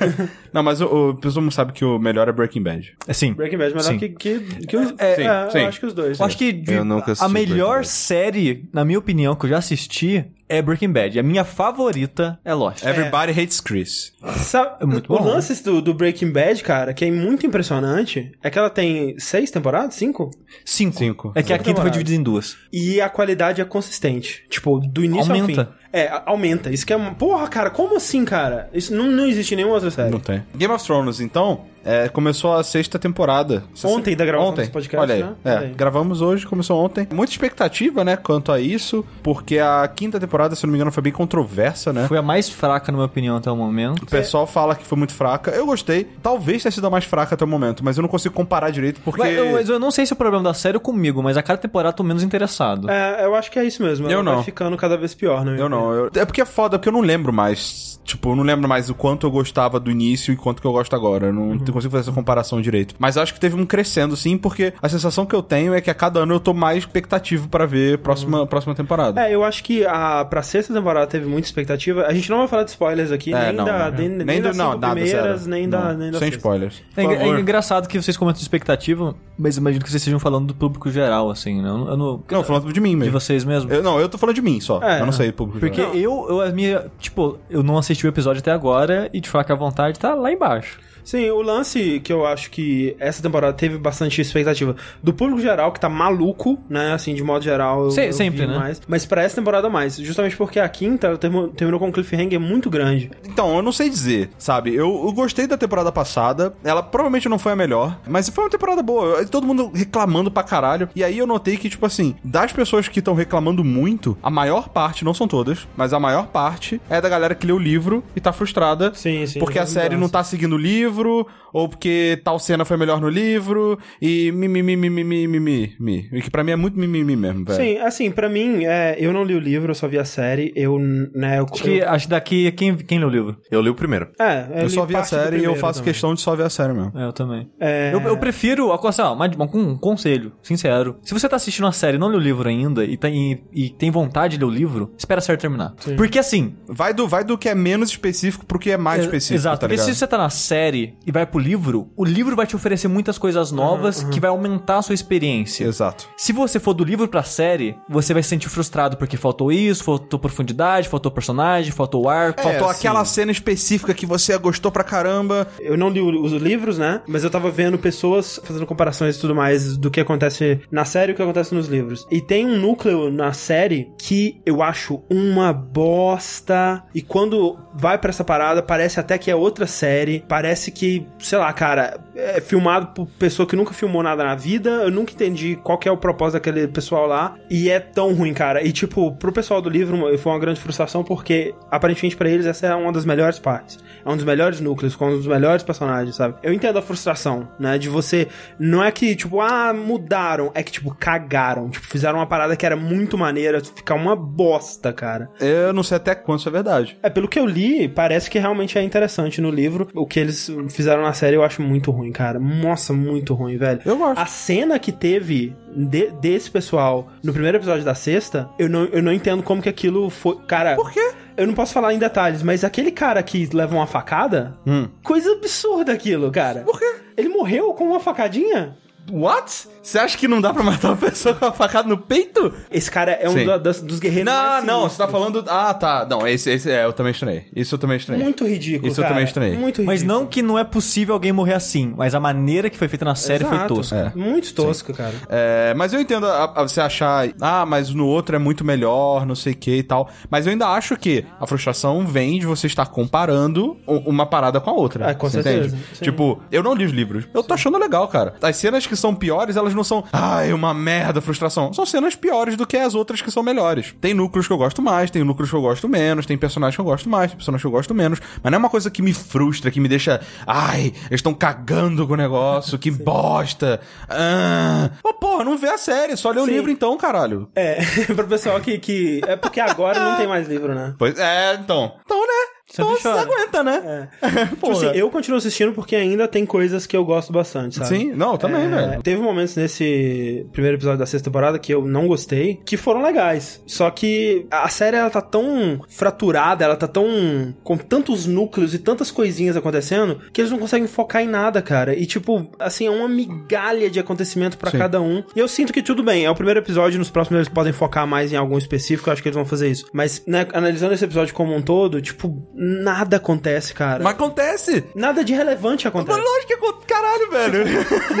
não, 0.52 0.62
mas 0.62 0.78
o, 0.82 1.10
o 1.10 1.14
pessoal 1.14 1.42
não 1.42 1.50
sabe 1.50 1.72
que 1.72 1.86
o 1.86 1.98
melhor 1.98 2.28
é 2.28 2.32
Breaking 2.32 2.62
Bad. 2.62 2.94
Sim. 3.08 3.32
Breaking 3.32 3.56
Bad 3.56 3.70
é 3.72 3.74
melhor 3.76 3.88
Sim. 3.92 3.98
que, 3.98 4.08
que, 4.10 4.40
que 4.66 4.76
os. 4.76 4.92
É, 4.98 5.14
sim, 5.16 5.22
é, 5.22 5.50
sim. 5.50 5.58
Eu 5.60 5.68
acho 5.68 5.80
que 5.80 5.86
os 5.86 5.94
dois. 5.94 6.20
Eu 6.20 6.26
acho 6.26 6.36
que 6.36 6.52
de- 6.52 6.74
Eu 6.74 6.84
nunca 6.84 7.12
assisti 7.12 7.24
a 7.24 7.28
melhor 7.32 7.86
série, 7.86 8.68
na 8.74 8.84
minha 8.84 8.98
opinião, 8.98 9.34
que 9.34 9.46
eu 9.46 9.50
já 9.50 9.56
assisti 9.56 10.22
é 10.56 10.62
Breaking 10.62 10.90
Bad. 10.92 11.18
A 11.18 11.22
minha 11.22 11.44
favorita 11.44 12.38
é 12.44 12.52
Lost. 12.54 12.84
Everybody 12.84 13.32
hates 13.32 13.60
Chris. 13.60 14.12
Sabe, 14.36 14.76
É 14.80 14.86
muito 14.86 15.12
o 15.12 15.18
bom. 15.18 15.24
lance 15.24 15.62
do, 15.64 15.80
do 15.80 15.94
Breaking 15.94 16.30
Bad, 16.30 16.62
cara, 16.62 16.92
que 16.92 17.04
é 17.04 17.10
muito 17.10 17.46
impressionante, 17.46 18.32
é 18.42 18.50
que 18.50 18.58
ela 18.58 18.70
tem 18.70 19.18
seis 19.18 19.50
temporadas? 19.50 19.94
Cinco? 19.94 20.30
Cinco. 20.64 20.98
Cinco. 20.98 21.32
É 21.34 21.42
que 21.42 21.52
a 21.52 21.56
Cinco 21.56 21.64
quinta 21.64 21.80
foi 21.80 21.90
temporadas. 21.90 21.92
dividida 21.92 22.20
em 22.20 22.22
duas. 22.22 22.56
E 22.72 23.00
a 23.00 23.08
qualidade 23.08 23.60
é 23.60 23.64
consistente. 23.64 24.44
Tipo, 24.50 24.78
do 24.80 25.04
início 25.04 25.32
ao 25.32 25.40
Aumenta. 25.40 25.64
fim. 25.64 25.81
É, 25.92 26.22
aumenta. 26.26 26.70
Isso 26.70 26.86
que 26.86 26.92
é. 26.92 26.96
uma- 26.96 27.12
Porra, 27.12 27.46
cara, 27.48 27.70
como 27.70 27.96
assim, 27.96 28.24
cara? 28.24 28.68
Isso 28.72 28.94
não, 28.94 29.06
não 29.10 29.26
existe 29.26 29.52
em 29.52 29.56
nenhuma 29.56 29.74
outra 29.74 29.90
série. 29.90 30.10
Não 30.10 30.20
tem. 30.20 30.42
Game 30.54 30.72
of 30.72 30.82
Thrones, 30.84 31.20
então, 31.20 31.62
é, 31.84 32.08
começou 32.08 32.54
a 32.54 32.62
sexta 32.64 32.98
temporada. 32.98 33.64
Ontem 33.84 34.16
da 34.16 34.24
gravação 34.24 34.50
Ontem. 34.52 34.60
desse 34.62 34.70
podcast, 34.72 35.02
Olha 35.02 35.14
aí. 35.14 35.22
né? 35.22 35.34
É, 35.44 35.50
Olha 35.56 35.66
aí. 35.68 35.74
gravamos 35.74 36.22
hoje, 36.22 36.46
começou 36.46 36.82
ontem. 36.82 37.06
Muita 37.12 37.32
expectativa, 37.32 38.02
né, 38.04 38.16
quanto 38.16 38.50
a 38.52 38.58
isso, 38.60 39.04
porque 39.22 39.58
a 39.58 39.86
quinta 39.94 40.18
temporada, 40.18 40.54
se 40.54 40.64
eu 40.64 40.68
não 40.68 40.72
me 40.72 40.78
engano, 40.78 40.90
foi 40.92 41.02
bem 41.02 41.12
controversa, 41.12 41.92
né? 41.92 42.06
Foi 42.08 42.16
a 42.16 42.22
mais 42.22 42.48
fraca, 42.48 42.90
na 42.90 42.96
minha 42.96 43.06
opinião, 43.06 43.36
até 43.36 43.50
o 43.50 43.56
momento. 43.56 44.02
O 44.02 44.06
pessoal 44.06 44.46
fala 44.46 44.74
que 44.74 44.86
foi 44.86 44.96
muito 44.96 45.12
fraca. 45.12 45.50
Eu 45.50 45.66
gostei. 45.66 46.04
Talvez 46.22 46.62
tenha 46.62 46.72
sido 46.72 46.86
a 46.86 46.90
mais 46.90 47.04
fraca 47.04 47.34
até 47.34 47.44
o 47.44 47.48
momento, 47.48 47.84
mas 47.84 47.98
eu 47.98 48.02
não 48.02 48.08
consigo 48.08 48.34
comparar 48.34 48.70
direito 48.70 49.00
porque. 49.04 49.20
Mas 49.20 49.36
eu, 49.36 49.52
mas 49.52 49.68
eu 49.68 49.78
não 49.78 49.90
sei 49.90 50.06
se 50.06 50.12
é 50.12 50.14
o 50.14 50.16
problema 50.16 50.42
da 50.44 50.54
série 50.54 50.76
ou 50.76 50.80
comigo, 50.80 51.22
mas 51.22 51.36
a 51.36 51.42
cada 51.42 51.58
temporada 51.58 51.90
eu 51.90 51.96
tô 51.96 52.02
menos 52.02 52.22
interessado. 52.22 52.88
É, 52.90 53.24
eu 53.26 53.34
acho 53.34 53.50
que 53.50 53.58
é 53.58 53.64
isso 53.64 53.82
mesmo. 53.82 54.06
Ela 54.06 54.14
Eu 54.14 54.22
não. 54.22 54.36
vai 54.36 54.44
ficando 54.44 54.74
cada 54.78 54.96
vez 54.96 55.14
pior, 55.14 55.44
né? 55.44 55.56
Eu 55.58 55.68
não. 55.68 55.81
Eu- 55.92 56.10
É 56.14 56.24
porque 56.24 56.40
é 56.40 56.44
foda, 56.46 56.78
porque 56.78 56.88
eu 56.88 56.92
não 56.92 57.00
lembro 57.00 57.32
mais. 57.32 57.92
Tipo, 58.04 58.30
eu 58.30 58.36
não 58.36 58.42
lembro 58.42 58.68
mais 58.68 58.90
o 58.90 58.94
quanto 58.94 59.26
eu 59.26 59.30
gostava 59.30 59.78
do 59.78 59.88
início 59.90 60.34
e 60.34 60.36
quanto 60.36 60.60
que 60.60 60.66
eu 60.66 60.72
gosto 60.72 60.94
agora. 60.94 61.26
Eu 61.28 61.32
não 61.32 61.50
Uhum. 61.50 61.58
consigo 61.58 61.90
fazer 61.92 61.98
essa 62.00 62.12
comparação 62.12 62.60
direito. 62.60 62.96
Mas 62.98 63.16
acho 63.16 63.32
que 63.32 63.38
teve 63.38 63.54
um 63.54 63.64
crescendo, 63.64 64.16
sim, 64.16 64.36
porque 64.36 64.74
a 64.82 64.88
sensação 64.88 65.24
que 65.24 65.34
eu 65.34 65.42
tenho 65.42 65.72
é 65.72 65.80
que 65.80 65.88
a 65.88 65.94
cada 65.94 66.20
ano 66.20 66.34
eu 66.34 66.40
tô 66.40 66.52
mais 66.52 66.78
expectativo 66.78 67.48
pra 67.48 67.64
ver 67.64 67.94
a 67.94 67.98
próxima, 67.98 68.44
próxima 68.46 68.74
temporada. 68.74 69.20
É, 69.26 69.32
eu 69.32 69.44
acho 69.44 69.62
que 69.62 69.86
a, 69.86 70.24
pra 70.24 70.42
sexta 70.42 70.74
temporada 70.74 71.06
teve 71.06 71.26
muita 71.26 71.46
expectativa. 71.46 72.04
A 72.06 72.12
gente 72.12 72.28
não 72.28 72.38
vai 72.38 72.48
falar 72.48 72.64
de 72.64 72.70
spoilers 72.70 73.12
aqui, 73.12 73.32
É, 73.32 73.46
nem, 73.46 73.52
não, 73.56 73.64
da, 73.64 73.90
não. 73.90 73.96
nem, 73.98 74.08
Nem 74.08 74.26
nem 74.26 74.40
do- 74.40 74.48
das 74.48 74.56
não, 74.56 74.78
primeiras, 74.80 75.46
nem 75.46 75.66
Não, 75.68 75.78
da, 75.80 75.92
nem 75.94 76.10
da 76.10 76.18
Sem 76.18 76.26
sexta. 76.30 76.36
spoilers. 76.38 76.82
É, 76.96 77.04
é 77.04 77.28
engraçado 77.40 77.86
que 77.86 78.02
vocês 78.02 78.16
comentam 78.16 78.38
de 78.38 78.42
expectativa, 78.44 79.14
mas 79.38 79.56
imagino 79.56 79.82
que 79.84 79.88
vocês 79.90 80.02
estejam 80.02 80.18
falando 80.18 80.46
do 80.48 80.54
público 80.54 80.90
geral, 80.90 81.30
assim, 81.30 81.62
né? 81.62 81.68
Eu, 81.68 81.78
não- 81.78 81.88
eu 81.88 81.96
não... 81.96 82.22
Não, 82.30 82.42
falando 82.44 82.72
de 82.72 82.80
mim 82.80 82.90
De 82.90 82.96
mesmo. 82.96 83.12
vocês 83.20 83.44
mesmo. 83.44 83.72
Eu, 83.72 83.80
não, 83.82 84.00
eu 84.00 84.08
tô 84.08 84.18
falando 84.18 84.34
de 84.34 84.42
mim 84.42 84.60
só. 84.60 84.82
É. 84.82 85.00
eu 85.00 85.06
não 85.06 85.12
sei 85.12 85.30
público. 85.30 85.60
Porque 85.60 85.71
geral. 85.76 85.94
eu, 85.94 86.26
eu, 86.28 86.40
a 86.40 86.50
minha, 86.50 86.90
tipo, 86.98 87.38
eu 87.48 87.62
não 87.62 87.78
assisti 87.78 88.06
o 88.06 88.08
episódio 88.08 88.40
até 88.40 88.50
agora 88.50 89.08
e 89.12 89.20
de 89.20 89.28
falar 89.28 89.44
que 89.44 89.52
a 89.52 89.56
vontade 89.56 89.98
tá 89.98 90.14
lá 90.14 90.32
embaixo. 90.32 90.78
Sim, 91.04 91.30
o 91.30 91.42
lance 91.42 92.00
que 92.02 92.12
eu 92.12 92.24
acho 92.26 92.50
que 92.50 92.96
essa 92.98 93.22
temporada 93.22 93.52
teve 93.52 93.78
bastante 93.78 94.20
expectativa 94.20 94.76
do 95.02 95.12
público 95.12 95.40
geral, 95.40 95.72
que 95.72 95.80
tá 95.80 95.88
maluco, 95.88 96.58
né? 96.68 96.92
Assim, 96.92 97.14
de 97.14 97.22
modo 97.22 97.42
geral. 97.44 97.84
Eu, 97.84 97.90
Se- 97.90 98.06
eu 98.06 98.12
sempre, 98.12 98.42
vi 98.42 98.46
né? 98.46 98.58
Mais, 98.58 98.80
mas 98.86 99.04
pra 99.06 99.22
essa 99.22 99.36
temporada 99.36 99.68
mais. 99.68 99.96
Justamente 99.96 100.36
porque 100.36 100.60
a 100.60 100.68
quinta 100.68 101.16
terminou 101.56 101.78
com 101.80 101.88
um 101.88 101.92
cliffhanger 101.92 102.38
muito 102.40 102.68
grande. 102.70 103.10
Então, 103.24 103.56
eu 103.56 103.62
não 103.62 103.72
sei 103.72 103.88
dizer, 103.88 104.30
sabe? 104.38 104.74
Eu, 104.74 105.02
eu 105.06 105.12
gostei 105.12 105.46
da 105.46 105.56
temporada 105.56 105.90
passada. 105.90 106.52
Ela 106.64 106.82
provavelmente 106.82 107.28
não 107.28 107.38
foi 107.38 107.52
a 107.52 107.56
melhor, 107.56 107.98
mas 108.08 108.28
foi 108.28 108.44
uma 108.44 108.50
temporada 108.50 108.82
boa. 108.82 109.18
Eu- 109.20 109.28
Todo 109.32 109.46
mundo 109.46 109.70
reclamando 109.74 110.30
pra 110.30 110.42
caralho. 110.42 110.88
E 110.94 111.02
aí 111.02 111.16
eu 111.18 111.26
notei 111.26 111.56
que, 111.56 111.68
tipo 111.70 111.86
assim, 111.86 112.14
das 112.22 112.52
pessoas 112.52 112.86
que 112.86 112.98
estão 112.98 113.14
reclamando 113.14 113.64
muito, 113.64 114.16
a 114.22 114.30
maior 114.30 114.68
parte, 114.68 115.04
não 115.04 115.14
são 115.14 115.26
todas, 115.26 115.66
mas 115.76 115.92
a 115.92 115.98
maior 116.00 116.26
parte 116.26 116.80
é 116.90 117.00
da 117.00 117.08
galera 117.08 117.34
que 117.34 117.46
leu 117.46 117.56
o 117.56 117.58
livro 117.58 118.04
e 118.14 118.20
tá 118.20 118.32
frustrada. 118.32 118.92
Sim, 118.94 119.26
sim, 119.26 119.38
Porque 119.38 119.58
a 119.58 119.62
das 119.62 119.70
série 119.70 119.96
não 119.96 120.08
tá 120.08 120.22
seguindo 120.22 120.54
o 120.54 120.58
livro, 120.58 120.91
livro 120.92 121.26
ou 121.52 121.68
porque 121.68 122.20
tal 122.24 122.38
cena 122.38 122.64
foi 122.64 122.76
melhor 122.76 123.00
no 123.00 123.08
livro, 123.08 123.78
e 124.00 124.30
mimimi, 124.32 124.76
mimimi, 124.76 125.26
mimimi, 125.28 125.76
mi. 125.78 126.08
E 126.12 126.20
que 126.22 126.30
pra 126.30 126.42
mim 126.44 126.52
é 126.52 126.56
muito 126.56 126.78
mimimi 126.78 127.16
mesmo, 127.16 127.44
velho. 127.44 127.56
Sim, 127.62 127.78
assim, 127.78 128.10
pra 128.10 128.28
mim, 128.28 128.64
é, 128.64 128.96
eu 128.98 129.12
não 129.12 129.24
li 129.24 129.34
o 129.34 129.40
livro, 129.40 129.70
eu 129.70 129.74
só 129.74 129.88
vi 129.88 129.98
a 129.98 130.04
série. 130.04 130.52
Eu, 130.56 130.78
né, 130.78 131.38
eu, 131.38 131.46
Acho 131.52 131.62
que, 131.62 131.78
eu- 131.78 131.88
acho 131.88 132.04
que 132.06 132.10
daqui, 132.10 132.52
quem, 132.52 132.76
quem 132.76 132.98
leu 132.98 133.08
o 133.08 133.10
livro? 133.10 133.36
Eu 133.50 133.60
li 133.60 133.68
o 133.70 133.74
primeiro. 133.74 134.08
é, 134.20 134.62
Eu 134.62 134.64
li 134.64 134.70
só 134.70 134.84
vi 134.84 134.96
a 134.96 135.04
série 135.04 135.38
e 135.38 135.44
eu 135.44 135.54
faço 135.56 135.80
também. 135.80 135.92
questão 135.92 136.14
de 136.14 136.20
só 136.20 136.34
ver 136.34 136.44
a 136.44 136.50
série 136.50 136.72
mesmo. 136.72 136.92
É, 136.98 137.04
eu 137.06 137.12
também. 137.12 137.48
É... 137.60 137.92
Eu, 137.94 138.00
eu 138.00 138.16
prefiro, 138.16 138.72
assim, 138.72 139.02
ó, 139.02 139.14
mas, 139.14 139.34
com 139.36 139.58
um 139.58 139.76
conselho, 139.76 140.32
sincero. 140.42 140.96
Se 141.02 141.12
você 141.12 141.28
tá 141.28 141.36
assistindo 141.36 141.66
a 141.66 141.72
série 141.72 141.96
e 141.96 142.00
não 142.00 142.08
leu 142.08 142.18
o 142.18 142.22
livro 142.22 142.48
ainda 142.48 142.84
e, 142.84 142.96
tá, 142.96 143.08
e, 143.08 143.42
e 143.52 143.70
tem 143.70 143.90
vontade 143.90 144.36
de 144.38 144.44
ler 144.44 144.50
o 144.50 144.54
livro, 144.54 144.92
espera 144.96 145.18
a 145.18 145.22
série 145.22 145.38
terminar. 145.38 145.74
Porque 145.96 146.18
assim, 146.18 146.54
Vai 146.68 146.94
do, 146.94 147.06
vai 147.06 147.24
do 147.24 147.36
que 147.36 147.48
é 147.48 147.54
menos 147.54 147.90
específico 147.90 148.46
pro 148.46 148.58
que 148.58 148.70
é 148.70 148.76
mais 148.76 149.02
É, 149.02 149.04
específico, 149.04 149.34
Exato, 149.38 149.60
tá 149.60 149.68
porque 149.68 149.80
se 149.82 149.94
você 149.94 150.06
tá 150.06 150.16
na 150.18 150.30
série 150.30 150.94
e 151.06 151.12
vai 151.12 151.26
pro 151.26 151.38
livro, 151.42 151.90
o 151.96 152.04
livro 152.04 152.36
vai 152.36 152.46
te 152.46 152.56
oferecer 152.56 152.88
muitas 152.88 153.18
coisas 153.18 153.52
novas 153.52 154.02
que 154.04 154.20
vai 154.20 154.30
aumentar 154.30 154.78
a 154.78 154.82
sua 154.82 154.94
experiência. 154.94 155.64
Exato. 155.64 156.08
Se 156.16 156.32
você 156.32 156.58
for 156.58 156.74
do 156.74 156.84
livro 156.84 157.08
pra 157.08 157.22
série, 157.22 157.76
você 157.88 158.14
vai 158.14 158.22
se 158.22 158.28
sentir 158.28 158.48
frustrado 158.48 158.96
porque 158.96 159.16
faltou 159.16 159.50
isso, 159.52 159.84
faltou 159.84 160.18
profundidade, 160.18 160.88
faltou 160.88 161.10
personagem, 161.10 161.72
faltou 161.72 162.08
arco. 162.08 162.42
Faltou 162.42 162.68
assim. 162.68 162.80
aquela 162.80 163.04
cena 163.04 163.32
específica 163.32 163.92
que 163.92 164.06
você 164.06 164.36
gostou 164.38 164.70
pra 164.70 164.84
caramba. 164.84 165.46
Eu 165.60 165.76
não 165.76 165.88
li 165.88 166.00
os 166.00 166.32
livros, 166.32 166.78
né? 166.78 167.02
Mas 167.06 167.24
eu 167.24 167.30
tava 167.30 167.50
vendo 167.50 167.78
pessoas 167.78 168.40
fazendo 168.42 168.66
comparações 168.66 169.16
e 169.16 169.20
tudo 169.20 169.34
mais 169.34 169.76
do 169.76 169.90
que 169.90 170.00
acontece 170.00 170.60
na 170.70 170.84
série 170.84 171.12
e 171.12 171.14
o 171.14 171.16
que 171.16 171.22
acontece 171.22 171.54
nos 171.54 171.66
livros. 171.66 172.06
E 172.10 172.20
tem 172.20 172.46
um 172.46 172.58
núcleo 172.58 173.10
na 173.10 173.32
série 173.32 173.90
que 173.98 174.40
eu 174.46 174.62
acho 174.62 175.02
uma 175.10 175.52
bosta. 175.52 176.84
E 176.94 177.02
quando 177.02 177.58
vai 177.74 177.98
pra 177.98 178.10
essa 178.10 178.24
parada, 178.24 178.62
parece 178.62 179.00
até 179.00 179.18
que 179.18 179.30
é 179.30 179.34
outra 179.34 179.66
série. 179.66 180.24
Parece 180.28 180.70
que, 180.70 181.06
sei 181.32 181.38
lá, 181.38 181.50
cara, 181.50 181.98
é 182.14 182.40
filmado 182.40 182.88
por 182.88 183.06
pessoa 183.18 183.46
que 183.46 183.56
nunca 183.56 183.72
filmou 183.72 184.02
nada 184.02 184.24
na 184.24 184.34
vida. 184.34 184.70
Eu 184.70 184.90
nunca 184.90 185.12
entendi 185.12 185.56
qual 185.56 185.78
que 185.78 185.88
é 185.88 185.92
o 185.92 185.96
propósito 185.96 186.34
daquele 186.34 186.68
pessoal 186.68 187.06
lá. 187.06 187.34
E 187.50 187.70
é 187.70 187.80
tão 187.80 188.12
ruim, 188.14 188.34
cara. 188.34 188.62
E, 188.62 188.72
tipo, 188.72 189.12
pro 189.12 189.32
pessoal 189.32 189.60
do 189.60 189.68
livro 189.68 189.96
foi 190.18 190.32
uma 190.32 190.38
grande 190.38 190.60
frustração 190.60 191.02
porque, 191.02 191.54
aparentemente, 191.70 192.16
pra 192.16 192.28
eles, 192.28 192.46
essa 192.46 192.66
é 192.66 192.74
uma 192.74 192.92
das 192.92 193.04
melhores 193.04 193.38
partes. 193.38 193.78
É 194.04 194.08
um 194.08 194.16
dos 194.16 194.24
melhores 194.24 194.60
núcleos, 194.60 194.96
com 194.96 195.08
um 195.08 195.16
dos 195.16 195.26
melhores 195.26 195.62
personagens, 195.62 196.16
sabe? 196.16 196.34
Eu 196.42 196.52
entendo 196.52 196.78
a 196.78 196.82
frustração, 196.82 197.48
né? 197.58 197.78
De 197.78 197.88
você. 197.88 198.28
Não 198.58 198.82
é 198.82 198.90
que, 198.90 199.14
tipo, 199.14 199.40
ah, 199.40 199.72
mudaram. 199.72 200.50
É 200.54 200.62
que, 200.62 200.72
tipo, 200.72 200.94
cagaram. 200.94 201.70
Tipo, 201.70 201.86
fizeram 201.86 202.18
uma 202.18 202.26
parada 202.26 202.56
que 202.56 202.66
era 202.66 202.76
muito 202.76 203.16
maneira, 203.16 203.62
ficar 203.64 203.94
uma 203.94 204.16
bosta, 204.16 204.92
cara. 204.92 205.28
Eu 205.40 205.72
não 205.72 205.82
sei 205.82 205.96
até 205.96 206.14
quanto 206.14 206.40
isso 206.40 206.48
é 206.48 206.52
verdade. 206.52 206.98
É, 207.02 207.10
pelo 207.10 207.28
que 207.28 207.38
eu 207.38 207.46
li, 207.46 207.88
parece 207.88 208.30
que 208.30 208.38
realmente 208.38 208.78
é 208.78 208.82
interessante 208.82 209.40
no 209.40 209.50
livro. 209.50 209.88
O 209.94 210.06
que 210.06 210.18
eles 210.18 210.50
fizeram 210.70 211.02
na 211.02 211.12
série 211.12 211.36
eu 211.36 211.44
acho 211.44 211.62
muito 211.62 211.90
ruim, 211.90 212.01
cara. 212.10 212.38
Nossa, 212.38 212.92
muito 212.92 213.34
ruim, 213.34 213.56
velho. 213.56 213.80
Eu 213.84 213.96
gosto. 213.96 214.18
A 214.18 214.26
cena 214.26 214.78
que 214.78 214.90
teve 214.90 215.54
de- 215.76 216.10
desse 216.20 216.50
pessoal 216.50 217.08
no 217.22 217.32
primeiro 217.32 217.58
episódio 217.58 217.84
da 217.84 217.94
sexta, 217.94 218.48
eu 218.58 218.68
não, 218.68 218.84
eu 218.86 219.02
não 219.02 219.12
entendo 219.12 219.42
como 219.42 219.62
que 219.62 219.68
aquilo 219.68 220.08
foi. 220.10 220.36
Cara. 220.48 220.74
Por 220.74 220.90
quê? 220.90 221.12
Eu 221.36 221.46
não 221.46 221.54
posso 221.54 221.72
falar 221.72 221.94
em 221.94 221.98
detalhes, 221.98 222.42
mas 222.42 222.64
aquele 222.64 222.90
cara 222.90 223.22
que 223.22 223.48
leva 223.54 223.74
uma 223.74 223.86
facada, 223.86 224.54
Hum. 224.66 224.88
coisa 225.02 225.32
absurda 225.32 225.92
aquilo, 225.92 226.30
cara. 226.32 226.60
Por 226.60 226.78
quê? 226.78 226.96
Ele 227.16 227.28
morreu 227.28 227.72
com 227.74 227.84
uma 227.84 228.00
facadinha? 228.00 228.76
What? 229.10 229.68
Você 229.82 229.98
acha 229.98 230.16
que 230.16 230.28
não 230.28 230.40
dá 230.40 230.54
pra 230.54 230.62
matar 230.62 230.88
uma 230.90 230.96
pessoa 230.96 231.34
com 231.34 231.44
uma 231.44 231.52
facada 231.52 231.88
no 231.88 231.98
peito? 231.98 232.54
Esse 232.70 232.88
cara 232.90 233.10
é 233.12 233.28
um 233.28 233.32
Sim. 233.32 233.44
do- 233.44 233.58
das- 233.58 233.80
dos 233.80 233.98
guerreiros 233.98 234.32
Não, 234.32 234.42
mais 234.42 234.64
não, 234.64 234.80
você 234.88 234.96
tá 234.98 235.06
sinistros. 235.08 235.10
falando. 235.10 235.44
Ah, 235.48 235.74
tá. 235.74 236.06
Não, 236.08 236.26
esse, 236.26 236.50
esse 236.50 236.70
é, 236.70 236.84
eu 236.84 236.92
também 236.92 237.10
estranhei. 237.12 237.46
Isso 237.54 237.74
eu 237.74 237.78
também 237.80 237.96
estranhei. 237.96 238.22
Muito 238.22 238.46
ridículo, 238.46 238.86
Isso 238.90 239.00
eu 239.00 239.02
cara. 239.02 239.14
também 239.14 239.24
estranhei. 239.26 239.54
Muito 239.56 239.82
ridículo. 239.82 239.86
Mas 239.88 240.02
não 240.04 240.24
que 240.26 240.40
não 240.40 240.56
é 240.58 240.62
possível 240.62 241.14
alguém 241.14 241.32
morrer 241.32 241.54
assim, 241.54 241.92
mas 241.96 242.14
a 242.14 242.20
maneira 242.20 242.70
que 242.70 242.78
foi 242.78 242.86
feita 242.86 243.04
na 243.04 243.16
série 243.16 243.44
foi 243.44 243.56
Exato. 243.56 243.74
tosca. 243.74 244.12
É. 244.14 244.18
Muito 244.18 244.54
tosco, 244.54 244.92
cara. 244.94 245.14
É, 245.28 245.74
mas 245.74 245.92
eu 245.92 246.00
entendo 246.00 246.26
a, 246.26 246.44
a 246.44 246.62
você 246.62 246.80
achar, 246.80 247.28
ah, 247.40 247.66
mas 247.66 247.90
no 247.92 248.06
outro 248.06 248.36
é 248.36 248.38
muito 248.38 248.64
melhor, 248.64 249.26
não 249.26 249.34
sei 249.34 249.52
o 249.52 249.56
que 249.56 249.78
e 249.78 249.82
tal. 249.82 250.08
Mas 250.30 250.46
eu 250.46 250.52
ainda 250.52 250.68
acho 250.68 250.96
que 250.96 251.24
a 251.40 251.46
frustração 251.46 252.06
vem 252.06 252.38
de 252.38 252.46
você 252.46 252.68
estar 252.68 252.86
comparando 252.86 253.76
u- 253.86 253.96
uma 254.08 254.26
parada 254.26 254.60
com 254.60 254.70
a 254.70 254.72
outra. 254.74 255.10
É, 255.10 255.14
com 255.14 255.28
você 255.28 255.42
certeza, 255.42 255.76
sim. 255.92 256.04
Tipo, 256.04 256.40
eu 256.52 256.62
não 256.62 256.72
li 256.74 256.84
os 256.84 256.92
livros. 256.92 257.24
Eu 257.34 257.42
tô 257.42 257.52
achando 257.54 257.76
legal, 257.78 258.06
cara. 258.06 258.34
As 258.40 258.56
cenas 258.56 258.86
que 258.86 258.94
são 258.94 259.12
piores, 259.14 259.56
elas 259.56 259.71
não 259.74 259.84
são, 259.84 260.04
ai, 260.12 260.52
uma 260.52 260.72
merda, 260.74 261.20
frustração. 261.20 261.72
São 261.72 261.86
cenas 261.86 262.14
piores 262.14 262.56
do 262.56 262.66
que 262.66 262.76
as 262.76 262.94
outras 262.94 263.20
que 263.20 263.30
são 263.30 263.42
melhores. 263.42 263.94
Tem 264.00 264.14
núcleos 264.14 264.46
que 264.46 264.52
eu 264.52 264.58
gosto 264.58 264.82
mais, 264.82 265.10
tem 265.10 265.24
núcleos 265.24 265.50
que 265.50 265.56
eu 265.56 265.62
gosto 265.62 265.88
menos, 265.88 266.26
tem 266.26 266.36
personagens 266.38 266.76
que 266.76 266.80
eu 266.80 266.84
gosto 266.84 267.08
mais, 267.08 267.30
tem 267.30 267.36
personagens 267.36 267.62
que 267.62 267.66
eu 267.66 267.70
gosto 267.70 267.94
menos. 267.94 268.20
Mas 268.42 268.50
não 268.50 268.56
é 268.56 268.58
uma 268.58 268.70
coisa 268.70 268.90
que 268.90 269.02
me 269.02 269.12
frustra, 269.12 269.70
que 269.70 269.80
me 269.80 269.88
deixa, 269.88 270.20
ai, 270.46 270.92
eles 271.08 271.18
estão 271.18 271.34
cagando 271.34 272.06
com 272.06 272.14
o 272.14 272.16
negócio, 272.16 272.78
que 272.78 272.90
bosta. 272.92 273.80
Ah. 274.08 274.90
Oh, 275.04 275.14
porra, 275.14 275.44
não 275.44 275.56
vê 275.56 275.68
a 275.68 275.78
série, 275.78 276.16
só 276.16 276.30
lê 276.30 276.40
o 276.40 276.44
Sim. 276.44 276.52
livro 276.52 276.70
então, 276.70 276.96
caralho. 276.96 277.48
É, 277.54 277.80
pro 278.14 278.26
pessoal 278.26 278.60
que, 278.60 278.78
que. 278.78 279.20
É 279.26 279.36
porque 279.36 279.60
agora 279.60 279.98
não 279.98 280.16
tem 280.16 280.26
mais 280.26 280.48
livro, 280.48 280.74
né? 280.74 280.94
Pois 280.98 281.18
é, 281.18 281.54
então. 281.54 281.94
Então, 282.04 282.20
né? 282.20 282.61
Então 282.72 282.96
Sempre 282.96 283.02
você 283.02 283.08
aguenta, 283.08 283.62
né? 283.62 284.08
Tipo 284.50 284.70
assim, 284.70 284.86
eu 284.94 285.10
continuo 285.10 285.38
assistindo 285.38 285.72
porque 285.72 285.94
ainda 285.94 286.26
tem 286.26 286.46
coisas 286.46 286.86
que 286.86 286.96
eu 286.96 287.04
gosto 287.04 287.32
bastante, 287.32 287.76
sabe? 287.76 287.88
Sim, 287.88 288.12
não, 288.12 288.36
também, 288.36 288.64
É, 288.64 288.68
velho. 288.68 289.02
Teve 289.02 289.20
momentos 289.20 289.56
nesse 289.56 290.46
primeiro 290.52 290.76
episódio 290.76 290.98
da 290.98 291.06
sexta 291.06 291.30
temporada 291.30 291.58
que 291.58 291.72
eu 291.72 291.84
não 291.86 292.06
gostei, 292.06 292.60
que 292.64 292.76
foram 292.76 293.02
legais. 293.02 293.62
Só 293.66 293.90
que 293.90 294.46
a 294.50 294.68
série 294.68 294.96
ela 294.96 295.10
tá 295.10 295.20
tão 295.20 295.80
fraturada, 295.88 296.64
ela 296.64 296.76
tá 296.76 296.88
tão 296.88 297.54
com 297.62 297.76
tantos 297.76 298.26
núcleos 298.26 298.74
e 298.74 298.78
tantas 298.78 299.10
coisinhas 299.10 299.56
acontecendo 299.56 300.20
que 300.32 300.40
eles 300.40 300.50
não 300.50 300.58
conseguem 300.58 300.88
focar 300.88 301.22
em 301.22 301.28
nada, 301.28 301.60
cara. 301.60 301.94
E 301.94 302.06
tipo, 302.06 302.50
assim, 302.58 302.86
é 302.86 302.90
uma 302.90 303.08
migalha 303.08 303.90
de 303.90 304.00
acontecimento 304.00 304.56
pra 304.56 304.70
Sim. 304.70 304.78
cada 304.78 305.00
um. 305.00 305.22
E 305.34 305.38
eu 305.38 305.48
sinto 305.48 305.72
que 305.72 305.82
tudo 305.82 306.02
bem, 306.02 306.24
é 306.24 306.30
o 306.30 306.34
primeiro 306.34 306.60
episódio, 306.60 306.98
nos 306.98 307.10
próximos 307.10 307.38
eles 307.38 307.48
podem 307.48 307.72
focar 307.72 308.06
mais 308.06 308.32
em 308.32 308.36
algum 308.36 308.56
específico, 308.56 309.08
eu 309.08 309.12
acho 309.12 309.22
que 309.22 309.28
eles 309.28 309.36
vão 309.36 309.44
fazer 309.44 309.70
isso. 309.70 309.86
Mas, 309.92 310.22
né, 310.26 310.46
analisando 310.52 310.94
esse 310.94 311.04
episódio 311.04 311.34
como 311.34 311.54
um 311.54 311.62
todo, 311.62 312.00
tipo, 312.00 312.46
nada 312.64 313.16
acontece, 313.16 313.74
cara. 313.74 314.02
Mas 314.04 314.12
acontece. 314.14 314.84
Nada 314.94 315.24
de 315.24 315.32
relevante 315.34 315.88
acontece. 315.88 316.16
Mas 316.18 316.26
lógico 316.28 316.46
que 316.46 316.54
acontece. 316.54 316.86
Caralho, 316.86 317.30
velho. 317.30 317.64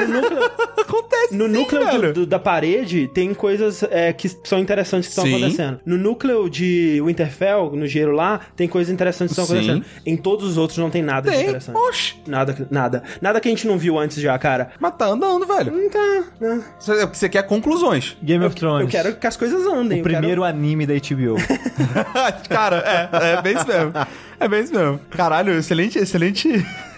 No 0.08 0.20
núcleo, 0.20 0.42
acontece 0.80 1.34
no 1.36 1.44
sim, 1.46 1.50
núcleo 1.52 1.80
do- 1.80 1.86
velho. 2.00 2.12
do- 2.14 2.26
da 2.26 2.38
parede 2.38 3.08
tem 3.08 3.32
coisas 3.34 3.82
é, 3.84 4.12
que 4.12 4.28
são 4.44 4.58
interessantes 4.58 5.08
que 5.08 5.12
estão 5.12 5.24
Sim. 5.24 5.36
acontecendo. 5.36 5.80
No 5.86 5.96
núcleo 5.96 6.48
de 6.50 7.00
Winterfell, 7.04 7.70
no 7.74 7.86
gelo 7.86 8.12
lá, 8.12 8.40
tem 8.56 8.66
coisas 8.66 8.92
interessantes 8.92 9.34
que 9.34 9.40
estão 9.40 9.56
Sim. 9.56 9.70
acontecendo. 9.70 10.02
Em 10.06 10.16
todos 10.16 10.48
os 10.50 10.56
outros 10.56 10.78
não 10.78 10.90
tem 10.90 11.02
nada 11.02 11.30
de 11.30 11.36
Tem. 11.36 11.44
interessante. 11.44 11.76
Oxi. 11.76 12.14
Nada, 12.26 12.66
nada. 12.70 13.02
Nada 13.20 13.40
que 13.40 13.48
a 13.48 13.50
gente 13.50 13.66
não 13.66 13.78
viu 13.78 13.98
antes 13.98 14.16
já, 14.20 14.36
cara. 14.38 14.70
Mas 14.80 14.96
tá 14.96 15.06
andando, 15.06 15.46
velho. 15.46 15.72
Não 15.72 15.88
tá. 15.90 16.24
né? 16.40 16.62
Você, 16.78 16.92
é 16.92 17.06
você 17.06 17.28
quer 17.28 17.42
conclusões. 17.46 18.16
Game 18.22 18.44
of 18.44 18.56
Thrones. 18.56 18.82
Eu 18.84 18.88
quero 18.90 19.16
que 19.16 19.26
as 19.26 19.36
coisas 19.36 19.64
andem. 19.66 19.98
O 19.98 20.00
eu 20.00 20.04
quero- 20.04 20.16
primeiro 20.18 20.42
anime 20.44 20.86
da 20.86 20.94
HBO. 20.94 21.36
Cara, 22.48 22.76
é, 23.12 23.32
é 23.38 23.42
bem 23.42 23.54
isso 23.56 23.66
mesmo. 23.66 23.92
É 24.42 24.48
mesmo. 24.48 25.00
Caralho, 25.10 25.52
excelente, 25.56 26.00
excelente, 26.00 26.48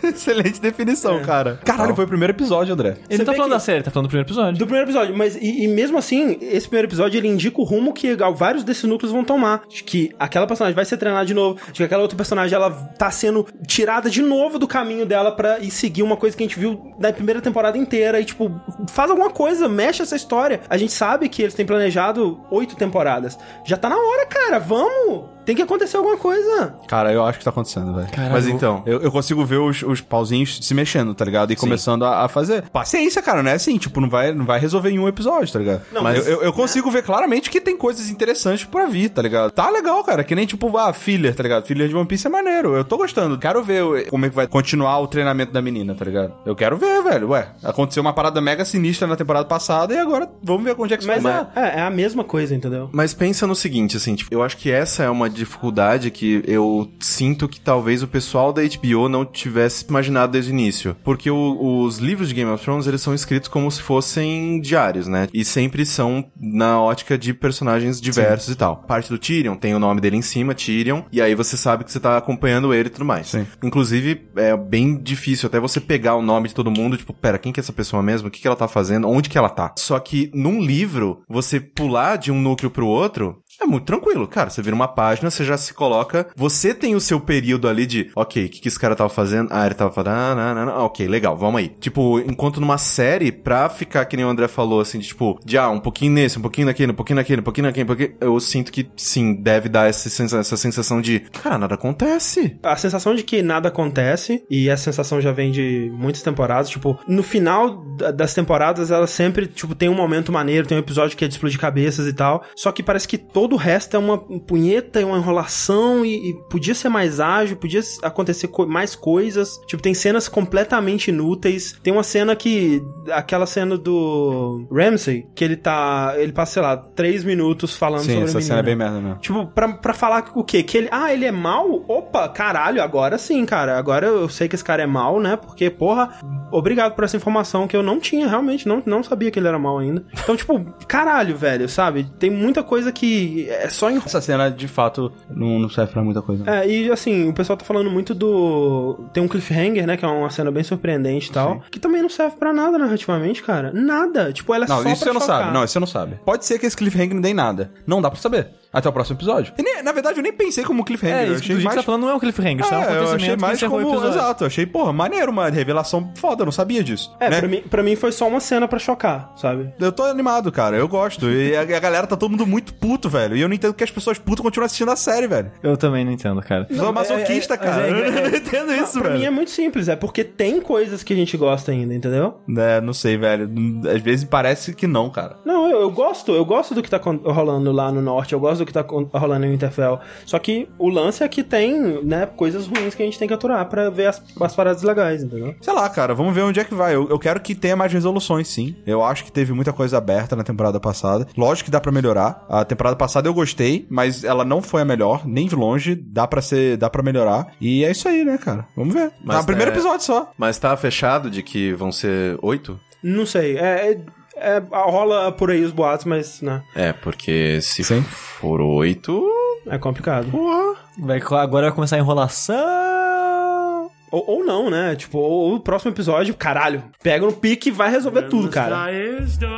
excelente 0.11 0.61
definição, 0.61 1.21
cara. 1.23 1.59
Caralho, 1.65 1.95
foi 1.95 2.05
o 2.05 2.09
primeiro 2.09 2.33
episódio, 2.33 2.73
André. 2.73 2.97
Ele 3.09 3.19
não 3.19 3.25
tá 3.25 3.33
vê 3.33 3.37
falando 3.37 3.51
que- 3.53 3.57
da 3.57 3.61
série, 3.61 3.83
tá 3.83 3.91
falando 3.91 4.07
do 4.07 4.11
primeiro 4.11 4.27
episódio. 4.29 4.59
Do 4.59 4.67
primeiro 4.67 4.87
episódio, 4.91 5.17
mas 5.17 5.37
e, 5.37 5.65
e 5.65 5.69
mesmo 5.69 5.99
assim, 5.99 6.39
esse 6.41 6.67
primeiro 6.69 6.89
episódio 6.89 7.19
ele 7.19 7.29
indica 7.29 7.61
o 7.61 7.65
rumo 7.65 7.93
que 7.93 8.17
vários 8.37 8.65
desses 8.65 8.85
núcleos 8.85 9.13
vão 9.13 9.25
tomar. 9.25 9.63
De 9.69 9.83
que 9.85 10.11
aquela 10.19 10.47
personagem 10.47 10.75
vai 10.75 10.85
ser 10.85 10.97
treinada 10.97 11.25
de 11.27 11.35
novo, 11.35 11.59
de 11.67 11.73
que 11.73 11.83
aquela 11.85 12.03
outra 12.03 12.17
personagem 12.17 12.55
ela 12.55 12.71
tá 12.99 13.11
sendo 13.11 13.47
tirada 13.67 14.09
de 14.11 14.23
novo 14.23 14.59
do 14.59 14.67
caminho 14.67 15.07
dela 15.07 15.33
pra 15.33 15.59
ir 15.61 15.71
seguir 15.71 16.03
uma 16.03 16.17
coisa 16.17 16.37
que 16.37 16.43
a 16.43 16.47
gente 16.47 16.59
viu 16.59 16.93
na 16.99 17.13
primeira 17.13 17.41
temporada 17.41 17.77
inteira. 17.79 18.21
E 18.21 18.25
tipo, 18.25 18.51
faz 18.89 19.11
alguma 19.11 19.31
coisa, 19.31 19.69
mexe 19.69 20.03
essa 20.03 20.17
história. 20.17 20.61
A 20.69 20.77
gente 20.77 20.93
sabe 20.93 21.29
que 21.29 21.43
eles 21.43 21.55
têm 21.55 21.67
planejado 21.67 22.41
oito 22.51 22.77
temporadas. 22.77 23.39
Já 23.65 23.77
tá 23.77 23.89
na 23.89 23.97
hora, 23.97 24.27
cara, 24.27 24.59
vamos! 24.59 25.35
Tem 25.45 25.55
que 25.55 25.61
acontecer 25.61 25.99
alguma 25.99 26.17
coisa. 26.17 26.75
Cara, 26.89 27.13
eu 27.13 27.23
acho 27.23 27.39
que 27.39 27.45
tá 27.45 27.51
acontecendo, 27.51 27.95
velho. 27.95 28.09
Mas 28.33 28.47
então, 28.49 28.83
Eu, 28.87 29.03
eu 29.03 29.13
consigo 29.13 29.45
ver 29.45 29.59
os, 29.59 29.83
os 29.83 29.94
pauzinhos 30.01 30.59
se 30.63 30.75
mexendo, 30.75 31.15
tá 31.15 31.25
ligado? 31.25 31.53
E 31.53 31.57
começando 31.57 32.05
a, 32.05 32.25
a 32.25 32.29
fazer. 32.29 32.63
Paciência, 32.71 33.23
cara, 33.23 33.43
não 33.43 33.51
é 33.51 33.55
assim, 33.55 33.77
tipo, 33.79 34.01
não 34.01 34.09
vai, 34.09 34.33
não 34.33 34.45
vai 34.45 34.59
resolver 34.59 34.91
em 34.91 34.99
um 34.99 35.09
episódio, 35.09 35.53
tá 35.53 35.59
ligado? 35.59 35.83
Não, 35.93 36.03
mas 36.03 36.27
eu, 36.27 36.43
eu 36.43 36.53
consigo 36.53 36.91
ver 36.91 37.03
claramente 37.03 37.51
que 37.51 37.61
tem 37.61 37.77
coisas 37.77 38.09
interessantes 38.11 38.65
pra 38.65 38.87
vir, 38.87 39.11
tá 39.11 39.23
ligado? 39.23 39.51
Tá 39.51 39.71
legal, 39.71 40.03
cara. 40.05 40.25
Que 40.25 40.35
nem, 40.35 40.47
tipo, 40.47 40.77
ah, 40.77 40.93
filler, 40.93 41.35
tá 41.35 41.43
ligado? 41.43 41.67
Filler 41.67 41.89
de 41.89 41.97
One 41.97 42.07
Piece 42.07 42.27
é 42.27 42.31
maneiro. 42.31 42.75
Eu 42.75 42.85
tô 42.85 42.97
gostando. 42.97 43.39
Quero 43.39 43.63
ver 43.63 44.09
como 44.09 44.27
é 44.27 44.29
que 44.29 44.35
vai 44.35 44.47
continuar 44.47 44.99
o 45.01 45.07
treinamento 45.07 45.53
da 45.53 45.63
menina, 45.63 45.95
tá 45.95 46.05
ligado? 46.05 46.35
Eu 46.45 46.55
quero 46.57 46.77
ver, 46.77 47.03
velho. 47.03 47.31
Ué, 47.31 47.49
aconteceu 47.63 48.01
uma 48.01 48.13
parada 48.13 48.41
mega 48.41 48.65
sinistra 48.65 49.07
na 49.07 49.17
temporada 49.17 49.47
passada 49.47 49.95
e 49.95 49.99
agora 49.99 50.29
vamos 50.43 50.65
ver 50.65 50.75
onde 50.79 50.95
é 50.95 50.97
que 50.97 51.03
isso 51.03 51.13
Mas 51.13 51.23
vai 51.23 51.33
dar. 51.33 51.53
é, 51.55 51.81
é 51.81 51.83
a 51.83 51.91
mesma 51.91 52.25
coisa, 52.25 52.55
entendeu? 52.55 52.89
Mas 52.93 53.15
pensa 53.15 53.47
no 53.47 53.55
seguinte, 53.55 53.97
assim, 53.97 54.15
tipo, 54.15 54.33
eu 54.33 54.43
acho 54.43 54.57
que 54.57 54.71
essa 54.71 55.03
é 55.03 55.11
uma 55.11 55.29
dificuldade 55.29 56.11
que 56.11 56.43
eu 56.47 56.91
sinto 57.01 57.49
que 57.49 57.61
talvez 57.61 58.03
o 58.03 58.09
pessoal 58.09 58.53
da 58.53 58.63
HBO 58.63 59.09
não 59.09 59.25
tivesse 59.25 59.84
imaginado 59.89 60.33
desde 60.33 60.51
o 60.51 60.55
início. 60.55 60.97
Porque 61.05 61.31
o- 61.31 61.83
os 61.85 61.99
livros 61.99 62.29
de 62.29 62.35
Game 62.35 62.51
of 62.51 62.63
Thrones, 62.65 62.87
eles 62.87 63.01
são 63.01 63.15
escritos 63.15 63.49
como 63.49 63.71
se 63.71 63.83
fossem 63.83 64.61
diários, 64.61 65.07
né? 65.07 65.29
E 65.33 65.45
sempre 65.45 65.85
são 65.85 66.25
na 66.41 66.81
ótica 66.81 67.17
de 67.19 67.33
personagens 67.35 68.01
diversos 68.01 68.51
e 68.53 68.57
tal. 68.57 68.77
Parte 68.87 69.09
do 69.09 69.19
Tyrion 69.19 69.57
tem 69.57 69.75
o 69.75 69.79
nome 69.79 70.01
dele 70.01 70.17
em 70.17 70.23
cima, 70.23 70.55
Tyrion, 70.55 71.03
e 71.13 71.21
aí 71.21 71.35
você 71.35 71.57
sabe 71.57 71.85
que 71.85 71.93
você 71.93 72.01
tá 72.01 72.17
acompanhando 72.17 72.73
ele 72.73 72.89
e 72.89 72.91
tudo 72.91 73.05
mais. 73.05 73.29
Sim. 73.29 73.47
Inclusive, 73.63 74.23
é 74.37 74.57
bem 74.57 74.97
difícil 75.03 75.47
até 75.47 75.59
você 75.61 75.81
pegar 75.81 76.15
o 76.17 76.23
nome 76.23 76.49
de 76.49 76.55
todo 76.55 76.71
mundo, 76.71 76.97
tipo, 76.97 77.13
pera, 77.13 77.39
quem 77.39 77.53
que 77.53 77.61
é 77.61 77.63
essa 77.63 77.73
pessoa 77.73 78.03
mesmo? 78.03 78.29
O 78.29 78.31
que, 78.31 78.41
que 78.41 78.47
ela 78.47 78.57
tá 78.57 78.69
fazendo? 78.69 79.09
Onde 79.09 79.29
que 79.29 79.39
ela 79.39 79.49
tá? 79.49 79.73
Só 79.79 79.99
que 79.99 80.31
num 80.35 80.61
livro, 80.61 81.23
você 81.29 81.61
pular 81.61 82.17
de 82.17 82.31
um 82.33 82.41
núcleo 82.41 82.71
pro 82.71 82.87
outro, 82.87 83.43
é 83.61 83.67
muito 83.67 83.85
tranquilo, 83.85 84.27
cara. 84.27 84.51
Você 84.51 84.63
vira 84.63 84.75
uma 84.75 84.89
página, 84.89 85.31
você 85.31 85.45
já 85.45 85.57
se 85.57 85.73
coloca. 85.75 86.27
Você 86.37 86.75
tem 86.75 86.95
o 86.95 87.01
seu 87.01 87.21
período 87.21 87.69
ali 87.69 87.87
de, 87.87 88.11
ok, 88.15 88.47
o 88.47 88.49
que, 88.49 88.61
que 88.61 88.69
esse 88.69 88.79
cara 88.79 88.95
tava 88.97 89.09
fazendo? 89.11 89.49
Ah, 89.51 89.67
ele 89.67 89.75
tava 89.75 89.91
falando, 89.93 90.09
ah, 90.15 90.35
não, 90.35 90.55
não, 90.55 90.67
não. 90.75 90.85
Ok, 90.85 91.07
legal, 91.07 91.37
vamos 91.37 91.61
aí. 91.61 91.69
Tipo, 91.69 92.19
enquanto 92.21 92.61
numa 92.61 92.79
série, 92.79 93.31
pra 93.33 93.69
ficar 93.69 94.05
que 94.07 94.17
nem 94.17 94.25
o 94.25 94.29
André 94.29 94.49
falou, 94.49 94.81
assim, 94.81 94.99
de 94.99 95.09
tipo, 95.09 95.39
de 95.45 95.57
ah, 95.59 95.69
um 95.69 95.81
pouquinho 95.81 96.13
nesse, 96.13 96.39
um 96.39 96.43
pouquinho 96.43 96.67
naquele, 96.67 96.93
um 96.93 96.95
pouquinho 96.95 97.17
naquele, 97.17 97.41
um 97.41 97.45
pouquinho 97.45 97.67
naquele, 97.67 97.85
um 97.85 97.87
pouquinho. 97.87 98.15
Eu 98.21 98.39
sinto 98.41 98.73
que 98.73 98.89
sim, 98.97 99.35
deve 99.35 99.69
dar 99.69 99.89
essa 99.89 100.09
sensa- 100.09 100.39
essa 100.39 100.57
sensação 100.57 101.01
de, 101.01 101.21
cara, 101.21 101.59
nada 101.59 101.75
acontece. 101.75 102.59
A 102.63 102.77
sensação 102.77 103.15
de 103.15 103.23
que 103.23 103.43
nada 103.43 103.69
acontece, 103.69 104.45
e 104.51 104.69
essa 104.69 104.85
sensação 104.85 105.21
já 105.21 105.33
vem 105.33 105.51
de 105.51 105.91
muitas 105.95 106.23
temporadas, 106.23 106.69
tipo, 106.71 106.99
no 107.07 107.23
final 107.23 107.83
da- 107.97 108.11
das 108.11 108.35
temporadas, 108.35 108.91
ela 108.91 109.07
sempre, 109.07 109.47
tipo, 109.47 109.75
tem 109.75 109.89
um 109.89 109.95
momento 109.95 110.33
maneiro, 110.33 110.67
tem 110.67 110.77
um 110.77 110.81
episódio 110.81 111.17
que 111.17 111.25
é 111.25 111.29
de 111.29 111.35
explodir 111.35 111.59
cabeças 111.61 112.07
e 112.07 112.13
tal, 112.13 112.43
só 112.57 112.71
que 112.73 112.83
parece 112.83 113.07
que 113.09 113.19
todo 113.19 113.44
o 113.53 113.57
resto 113.59 113.95
é 113.95 113.99
uma 113.99 114.17
punheta, 114.19 115.01
é 115.01 115.05
uma 115.05 115.19
enrolação, 115.19 116.05
e, 116.05 116.31
e 116.31 116.35
podia 116.51 116.75
ser 116.75 116.89
mais 116.89 117.21
ágil, 117.21 117.57
podia 117.57 117.81
acontecer 118.03 118.49
co- 118.49 118.67
mais 118.67 118.95
coisas, 118.97 119.61
tipo, 119.67 119.83
tem 119.83 119.93
cenas 119.95 120.29
completamente 120.29 121.09
inúteis, 121.09 121.79
tem 121.83 121.93
uma 121.93 122.03
cena 122.03 122.35
que, 122.35 122.83
aquela 123.13 123.47
cena 123.47 123.77
do 123.77 124.67
Ramsey, 124.73 125.27
que 125.35 125.45
ele 125.45 125.57
tá, 125.57 126.15
ele 126.17 126.33
passa, 126.33 126.53
sei 126.55 126.63
lá, 126.63 126.77
três 126.77 127.25
minutos 127.25 127.77
falando 127.77 128.01
Sim, 128.03 128.13
sobre 128.13 128.25
essa 128.25 128.41
cena 128.41 128.61
é 128.61 128.63
bem 128.63 128.77
merda 128.77 129.01
mesmo. 129.01 129.19
Tipo, 129.19 129.47
pra, 129.47 129.69
pra 129.75 129.93
falar 129.95 130.31
o 130.35 130.45
quê? 130.45 130.63
Que 130.63 130.79
ele. 130.79 130.89
Ah, 130.91 131.13
ele 131.13 131.25
é 131.25 131.33
mal? 131.33 131.85
Opa, 131.89 132.29
caralho, 132.29 132.83
agora 132.83 133.19
sim, 133.19 133.45
cara. 133.45 133.79
Agora 133.79 134.07
eu 134.07 134.29
sei 134.29 134.49
que 134.49 134.55
esse 134.55 134.65
cara 134.65 134.83
é 134.83 134.87
mal, 134.87 135.21
né? 135.21 135.37
Porque, 135.37 135.69
porra, 135.71 136.19
obrigado 136.53 136.95
por 136.95 137.05
essa 137.05 137.17
informação 137.17 137.67
que 137.67 137.77
eu 137.77 137.83
não 137.83 137.99
tinha, 138.01 138.29
realmente. 138.29 138.67
Não, 138.69 138.83
não 138.87 139.03
sabia 139.03 139.31
que 139.31 139.39
ele 139.39 139.49
era 139.49 139.59
mal 139.59 139.79
ainda. 139.79 140.05
Então, 140.23 140.37
tipo, 140.37 140.59
caralho, 140.87 141.37
velho, 141.37 141.69
sabe? 141.69 142.07
Tem 142.19 142.31
muita 142.31 142.63
coisa 142.63 142.93
que 142.93 143.34
é 143.43 143.69
só 143.69 143.91
em. 143.91 143.97
Essa 143.97 144.21
cena, 144.21 144.51
de 144.51 144.69
fato, 144.69 145.13
não, 145.29 145.59
não 145.59 145.69
serve 145.69 145.93
pra 145.93 146.03
muita 146.03 146.23
coisa. 146.23 146.45
É, 146.49 146.69
e 146.69 146.91
assim, 146.91 147.29
o 147.29 147.35
pessoal 147.35 147.57
tá 147.57 147.65
falando 147.65 147.91
muito 147.91 148.15
do. 148.15 148.99
Tem 149.13 149.23
um 149.23 149.29
cliffhanger, 149.29 149.87
né? 149.87 149.97
Que 149.97 150.05
é 150.05 150.09
uma 150.09 150.31
cena 150.31 150.51
bem 150.51 150.63
surpreendente 150.63 151.31
e 151.31 151.33
tal. 151.33 151.63
Que 151.71 151.79
também 151.79 152.03
não 152.03 152.09
serve 152.09 152.37
pra 152.37 152.53
nada 152.53 152.79
narrativamente, 152.79 153.43
cara. 153.43 153.73
Nada. 153.73 154.33
Tipo, 154.33 154.55
ela 154.55 154.65
é 154.65 154.69
Não, 154.69 154.83
só 154.83 154.89
isso 154.89 155.05
pra 155.05 155.13
você 155.13 155.19
não 155.19 155.27
sabe. 155.27 155.53
Não, 155.53 155.65
isso 155.65 155.73
você 155.73 155.81
não 155.81 155.87
sabe. 155.87 156.19
Pode 156.25 156.45
ser 156.45 156.59
que 156.59 156.67
esse 156.67 156.77
cliffhanger 156.77 157.15
não 157.15 157.21
dê 157.21 157.31
em 157.31 157.35
nada. 157.35 157.71
Não 157.87 158.01
dá 158.01 158.11
pra 158.11 158.21
saber. 158.21 158.49
Até 158.75 158.89
o 158.89 158.93
próximo 158.93 159.17
episódio. 159.17 159.55
E 159.57 159.63
nem- 159.63 159.83
na 159.83 159.93
verdade, 159.93 160.19
eu 160.19 160.23
nem 160.23 160.33
pensei 160.33 160.65
como 160.65 160.85
cliffhanger. 160.85 161.17
É, 161.17 161.29
eu 161.29 161.33
isso 161.35 161.43
que 161.43 161.53
achei 161.53 161.57
que 161.59 161.63
mais... 161.65 161.75
você 161.77 161.81
tá 161.81 161.87
falando 161.87 162.03
não 162.03 162.11
é 162.11 162.15
um 162.15 162.19
cliffhanger, 162.19 162.61
isso 162.65 162.75
é 162.75 162.77
um 162.77 162.81
É, 162.81 162.85
eu 162.85 162.89
acontecimento 162.89 163.15
achei 163.23 163.37
que 163.37 163.41
mais 163.43 163.63
o 163.63 163.71
como... 163.71 163.81
episódio. 163.89 164.09
Exato, 164.19 164.45
eu 164.45 164.47
achei, 164.49 164.67
porra, 164.67 164.93
maneiro, 164.93 165.31
uma 165.31 165.49
revelação 165.49 166.13
foda, 166.17 166.43
eu 166.43 166.45
não 166.47 166.53
sabia 166.53 166.83
disso. 166.83 167.15
É, 167.21 167.31
né? 167.31 167.39
pra, 167.39 167.49
mim, 167.49 167.61
pra 167.63 167.83
mim 167.83 167.97
foi 167.97 168.11
só 168.13 168.27
uma 168.29 168.41
cena 168.41 168.67
pra 168.69 168.79
chocar, 168.79 169.33
sabe? 169.37 169.73
Eu 169.79 169.93
tô 169.93 170.03
animado, 170.05 170.51
cara, 170.51 170.77
eu 170.77 170.89
gosto. 170.89 171.31
E 171.31 171.57
a, 171.57 171.61
a 171.63 171.65
galera 171.81 172.07
tá 172.07 172.17
todo 172.17 172.31
mundo 172.31 172.47
muito 172.47 172.75
puto, 172.75 173.09
velho. 173.09 173.37
E 173.37 173.41
eu 173.41 173.49
não 173.49 173.55
entendo 173.55 173.75
que 173.75 173.85
as 173.85 173.91
pessoas 173.91 174.19
putas 174.19 174.43
continuam 174.43 174.67
assistindo 174.67 174.91
a 174.91 174.97
série, 174.97 175.27
velho. 175.27 175.53
Eu 175.63 175.77
também 175.77 176.05
não 176.05 176.13
entendo, 176.13 176.41
cara. 176.43 176.67
Sou 176.75 176.93
masoquista, 176.93 177.55
é- 177.55 177.57
é- 177.57 177.59
cara. 177.59 177.83
é- 177.87 177.91
é- 177.91 178.27
eu 178.27 178.31
não 178.31 178.37
entendo 178.37 178.73
isso, 178.75 178.93
pra 178.99 179.09
velho. 179.11 179.21
mim 179.21 179.25
é 179.27 179.31
muito 179.31 179.51
simples, 179.51 179.89
é 179.89 179.95
porque 179.97 180.25
tem 180.25 180.61
coisas 180.61 181.03
que 181.03 181.13
a 181.13 181.17
gente 181.17 181.37
gosta 181.37 181.71
ainda, 181.71 181.95
entendeu? 181.95 182.41
É, 182.57 182.81
não 182.81 182.93
sei, 182.93 183.17
velho. 183.17 183.49
Às 183.95 184.01
vezes 184.03 184.25
parece 184.25 184.75
que 184.75 184.87
não, 184.87 185.11
cara. 185.11 185.37
Não, 185.45 185.71
eu, 185.71 185.81
eu 185.83 185.91
gosto, 185.91 186.33
eu 186.33 186.45
gosto 186.45 186.75
do 186.75 186.83
que 186.83 186.91
tá 186.91 187.01
rolando 187.05 187.71
lá 187.73 187.93
no 187.93 188.01
norte, 188.03 188.33
eu 188.33 188.41
gosto 188.41 188.64
do 188.65 188.67
que 188.67 188.73
tá 188.73 188.85
rolando 189.19 189.47
em 189.47 189.51
Winterfell. 189.51 190.01
Só 190.27 190.39
que 190.39 190.69
o 190.79 190.89
lance 190.89 191.23
é 191.23 191.29
que 191.29 191.43
tem, 191.43 192.03
né, 192.05 192.27
coisas 192.27 192.67
ruins 192.67 192.95
que 192.95 193.03
a 193.03 193.07
gente 193.07 193.19
tem 193.19 193.29
que 193.29 193.35
aturar 193.35 193.65
pra 193.69 193.91
ver 193.91 194.07
as, 194.07 194.23
as 194.41 194.55
paradas 194.55 194.83
legais, 194.83 195.23
entendeu? 195.23 195.55
Sei 195.61 195.73
lá, 195.73 195.89
cara, 195.89 196.15
vamos 196.15 196.35
ver 196.35 196.43
onde 196.43 196.61
é 196.61 196.65
que 196.65 196.75
vai. 196.75 196.95
Eu, 196.95 197.09
eu 197.09 197.19
quero 197.19 197.41
que 197.41 197.55
tenha 197.55 197.77
mais 197.77 197.93
resoluções, 197.93 198.49
sim. 198.49 198.75
Eu 198.87 199.03
acho 199.05 199.25
que 199.25 199.33
teve 199.33 199.53
muita 199.53 199.73
coisa 199.73 199.99
aberta 199.99 200.35
na 200.37 200.43
temporada 200.45 200.79
passada. 200.81 201.27
Lógico 201.37 201.67
que 201.67 201.71
dá 201.71 201.81
pra 201.81 201.93
melhorar. 201.93 202.45
A 202.49 202.65
temporada 202.65 202.97
passada 202.97 203.29
eu 203.29 203.35
gostei, 203.35 203.87
mas 203.91 204.25
ela 204.25 204.45
não 204.45 204.61
foi 204.63 204.83
a 204.83 204.85
melhor, 204.85 205.27
nem 205.27 205.47
de 205.47 205.55
longe. 205.55 205.95
Dá 205.95 206.27
pra 206.27 206.41
ser, 206.43 206.77
dá 206.77 206.89
para 206.91 207.03
melhorar. 207.03 207.49
E 207.61 207.85
é 207.85 207.91
isso 207.91 208.09
aí, 208.09 208.25
né, 208.25 208.39
cara? 208.39 208.67
Vamos 208.77 208.95
ver. 208.95 209.11
Mas 209.23 209.37
Mas, 209.37 209.47
primeiro 209.47 209.71
é- 209.71 209.75
episódio 209.75 210.05
só. 210.05 210.33
Mas 210.39 210.59
tá 210.59 210.77
fechado 210.77 211.31
de 211.31 211.43
que 211.43 211.73
vão 211.75 211.91
ser 211.93 212.39
oito? 212.43 212.79
Não 213.03 213.27
sei. 213.27 213.59
É, 213.59 213.93
é- 213.93 214.01
é- 214.37 214.63
rola 214.73 215.33
por 215.33 215.51
aí 215.51 215.63
os 215.63 215.73
boatos, 215.73 216.05
mas 216.07 216.41
né, 216.43 216.63
É, 216.75 216.93
porque 216.93 217.61
se 217.63 217.83
Sim. 217.85 218.03
for 218.03 218.61
oito. 218.61 219.25
é 219.67 219.79
complicado. 219.79 220.31
Porra. 220.31 220.75
Vai, 220.99 221.19
agora 221.21 221.67
vai 221.67 221.73
começar 221.75 221.97
a 221.97 221.99
enrolação. 221.99 223.91
Ou, 224.11 224.25
ou 224.29 224.45
não, 224.45 224.71
né? 224.71 224.95
Tipo, 224.95 225.19
ou 225.19 225.55
o 225.57 225.61
próximo 225.61 225.91
episódio, 225.91 226.35
caralho, 226.35 226.85
pega 227.03 227.27
no 227.27 227.33
pique 227.33 227.69
e 227.71 227.73
vai 227.73 227.91
resolver 227.91 228.23
tudo, 228.29 228.49
cara. 228.49 228.87
sky 228.91 229.23
is 229.25 229.37
dark 229.39 229.53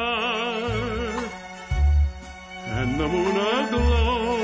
and 2.78 2.96
the 2.98 3.06
moon 3.06 3.36
aglow 3.62 4.38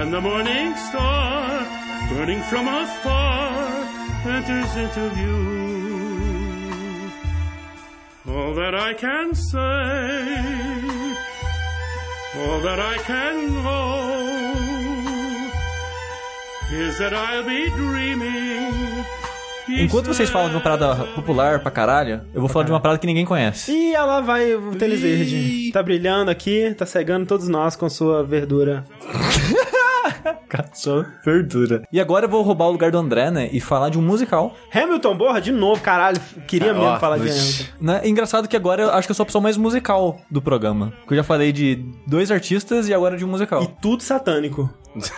and 0.00 0.10
the 0.10 0.20
morning 0.20 0.74
star 0.76 1.66
burning 2.10 2.40
from 2.42 2.68
afar 2.68 3.86
enters 4.26 4.76
into 4.76 5.08
view 5.14 5.67
all 8.28 8.54
that 8.54 8.74
I 8.74 8.94
can 8.94 9.34
say 9.34 9.58
all 12.36 12.60
that 12.60 12.78
I 12.78 12.98
can 13.06 13.62
know 13.62 14.18
is 16.72 16.98
that 16.98 17.14
I'll 17.14 17.44
be 17.44 17.70
dreaming 17.70 18.68
Enquanto 19.70 20.06
vocês 20.06 20.30
falam 20.30 20.48
de 20.48 20.54
uma 20.56 20.62
parada 20.62 20.94
popular 21.14 21.60
pra 21.60 21.70
caralho, 21.70 22.22
eu 22.32 22.40
vou 22.40 22.48
falar 22.48 22.64
de 22.64 22.72
uma 22.72 22.80
parada 22.80 22.98
que 22.98 23.06
ninguém 23.06 23.26
conhece. 23.26 23.70
E 23.70 23.94
ela 23.94 24.22
vai 24.22 24.54
o 24.54 24.74
tênis 24.74 25.00
verde. 25.00 25.70
Tá 25.72 25.82
brilhando 25.82 26.30
aqui, 26.30 26.74
tá 26.76 26.86
cegando 26.86 27.26
todos 27.26 27.48
nós 27.48 27.76
com 27.76 27.86
sua 27.88 28.24
verdura. 28.24 28.82
Caçou 30.48 31.04
verdura. 31.24 31.82
E 31.92 32.00
agora 32.00 32.26
eu 32.26 32.28
vou 32.28 32.42
roubar 32.42 32.66
o 32.66 32.72
lugar 32.72 32.90
do 32.90 32.98
André, 32.98 33.30
né? 33.30 33.48
E 33.52 33.60
falar 33.60 33.88
de 33.90 33.98
um 33.98 34.02
musical. 34.02 34.54
Hamilton, 34.74 35.16
borra, 35.16 35.40
de 35.40 35.52
novo, 35.52 35.80
caralho. 35.82 36.20
Queria 36.46 36.72
mesmo 36.72 36.88
ó, 36.88 36.98
falar 36.98 37.18
de. 37.18 37.28
Hamilton. 37.30 37.64
Né? 37.80 38.00
Engraçado 38.04 38.48
que 38.48 38.56
agora 38.56 38.82
eu 38.82 38.90
acho 38.92 39.06
que 39.06 39.10
eu 39.12 39.14
sou 39.14 39.22
a 39.24 39.26
pessoa 39.26 39.42
mais 39.42 39.56
musical 39.56 40.18
do 40.30 40.40
programa. 40.42 40.92
Porque 41.00 41.14
eu 41.14 41.18
já 41.18 41.24
falei 41.24 41.52
de 41.52 41.84
dois 42.06 42.30
artistas 42.30 42.88
e 42.88 42.94
agora 42.94 43.16
de 43.16 43.24
um 43.24 43.28
musical. 43.28 43.62
E 43.62 43.68
tudo 43.80 44.02
satânico. 44.02 44.68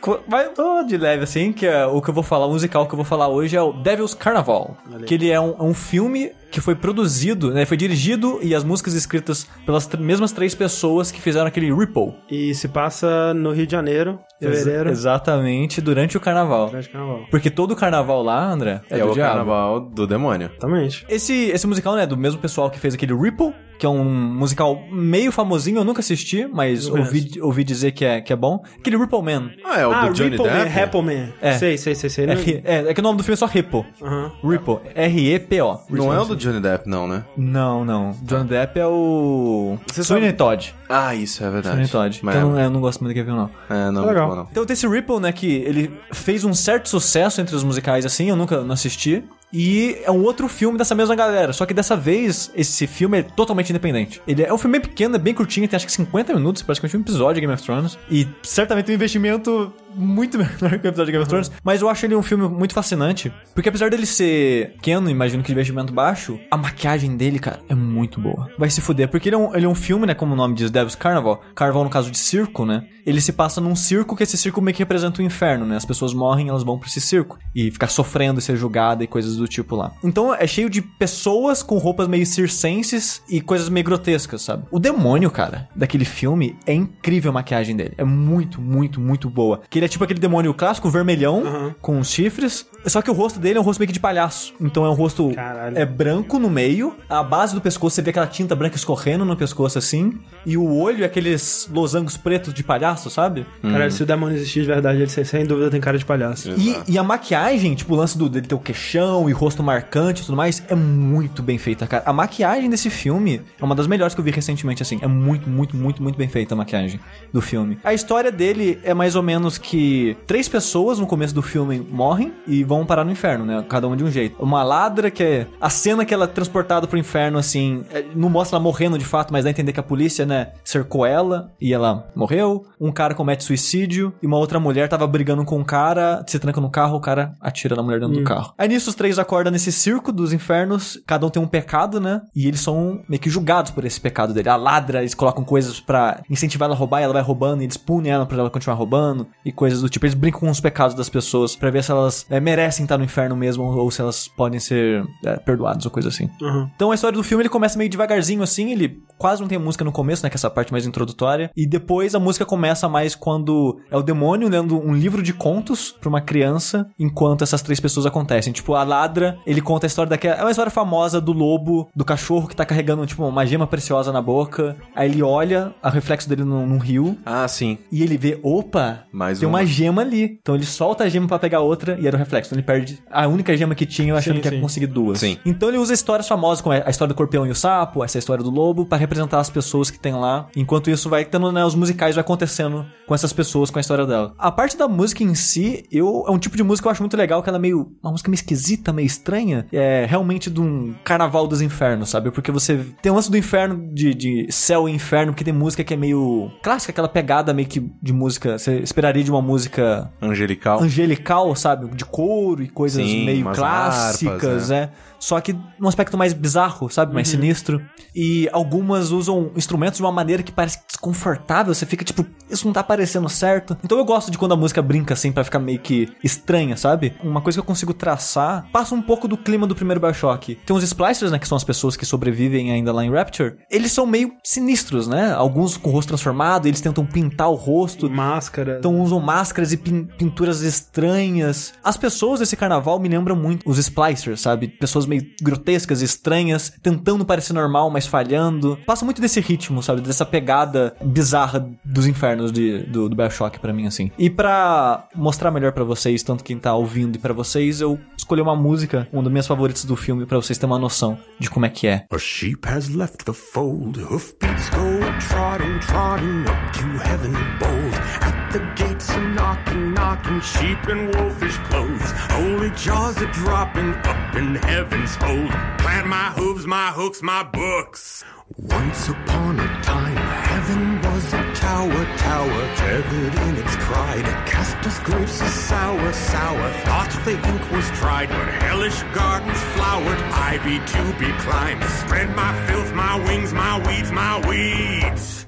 Co- 0.00 0.20
Vai 0.28 0.48
tô 0.50 0.82
de 0.82 0.96
leve 0.96 1.24
assim, 1.24 1.52
que 1.52 1.66
é 1.66 1.86
o 1.86 2.00
que 2.02 2.10
eu 2.10 2.14
vou 2.14 2.22
falar, 2.22 2.46
o 2.46 2.50
musical 2.50 2.86
que 2.86 2.92
eu 2.94 2.96
vou 2.96 3.04
falar 3.04 3.28
hoje 3.28 3.56
é 3.56 3.62
o 3.62 3.72
Devil's 3.72 4.14
Carnival. 4.14 4.76
Que 5.06 5.14
ele 5.14 5.30
é 5.30 5.40
um, 5.40 5.54
é 5.58 5.62
um 5.62 5.74
filme 5.74 6.32
que 6.50 6.60
foi 6.60 6.74
produzido, 6.74 7.52
né? 7.52 7.64
Foi 7.66 7.76
dirigido 7.76 8.38
e 8.42 8.54
as 8.54 8.64
músicas 8.64 8.94
escritas 8.94 9.46
pelas 9.66 9.86
tr- 9.86 9.98
mesmas 10.00 10.32
três 10.32 10.54
pessoas 10.54 11.10
que 11.10 11.20
fizeram 11.20 11.46
aquele 11.46 11.72
Ripple. 11.72 12.14
E 12.30 12.54
se 12.54 12.68
passa 12.68 13.34
no 13.34 13.52
Rio 13.52 13.66
de 13.66 13.72
Janeiro, 13.72 14.18
fevereiro. 14.40 14.88
Ex- 14.90 14.98
exatamente, 15.00 15.80
durante 15.80 16.16
o 16.16 16.20
carnaval. 16.20 16.66
Durante 16.68 16.88
o 16.88 16.92
carnaval. 16.92 17.20
Porque 17.30 17.50
todo 17.50 17.72
o 17.72 17.76
carnaval 17.76 18.22
lá, 18.22 18.50
André, 18.50 18.80
é, 18.90 18.98
É, 18.98 19.02
do 19.04 19.10
o 19.10 19.12
diabo. 19.14 19.30
carnaval 19.34 19.80
do 19.80 20.06
demônio. 20.06 20.48
Exatamente. 20.50 21.04
Esse, 21.08 21.34
esse 21.50 21.66
musical, 21.66 21.94
né, 21.96 22.06
do 22.06 22.16
mesmo 22.16 22.40
pessoal 22.40 22.70
que 22.70 22.78
fez 22.78 22.94
aquele 22.94 23.14
Ripple, 23.14 23.52
que 23.78 23.86
é 23.86 23.88
um 23.88 24.04
musical 24.04 24.82
meio 24.90 25.30
famosinho, 25.30 25.78
eu 25.78 25.84
nunca 25.84 26.00
assisti, 26.00 26.46
mas 26.52 26.88
ouvi, 26.88 27.30
ouvi 27.40 27.62
dizer 27.64 27.92
que 27.92 28.04
é, 28.04 28.20
que 28.20 28.32
é 28.32 28.36
bom. 28.36 28.62
Aquele 28.78 28.96
Ripple 28.96 29.22
Man. 29.22 29.50
Ah, 29.64 29.80
é 29.80 29.86
o 29.86 29.92
ah, 29.92 30.06
do 30.08 30.12
Johnny 30.14 30.30
Ripple 30.30 30.46
Man, 30.50 30.64
Depp? 30.64 30.80
Ripple 30.80 31.02
Man. 31.02 31.28
É. 31.40 31.52
Sei, 31.58 31.78
sei, 31.78 31.94
sei, 31.94 32.10
sei. 32.10 32.24
É, 32.24 32.34
Não- 32.34 32.42
ri- 32.42 32.60
é, 32.64 32.76
é 32.88 32.94
que 32.94 33.00
o 33.00 33.02
nome 33.02 33.16
do 33.18 33.22
filme 33.22 33.34
é 33.34 33.36
só 33.36 33.46
Ripple. 33.46 33.84
Aham. 34.02 34.32
Ripple. 34.42 34.78
R-E-P-O. 34.94 35.78
Não 35.90 36.12
é 36.12 36.20
o 36.20 36.24
do 36.24 36.36
Johnny 36.36 36.60
Depp, 36.60 36.88
não, 36.88 37.06
né? 37.06 37.24
Não, 37.36 37.84
não. 37.84 38.10
John 38.22 38.44
Depp 38.44 38.78
é 38.78 38.86
o. 38.86 39.78
Você 39.86 40.02
Sweeney 40.02 40.30
sabe- 40.30 40.38
Todd. 40.38 40.74
Ah, 40.88 41.14
isso 41.14 41.44
é 41.44 41.50
verdade. 41.50 41.68
Sweeney 41.86 41.88
Todd. 41.90 42.20
Mas, 42.22 42.36
Então 42.36 42.58
eu 42.58 42.70
não 42.70 42.80
gosto 42.80 43.00
muito 43.02 43.14
do 43.14 43.18
Kevin, 43.18 43.36
não. 43.36 43.50
é, 43.70 43.90
não, 43.90 44.02
Tá 44.02 44.08
legal. 44.08 44.28
bom, 44.28 44.34
não. 44.36 44.48
Então 44.50 44.66
tem 44.66 44.74
esse 44.74 44.86
Ripple, 44.88 45.20
né, 45.20 45.32
que 45.32 45.46
ele 45.46 45.92
fez 46.12 46.44
um 46.44 46.52
certo 46.54 46.88
sucesso 46.88 47.40
entre 47.40 47.54
os 47.54 47.62
musicais, 47.64 48.04
assim, 48.06 48.28
eu 48.28 48.36
nunca 48.36 48.60
não 48.62 48.72
assisti. 48.74 49.22
E 49.52 49.98
é 50.04 50.10
um 50.10 50.22
outro 50.22 50.48
filme 50.48 50.76
dessa 50.76 50.94
mesma 50.94 51.14
galera. 51.14 51.52
Só 51.52 51.64
que 51.64 51.72
dessa 51.72 51.96
vez, 51.96 52.50
esse 52.54 52.86
filme 52.86 53.18
é 53.18 53.22
totalmente 53.22 53.70
independente. 53.70 54.20
Ele 54.26 54.42
é 54.42 54.52
um 54.52 54.58
filme 54.58 54.78
bem 54.78 54.88
pequeno, 54.88 55.16
é 55.16 55.18
bem 55.18 55.34
curtinho, 55.34 55.66
tem 55.66 55.76
acho 55.76 55.86
que 55.86 55.92
50 55.92 56.34
minutos, 56.34 56.62
praticamente 56.62 56.96
um 56.96 57.00
episódio 57.00 57.34
de 57.36 57.40
Game 57.40 57.52
of 57.52 57.62
Thrones. 57.62 57.98
E 58.10 58.28
certamente 58.42 58.90
um 58.90 58.94
investimento 58.94 59.72
muito 59.94 60.38
menor 60.38 60.78
que 60.78 60.86
o 60.86 60.88
episódio 60.88 61.06
de 61.06 61.12
Game 61.12 61.22
of 61.22 61.28
Thrones. 61.28 61.50
Mas 61.62 61.80
eu 61.80 61.88
acho 61.88 62.06
ele 62.06 62.14
um 62.14 62.22
filme 62.22 62.48
muito 62.48 62.74
fascinante. 62.74 63.32
Porque 63.54 63.68
apesar 63.68 63.90
dele 63.90 64.06
ser 64.06 64.72
pequeno, 64.74 65.10
imagino 65.10 65.42
que 65.42 65.48
de 65.48 65.52
investimento 65.52 65.92
baixo, 65.92 66.38
a 66.50 66.56
maquiagem 66.56 67.16
dele, 67.16 67.38
cara, 67.38 67.60
é 67.68 67.74
muito 67.74 68.20
boa. 68.20 68.50
Vai 68.58 68.70
se 68.70 68.80
fuder. 68.80 69.08
Porque 69.08 69.28
ele 69.28 69.36
é 69.36 69.38
um, 69.38 69.54
ele 69.54 69.66
é 69.66 69.68
um 69.68 69.74
filme, 69.74 70.06
né, 70.06 70.14
como 70.14 70.34
o 70.34 70.36
nome 70.36 70.54
diz, 70.54 70.70
Devil's 70.70 70.94
Carnival. 70.94 71.42
Carnival 71.54 71.84
no 71.84 71.90
caso 71.90 72.10
de 72.10 72.18
circo, 72.18 72.64
né? 72.64 72.86
Ele 73.06 73.20
se 73.20 73.32
passa 73.32 73.60
num 73.60 73.74
circo 73.74 74.14
que 74.14 74.22
esse 74.22 74.36
circo 74.36 74.60
meio 74.60 74.74
que 74.74 74.82
representa 74.82 75.22
o 75.22 75.24
inferno, 75.24 75.64
né? 75.64 75.76
As 75.76 75.84
pessoas 75.84 76.12
morrem, 76.12 76.48
elas 76.48 76.62
vão 76.62 76.78
pra 76.78 76.88
esse 76.88 77.00
circo. 77.00 77.38
E 77.54 77.70
ficar 77.70 77.88
sofrendo 77.88 78.38
e 78.38 78.42
ser 78.42 78.56
julgada 78.56 79.02
e 79.02 79.06
coisas 79.06 79.36
do 79.36 79.48
tipo 79.48 79.74
lá. 79.74 79.92
Então 80.04 80.34
é 80.34 80.46
cheio 80.46 80.68
de 80.68 80.82
pessoas 80.82 81.62
com 81.62 81.78
roupas 81.78 82.06
meio 82.06 82.26
circenses 82.26 83.22
e 83.28 83.40
coisas 83.40 83.68
meio 83.68 83.84
grotescas, 83.84 84.42
sabe? 84.42 84.64
O 84.70 84.78
demônio, 84.78 85.30
cara, 85.30 85.68
daquele 85.74 86.04
filme 86.04 86.56
é 86.66 86.74
incrível 86.74 87.30
a 87.30 87.34
maquiagem 87.34 87.74
dele. 87.74 87.94
É 87.96 88.04
muito, 88.04 88.60
muito, 88.60 89.00
muito 89.00 89.30
boa. 89.30 89.62
Que 89.70 89.77
ele 89.78 89.86
é 89.86 89.88
tipo 89.88 90.04
aquele 90.04 90.20
demônio 90.20 90.52
clássico, 90.54 90.88
vermelhão, 90.90 91.42
Aham. 91.46 91.74
com 91.80 91.98
os 91.98 92.10
chifres. 92.10 92.66
Só 92.86 93.02
que 93.02 93.10
o 93.10 93.14
rosto 93.14 93.38
dele 93.40 93.58
é 93.58 93.60
um 93.60 93.64
rosto 93.64 93.80
meio 93.80 93.88
que 93.88 93.92
de 93.92 94.00
palhaço. 94.00 94.54
Então 94.60 94.84
é 94.84 94.88
um 94.90 94.94
rosto. 94.94 95.32
Caralho. 95.34 95.76
É 95.78 95.84
branco 95.84 96.38
no 96.38 96.48
meio. 96.48 96.94
A 97.08 97.22
base 97.22 97.54
do 97.54 97.60
pescoço 97.60 97.96
você 97.96 98.02
vê 98.02 98.10
aquela 98.10 98.26
tinta 98.26 98.54
branca 98.54 98.76
escorrendo 98.76 99.24
no 99.24 99.36
pescoço 99.36 99.78
assim. 99.78 100.14
E 100.46 100.56
o 100.56 100.74
olho 100.76 101.02
é 101.02 101.06
aqueles 101.06 101.68
losangos 101.72 102.16
pretos 102.16 102.54
de 102.54 102.62
palhaço, 102.62 103.10
sabe? 103.10 103.46
Caralho, 103.62 103.90
se 103.92 104.02
o 104.02 104.06
demônio 104.06 104.36
existir 104.36 104.60
de 104.60 104.66
verdade, 104.66 104.98
ele 104.98 105.10
sem- 105.10 105.24
sem 105.24 105.44
dúvida 105.44 105.70
tem 105.70 105.80
cara 105.80 105.98
de 105.98 106.04
palhaço. 106.04 106.50
E, 106.56 106.76
e 106.86 106.98
a 106.98 107.02
maquiagem, 107.02 107.74
tipo, 107.74 107.94
o 107.94 107.96
lance 107.96 108.16
do, 108.16 108.28
dele 108.28 108.46
ter 108.46 108.54
o 108.54 108.58
queixão 108.58 109.28
e 109.28 109.32
rosto 109.32 109.62
marcante 109.62 110.22
e 110.22 110.26
tudo 110.26 110.36
mais, 110.36 110.62
é 110.68 110.74
muito 110.74 111.42
bem 111.42 111.58
feita, 111.58 111.86
cara. 111.86 112.02
A 112.06 112.12
maquiagem 112.12 112.70
desse 112.70 112.88
filme 112.90 113.42
é 113.60 113.64
uma 113.64 113.74
das 113.74 113.86
melhores 113.86 114.14
que 114.14 114.20
eu 114.20 114.24
vi 114.24 114.30
recentemente, 114.30 114.82
assim. 114.82 114.98
É 115.02 115.06
muito, 115.06 115.48
muito, 115.48 115.76
muito, 115.76 116.02
muito 116.02 116.16
bem 116.16 116.28
feita 116.28 116.54
a 116.54 116.56
maquiagem 116.56 116.98
do 117.32 117.40
filme. 117.42 117.78
A 117.84 117.92
história 117.92 118.30
dele 118.32 118.78
é 118.82 118.94
mais 118.94 119.14
ou 119.16 119.22
menos 119.22 119.58
que 119.68 120.16
três 120.26 120.48
pessoas 120.48 120.98
no 120.98 121.06
começo 121.06 121.34
do 121.34 121.42
filme 121.42 121.78
morrem 121.78 122.32
e 122.46 122.64
vão 122.64 122.86
parar 122.86 123.04
no 123.04 123.10
inferno, 123.10 123.44
né? 123.44 123.62
Cada 123.68 123.86
uma 123.86 123.94
de 123.94 124.02
um 124.02 124.10
jeito. 124.10 124.42
Uma 124.42 124.62
ladra 124.62 125.10
que 125.10 125.22
é. 125.22 125.46
A 125.60 125.68
cena 125.68 126.06
que 126.06 126.14
ela 126.14 126.24
é 126.24 126.26
transportada 126.26 126.86
pro 126.86 126.98
inferno, 126.98 127.38
assim, 127.38 127.84
é- 127.92 128.02
não 128.14 128.30
mostra 128.30 128.56
ela 128.56 128.62
morrendo 128.62 128.96
de 128.96 129.04
fato, 129.04 129.30
mas 129.30 129.44
dá 129.44 129.50
a 129.50 129.52
entender 129.52 129.74
que 129.74 129.80
a 129.80 129.82
polícia, 129.82 130.24
né, 130.24 130.52
cercou 130.64 131.04
ela 131.04 131.52
e 131.60 131.74
ela 131.74 132.08
morreu. 132.16 132.64
Um 132.80 132.90
cara 132.90 133.14
comete 133.14 133.44
suicídio 133.44 134.14
e 134.22 134.26
uma 134.26 134.38
outra 134.38 134.58
mulher 134.58 134.88
tava 134.88 135.06
brigando 135.06 135.44
com 135.44 135.58
um 135.58 135.64
cara, 135.64 136.24
se 136.26 136.38
tranca 136.38 136.62
no 136.62 136.70
carro, 136.70 136.96
o 136.96 137.00
cara 137.00 137.34
atira 137.38 137.76
na 137.76 137.82
mulher 137.82 138.00
dentro 138.00 138.14
do 138.16 138.24
carro. 138.24 138.54
Aí 138.56 138.68
nisso 138.68 138.88
os 138.88 138.96
três 138.96 139.18
acordam 139.18 139.52
nesse 139.52 139.70
circo 139.70 140.10
dos 140.10 140.32
infernos, 140.32 140.98
cada 141.06 141.26
um 141.26 141.30
tem 141.30 141.42
um 141.42 141.46
pecado, 141.46 142.00
né? 142.00 142.22
E 142.34 142.46
eles 142.48 142.60
são 142.60 143.02
meio 143.06 143.20
que 143.20 143.28
julgados 143.28 143.70
por 143.70 143.84
esse 143.84 144.00
pecado 144.00 144.32
dele. 144.32 144.48
A 144.48 144.56
ladra, 144.56 145.00
eles 145.00 145.14
colocam 145.14 145.44
coisas 145.44 145.78
pra 145.78 146.22
incentivar 146.30 146.66
ela 146.68 146.74
a 146.74 146.78
roubar 146.78 147.00
e 147.00 147.04
ela 147.04 147.12
vai 147.12 147.22
roubando, 147.22 147.60
e 147.60 147.64
eles 147.64 147.76
punem 147.76 148.10
ela 148.12 148.24
pra 148.24 148.38
ela 148.38 148.48
continuar 148.48 148.76
roubando 148.76 149.26
e 149.44 149.52
coisas 149.58 149.80
do 149.82 149.88
tipo. 149.88 150.06
Eles 150.06 150.14
brincam 150.14 150.40
com 150.40 150.48
os 150.50 150.60
pecados 150.60 150.94
das 150.94 151.08
pessoas 151.08 151.56
pra 151.56 151.68
ver 151.70 151.82
se 151.82 151.90
elas 151.90 152.24
é, 152.30 152.38
merecem 152.38 152.84
estar 152.84 152.96
no 152.96 153.02
inferno 153.04 153.34
mesmo 153.36 153.64
ou 153.64 153.90
se 153.90 154.00
elas 154.00 154.28
podem 154.28 154.60
ser 154.60 155.04
é, 155.24 155.36
perdoadas 155.36 155.84
ou 155.84 155.90
coisa 155.90 156.08
assim. 156.08 156.30
Uhum. 156.40 156.70
Então 156.76 156.92
a 156.92 156.94
história 156.94 157.16
do 157.16 157.24
filme 157.24 157.42
ele 157.42 157.48
começa 157.48 157.76
meio 157.76 157.90
devagarzinho 157.90 158.42
assim, 158.42 158.70
ele 158.70 159.02
quase 159.18 159.40
não 159.40 159.48
tem 159.48 159.58
música 159.58 159.84
no 159.84 159.90
começo, 159.90 160.22
né, 160.22 160.30
que 160.30 160.36
é 160.36 160.38
essa 160.38 160.48
parte 160.48 160.70
mais 160.70 160.86
introdutória, 160.86 161.50
e 161.56 161.66
depois 161.66 162.14
a 162.14 162.20
música 162.20 162.46
começa 162.46 162.88
mais 162.88 163.16
quando 163.16 163.80
é 163.90 163.96
o 163.96 164.02
demônio 164.02 164.48
lendo 164.48 164.78
um 164.78 164.94
livro 164.94 165.22
de 165.22 165.32
contos 165.32 165.90
pra 165.90 166.08
uma 166.08 166.20
criança, 166.20 166.88
enquanto 166.98 167.42
essas 167.42 167.60
três 167.60 167.80
pessoas 167.80 168.06
acontecem. 168.06 168.52
Tipo, 168.52 168.74
a 168.74 168.84
ladra, 168.84 169.36
ele 169.44 169.60
conta 169.60 169.86
a 169.86 169.88
história 169.88 170.08
daquela, 170.08 170.36
é 170.36 170.42
uma 170.42 170.50
história 170.52 170.70
famosa 170.70 171.20
do 171.20 171.32
lobo, 171.32 171.88
do 171.96 172.04
cachorro 172.04 172.46
que 172.46 172.54
tá 172.54 172.64
carregando 172.64 173.04
tipo 173.06 173.26
uma 173.26 173.44
gema 173.44 173.66
preciosa 173.66 174.12
na 174.12 174.22
boca. 174.22 174.76
Aí 174.94 175.10
ele 175.10 175.22
olha 175.22 175.74
o 175.82 175.88
reflexo 175.88 176.28
dele 176.28 176.44
num, 176.44 176.64
num 176.66 176.78
rio 176.78 177.18
Ah, 177.26 177.48
sim. 177.48 177.78
e 177.90 178.02
ele 178.04 178.16
vê, 178.16 178.38
opa, 178.42 179.04
Mais 179.12 179.40
tem 179.40 179.47
uma. 179.48 179.58
uma 179.58 179.66
gema 179.66 180.02
ali. 180.02 180.38
Então 180.40 180.54
ele 180.54 180.64
solta 180.64 181.04
a 181.04 181.08
gema 181.08 181.26
pra 181.26 181.38
pegar 181.38 181.60
outra 181.60 181.98
e 182.00 182.06
era 182.06 182.16
o 182.16 182.18
reflexo. 182.18 182.48
Então 182.50 182.58
ele 182.58 182.66
perde 182.66 182.98
a 183.10 183.26
única 183.26 183.56
gema 183.56 183.74
que 183.74 183.86
tinha, 183.86 184.14
achando 184.14 184.36
Sim, 184.36 184.40
que 184.40 184.48
ia 184.48 184.52
sim. 184.52 184.60
conseguir 184.60 184.86
duas. 184.86 185.18
Sim. 185.18 185.38
Então 185.44 185.68
ele 185.68 185.78
usa 185.78 185.94
histórias 185.94 186.26
famosas, 186.28 186.60
como 186.60 186.74
a 186.74 186.90
história 186.90 187.12
do 187.12 187.16
corpião 187.16 187.46
e 187.46 187.50
o 187.50 187.54
sapo, 187.54 188.04
essa 188.04 188.18
história 188.18 188.42
do 188.42 188.50
lobo, 188.50 188.86
pra 188.86 188.98
representar 188.98 189.40
as 189.40 189.50
pessoas 189.50 189.90
que 189.90 189.98
tem 189.98 190.12
lá. 190.12 190.48
Enquanto 190.56 190.90
isso 190.90 191.08
vai 191.08 191.24
tendo, 191.24 191.50
né, 191.52 191.64
os 191.64 191.74
musicais 191.74 192.14
vai 192.14 192.22
acontecendo 192.22 192.86
com 193.06 193.14
essas 193.14 193.32
pessoas, 193.32 193.70
com 193.70 193.78
a 193.78 193.80
história 193.80 194.06
dela. 194.06 194.34
A 194.38 194.50
parte 194.50 194.76
da 194.76 194.88
música 194.88 195.22
em 195.22 195.34
si, 195.34 195.84
eu 195.90 196.24
é 196.26 196.30
um 196.30 196.38
tipo 196.38 196.56
de 196.56 196.62
música 196.62 196.84
que 196.84 196.88
eu 196.88 196.92
acho 196.92 197.02
muito 197.02 197.16
legal, 197.16 197.42
que 197.42 197.48
ela 197.48 197.58
é 197.58 197.60
meio 197.60 197.92
uma 198.02 198.12
música 198.12 198.30
meio 198.30 198.36
esquisita, 198.36 198.92
meio 198.92 199.06
estranha. 199.06 199.66
É 199.72 200.06
realmente 200.08 200.50
de 200.50 200.60
um 200.60 200.94
carnaval 201.04 201.46
dos 201.46 201.60
infernos, 201.60 202.10
sabe? 202.10 202.30
Porque 202.30 202.50
você 202.50 202.84
tem 203.02 203.10
o 203.10 203.14
lance 203.14 203.30
do 203.30 203.36
inferno 203.36 203.92
de, 203.92 204.14
de 204.14 204.46
céu 204.50 204.88
e 204.88 204.92
inferno, 204.92 205.32
porque 205.32 205.44
tem 205.44 205.52
música 205.52 205.82
que 205.84 205.94
é 205.94 205.96
meio 205.96 206.50
clássica, 206.62 206.90
aquela 206.90 207.08
pegada 207.08 207.52
meio 207.52 207.68
que 207.68 207.80
de 208.02 208.12
música, 208.12 208.58
você 208.58 208.78
esperaria 208.80 209.22
de 209.24 209.30
uma 209.30 209.37
uma 209.38 209.46
música 209.46 210.10
Angelical. 210.20 210.82
angelical, 210.82 211.54
sabe? 211.54 211.88
De 211.94 212.04
couro 212.04 212.62
e 212.62 212.68
coisas 212.68 213.04
Sim, 213.04 213.24
meio 213.24 213.44
clássicas, 213.52 214.44
harpas, 214.44 214.70
é. 214.70 214.90
Só 215.18 215.40
que 215.40 215.54
num 215.78 215.88
aspecto 215.88 216.16
mais 216.16 216.32
bizarro, 216.32 216.88
sabe? 216.88 217.14
Mais 217.14 217.28
sinistro. 217.28 217.80
E 218.14 218.48
algumas 218.52 219.10
usam 219.10 219.50
instrumentos 219.56 219.98
de 219.98 220.02
uma 220.02 220.12
maneira 220.12 220.42
que 220.42 220.52
parece 220.52 220.78
desconfortável. 220.86 221.74
Você 221.74 221.86
fica 221.86 222.04
tipo, 222.04 222.24
isso 222.50 222.66
não 222.66 222.72
tá 222.72 222.82
parecendo 222.82 223.28
certo. 223.28 223.76
Então 223.84 223.98
eu 223.98 224.04
gosto 224.04 224.30
de 224.30 224.38
quando 224.38 224.52
a 224.52 224.56
música 224.56 224.80
brinca 224.82 225.14
assim 225.14 225.32
pra 225.32 225.44
ficar 225.44 225.58
meio 225.58 225.78
que 225.78 226.08
estranha, 226.22 226.76
sabe? 226.76 227.14
Uma 227.22 227.40
coisa 227.40 227.56
que 227.56 227.60
eu 227.60 227.64
consigo 227.66 227.92
traçar 227.94 228.66
passa 228.72 228.94
um 228.94 229.02
pouco 229.02 229.26
do 229.28 229.36
clima 229.36 229.66
do 229.66 229.74
primeiro 229.74 230.00
Bioshock. 230.00 230.54
Tem 230.66 230.74
uns 230.76 230.82
splicers, 230.84 231.30
né? 231.32 231.38
Que 231.38 231.48
são 231.48 231.56
as 231.56 231.64
pessoas 231.64 231.96
que 231.96 232.06
sobrevivem 232.06 232.72
ainda 232.72 232.92
lá 232.92 233.04
em 233.04 233.10
Rapture. 233.10 233.56
Eles 233.70 233.92
são 233.92 234.06
meio 234.06 234.32
sinistros, 234.44 235.06
né? 235.08 235.32
Alguns 235.32 235.76
com 235.76 235.90
o 235.90 235.92
rosto 235.92 236.08
transformado, 236.08 236.66
eles 236.66 236.80
tentam 236.80 237.04
pintar 237.04 237.48
o 237.50 237.54
rosto. 237.54 238.08
Máscara. 238.10 238.76
Então 238.78 239.00
usam 239.00 239.20
máscaras 239.20 239.72
e 239.72 239.76
pin- 239.76 240.06
pinturas 240.18 240.60
estranhas. 240.62 241.72
As 241.82 241.96
pessoas 241.96 242.40
desse 242.40 242.56
carnaval 242.56 242.98
me 242.98 243.08
lembram 243.08 243.36
muito 243.36 243.68
os 243.68 243.78
splicers, 243.78 244.40
sabe? 244.40 244.68
Pessoas 244.68 245.06
meio 245.08 245.22
grotescas, 245.42 246.02
estranhas, 246.02 246.72
tentando 246.82 247.24
parecer 247.24 247.52
normal, 247.52 247.90
mas 247.90 248.06
falhando. 248.06 248.78
Passa 248.86 249.04
muito 249.04 249.20
desse 249.20 249.40
ritmo, 249.40 249.82
sabe? 249.82 250.00
Dessa 250.00 250.24
pegada 250.24 250.94
bizarra 251.04 251.68
dos 251.84 252.06
infernos 252.06 252.52
de, 252.52 252.84
do, 252.84 253.08
do 253.08 253.16
Bioshock 253.16 253.58
pra 253.58 253.72
mim, 253.72 253.86
assim. 253.86 254.10
E 254.18 254.30
pra 254.30 255.08
mostrar 255.14 255.50
melhor 255.50 255.72
pra 255.72 255.84
vocês, 255.84 256.22
tanto 256.22 256.44
quem 256.44 256.58
tá 256.58 256.74
ouvindo 256.74 257.16
e 257.16 257.18
pra 257.18 257.32
vocês, 257.32 257.80
eu 257.80 257.98
escolhi 258.16 258.40
uma 258.40 258.56
música, 258.56 259.08
uma 259.12 259.22
das 259.22 259.32
minhas 259.32 259.46
favoritas 259.46 259.84
do 259.84 259.96
filme, 259.96 260.26
pra 260.26 260.36
vocês 260.36 260.58
terem 260.58 260.72
uma 260.72 260.78
noção 260.78 261.18
de 261.38 261.50
como 261.50 261.66
é 261.66 261.68
que 261.68 261.86
é. 261.86 262.04
A 262.12 262.18
sheep 262.18 262.66
has 262.68 262.88
left 262.88 263.24
the 263.24 263.32
fold, 263.32 264.00
hoofbeats 264.00 264.68
go 264.70 264.98
trotting, 265.28 265.78
trotting 265.80 266.42
up 266.42 266.78
to 266.78 267.08
heaven 267.08 267.32
bold. 267.58 268.37
The 268.52 268.60
gates 268.76 269.10
a 269.10 269.20
knocking, 269.20 269.92
knocking, 269.92 270.40
sheep 270.40 270.88
in 270.88 271.10
wolfish 271.10 271.58
clothes. 271.68 272.12
Holy 272.32 272.70
jaws 272.70 273.20
are 273.20 273.32
dropping 273.32 273.92
up 273.94 274.34
in 274.36 274.54
heaven's 274.54 275.14
hold. 275.16 275.50
Plant 275.78 276.06
my 276.06 276.30
hooves, 276.32 276.66
my 276.66 276.90
hooks, 276.90 277.22
my 277.22 277.42
books. 277.42 278.24
Once 278.56 279.10
upon 279.10 279.60
a 279.60 279.82
time, 279.82 280.16
heaven 280.16 281.02
was 281.02 281.32
a 281.34 281.54
tower, 281.56 282.04
tower, 282.16 282.74
tethered 282.76 283.34
in 283.34 283.56
its 283.56 283.76
pride. 283.84 284.24
Cast 284.46 284.78
us 284.86 284.98
grapes 285.00 285.42
of 285.42 285.48
sour, 285.48 286.12
sour. 286.14 286.70
Thought 286.86 287.20
the 287.26 287.32
ink 287.32 287.70
was 287.70 287.90
dried, 288.00 288.30
but 288.30 288.48
hellish 288.62 289.02
gardens 289.12 289.60
flowered. 289.74 290.18
Ivy 290.32 290.78
to 290.78 291.18
be 291.18 291.30
climbed. 291.42 291.84
Spread 291.84 292.34
my 292.34 292.66
filth, 292.66 292.94
my 292.94 293.16
wings, 293.26 293.52
my 293.52 293.76
weeds, 293.86 294.10
my 294.10 294.40
weeds. 294.48 295.47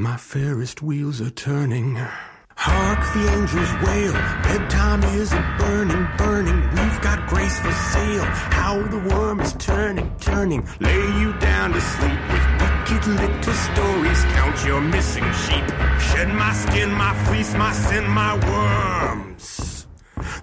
My 0.00 0.16
fairest 0.16 0.80
wheels 0.80 1.20
are 1.20 1.30
turning. 1.30 1.96
Hark 2.54 3.14
the 3.14 3.32
angels 3.32 3.72
wail. 3.84 4.12
Bedtime 4.44 5.02
is 5.02 5.32
a 5.32 5.56
burning, 5.58 6.06
burning. 6.16 6.60
We've 6.70 7.00
got 7.00 7.26
grace 7.28 7.58
for 7.58 7.72
sale. 7.72 8.22
How 8.22 8.80
the 8.80 8.98
worm 9.12 9.40
is 9.40 9.54
turning, 9.54 10.08
turning. 10.20 10.64
Lay 10.78 11.04
you 11.18 11.32
down 11.40 11.72
to 11.72 11.80
sleep 11.80 12.20
with 12.30 12.46
wicked 12.60 13.06
little 13.08 13.52
stories. 13.52 14.22
Count 14.36 14.64
your 14.64 14.80
missing 14.80 15.24
sheep. 15.32 15.66
Shed 16.12 16.28
my 16.28 16.52
skin, 16.52 16.92
my 16.92 17.12
fleece, 17.24 17.52
my 17.54 17.72
sin, 17.72 18.08
my 18.08 18.34
worms. 18.46 19.77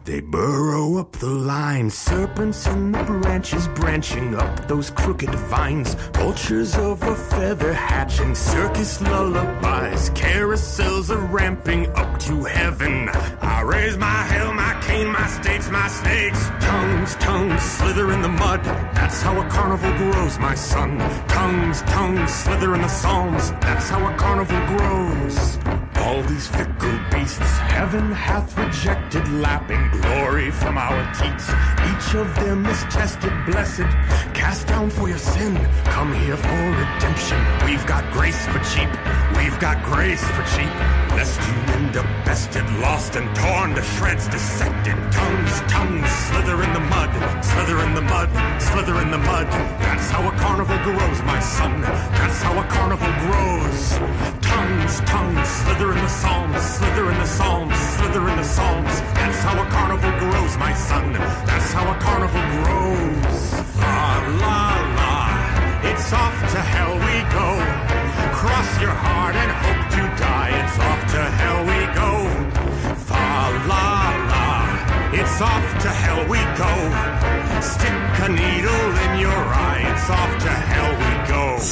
They 0.06 0.20
burrow 0.20 1.00
up 1.00 1.14
the 1.14 1.32
line, 1.32 1.90
serpents 1.90 2.68
in 2.68 2.92
the 2.92 3.04
branches 3.04 3.68
branching 3.70 4.36
up 4.36 4.68
those 4.68 4.92
crooked 4.92 5.34
vines. 5.50 5.96
Vultures 6.14 6.78
of 6.78 7.02
a 7.02 7.16
feather 7.16 7.74
hatching, 7.74 8.36
circus 8.36 9.02
lullabies. 9.02 10.12
Carousels 10.12 11.10
are 11.10 11.26
ramping 11.34 11.88
up 11.96 12.20
to 12.20 12.44
heaven. 12.44 13.10
I 13.42 13.62
raise 13.62 13.98
my 13.98 14.22
hell, 14.30 14.54
my 14.54 14.80
cane, 14.86 15.08
my 15.12 15.26
stakes, 15.26 15.72
my 15.72 15.88
snakes. 15.88 16.50
Tongues, 16.60 17.16
tongues 17.16 17.64
slither 17.64 18.12
in 18.12 18.22
the 18.22 18.30
mud. 18.30 18.64
That's 18.64 19.24
how 19.24 19.42
a 19.42 19.50
carnival 19.50 19.92
grows, 19.98 20.38
my 20.38 20.54
son. 20.54 21.00
Tongues, 21.28 21.82
tongues 21.82 22.32
slither 22.32 22.76
in 22.76 22.82
the 22.84 22.88
psalms. 22.90 23.50
That's 23.54 23.90
how 23.90 24.06
a 24.06 24.16
carnival 24.18 24.78
grows. 24.78 25.58
All 26.06 26.22
these 26.22 26.48
fickle 26.48 27.00
beasts 27.12 27.58
heaven 27.58 28.12
hath 28.12 28.56
rejected, 28.60 29.28
lapping 29.42 29.90
glory 29.90 30.52
from 30.52 30.78
our 30.78 31.02
teats. 31.16 31.50
Each 31.90 32.14
of 32.14 32.28
them 32.36 32.64
is 32.68 32.80
tested, 32.94 33.34
blessed, 33.48 33.90
cast 34.36 34.68
down 34.68 34.92
for 34.92 35.10
your 35.10 35.18
sin. 35.18 35.56
Come 35.86 36.14
here 36.14 36.38
for 36.38 36.62
redemption. 36.84 37.42
We've 37.66 37.86
got 37.88 38.04
grace 38.14 38.46
for 38.46 38.60
cheap. 38.60 38.92
We've 39.38 39.60
got 39.60 39.84
grace 39.84 40.24
for 40.24 40.44
cheap. 40.56 40.74
Lest 41.16 41.40
you 41.48 41.56
end 41.76 41.96
up 41.98 42.06
bested, 42.26 42.66
lost 42.80 43.16
and 43.16 43.28
torn 43.36 43.76
to 43.76 43.84
shreds, 43.84 44.28
dissected. 44.28 44.96
Tongues, 45.12 45.62
tongues 45.72 46.10
slither 46.28 46.64
in 46.64 46.74
the 46.74 46.80
mud, 46.80 47.12
slither 47.44 47.80
in 47.86 47.94
the 47.94 48.02
mud, 48.02 48.30
slither 48.62 49.00
in 49.02 49.12
the 49.12 49.18
mud. 49.18 49.48
That's 49.80 50.10
how 50.10 50.28
a 50.28 50.32
carnival 50.38 50.78
grows, 50.84 51.22
my 51.24 51.40
son. 51.40 51.82
That's 51.82 52.42
how 52.42 52.60
a 52.60 52.66
carnival 52.66 53.12
grows. 53.26 53.98
Tongues, 54.42 55.00
tongues 55.02 55.48
slither 55.48 55.94
in 55.94 56.00
the 56.00 56.10
psalms, 56.10 56.62
slither 56.62 57.12
in 57.12 57.18
the 57.18 57.26
psalms, 57.26 57.76
slither 57.96 58.30
in 58.30 58.36
the 58.36 58.44
psalms. 58.44 59.02
That's 59.16 59.40
how 59.44 59.56
a 59.62 59.66
carnival 59.70 60.12
grows, 60.20 60.25